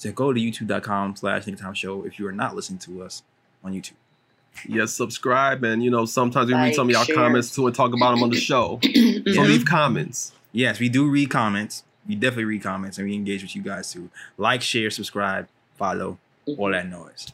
to 0.00 0.12
go 0.12 0.32
to 0.32 0.40
youtube.com 0.40 1.16
slash 1.16 1.46
Nick 1.46 1.58
Time 1.58 1.74
Show 1.74 2.04
if 2.04 2.18
you 2.18 2.26
are 2.28 2.32
not 2.32 2.54
listening 2.54 2.78
to 2.80 3.02
us 3.02 3.22
on 3.64 3.72
YouTube. 3.72 3.92
Yes, 4.66 4.92
subscribe, 4.92 5.62
and 5.62 5.84
you 5.84 5.90
know 5.90 6.04
sometimes 6.04 6.48
we 6.48 6.54
read 6.54 6.74
some 6.74 6.88
of 6.88 6.92
y'all 6.92 7.04
share. 7.04 7.14
comments 7.14 7.54
too 7.54 7.66
and 7.66 7.74
talk 7.76 7.92
about 7.94 8.12
them 8.14 8.22
on 8.24 8.30
the 8.30 8.40
show. 8.40 8.80
So 9.34 9.42
leave 9.42 9.64
comments. 9.64 10.32
Yes, 10.52 10.80
we 10.80 10.88
do 10.88 11.08
read 11.08 11.30
comments. 11.30 11.84
We 12.08 12.14
definitely 12.14 12.46
read 12.46 12.62
comments 12.62 12.98
and 12.98 13.06
we 13.06 13.14
engage 13.14 13.42
with 13.42 13.54
you 13.54 13.62
guys 13.62 13.92
too. 13.92 14.08
Like, 14.38 14.62
share, 14.62 14.90
subscribe, 14.90 15.46
follow, 15.76 16.18
all 16.46 16.70
that 16.72 16.88
noise. 16.88 17.28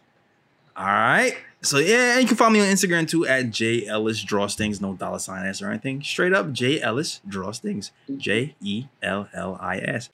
All 0.77 0.85
right. 0.87 1.37
So 1.64 1.78
yeah, 1.78 2.12
and 2.12 2.20
you 2.22 2.28
can 2.28 2.36
follow 2.36 2.50
me 2.50 2.60
on 2.60 2.66
Instagram 2.66 3.08
too 3.08 3.26
at 3.26 3.50
J 3.50 3.86
Ellis 3.86 4.22
Drawstings, 4.22 4.80
no 4.80 4.92
dollar 4.94 5.18
sign 5.18 5.46
S 5.46 5.62
or 5.62 5.70
anything. 5.70 6.02
Straight 6.02 6.34
up 6.34 6.52
J 6.52 6.80
Ellis 6.80 7.20
Drawstings. 7.26 7.90
J 8.16 8.54
E 8.60 8.84
L 9.02 9.28
L 9.32 9.56
I 9.60 9.78
S. 9.78 10.10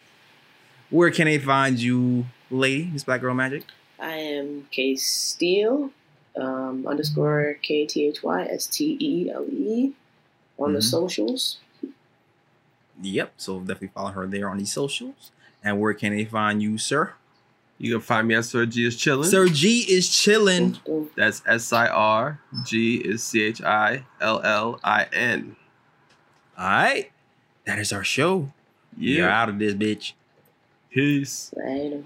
Where 0.90 1.11
can 1.11 1.26
they 1.26 1.38
find 1.38 1.78
you, 1.78 2.26
lady, 2.51 2.86
Miss 2.92 3.05
Black 3.05 3.20
Girl 3.20 3.34
Magic? 3.34 3.64
I 3.98 4.14
am 4.14 4.68
K 4.70 4.94
Steele 4.96 5.90
um, 6.36 6.86
underscore 6.86 7.57
K 7.62 7.84
T 7.84 8.07
H 8.07 8.22
Y 8.22 8.44
S 8.44 8.66
T 8.68 8.96
E 9.01 9.30
L 9.30 9.44
E 9.51 9.92
on 10.59 10.72
the 10.72 10.78
Mhm. 10.78 10.84
socials. 10.84 11.59
Yep. 13.03 13.32
So 13.38 13.59
definitely 13.59 13.88
follow 13.88 14.11
her 14.11 14.26
there 14.26 14.48
on 14.48 14.59
these 14.59 14.72
socials. 14.72 15.30
And 15.64 15.80
where 15.80 15.94
can 15.94 16.14
they 16.14 16.24
find 16.24 16.62
you, 16.62 16.78
sir? 16.78 17.14
You 17.83 17.95
can 17.95 18.03
find 18.03 18.28
me 18.28 18.35
at 18.35 18.45
Sir 18.45 18.66
G 18.66 18.85
is 18.85 18.95
chilling. 18.95 19.31
Sir 19.31 19.49
G 19.49 19.87
is 19.89 20.14
chilling. 20.14 20.76
That's 21.16 21.41
S 21.47 21.72
I 21.72 21.87
R 21.87 22.39
G 22.66 22.97
is 22.97 23.22
C 23.22 23.43
H 23.43 23.62
I 23.62 24.05
L 24.20 24.43
L 24.45 24.78
I 24.85 25.07
N. 25.14 25.57
All 26.59 26.66
right. 26.66 27.11
That 27.64 27.78
is 27.78 27.91
our 27.91 28.05
show. 28.05 28.53
You're 28.99 29.31
out 29.31 29.49
of 29.49 29.59
this 29.59 29.72
bitch. 29.72 30.12
Peace. 30.91 31.55
Later. 31.57 32.03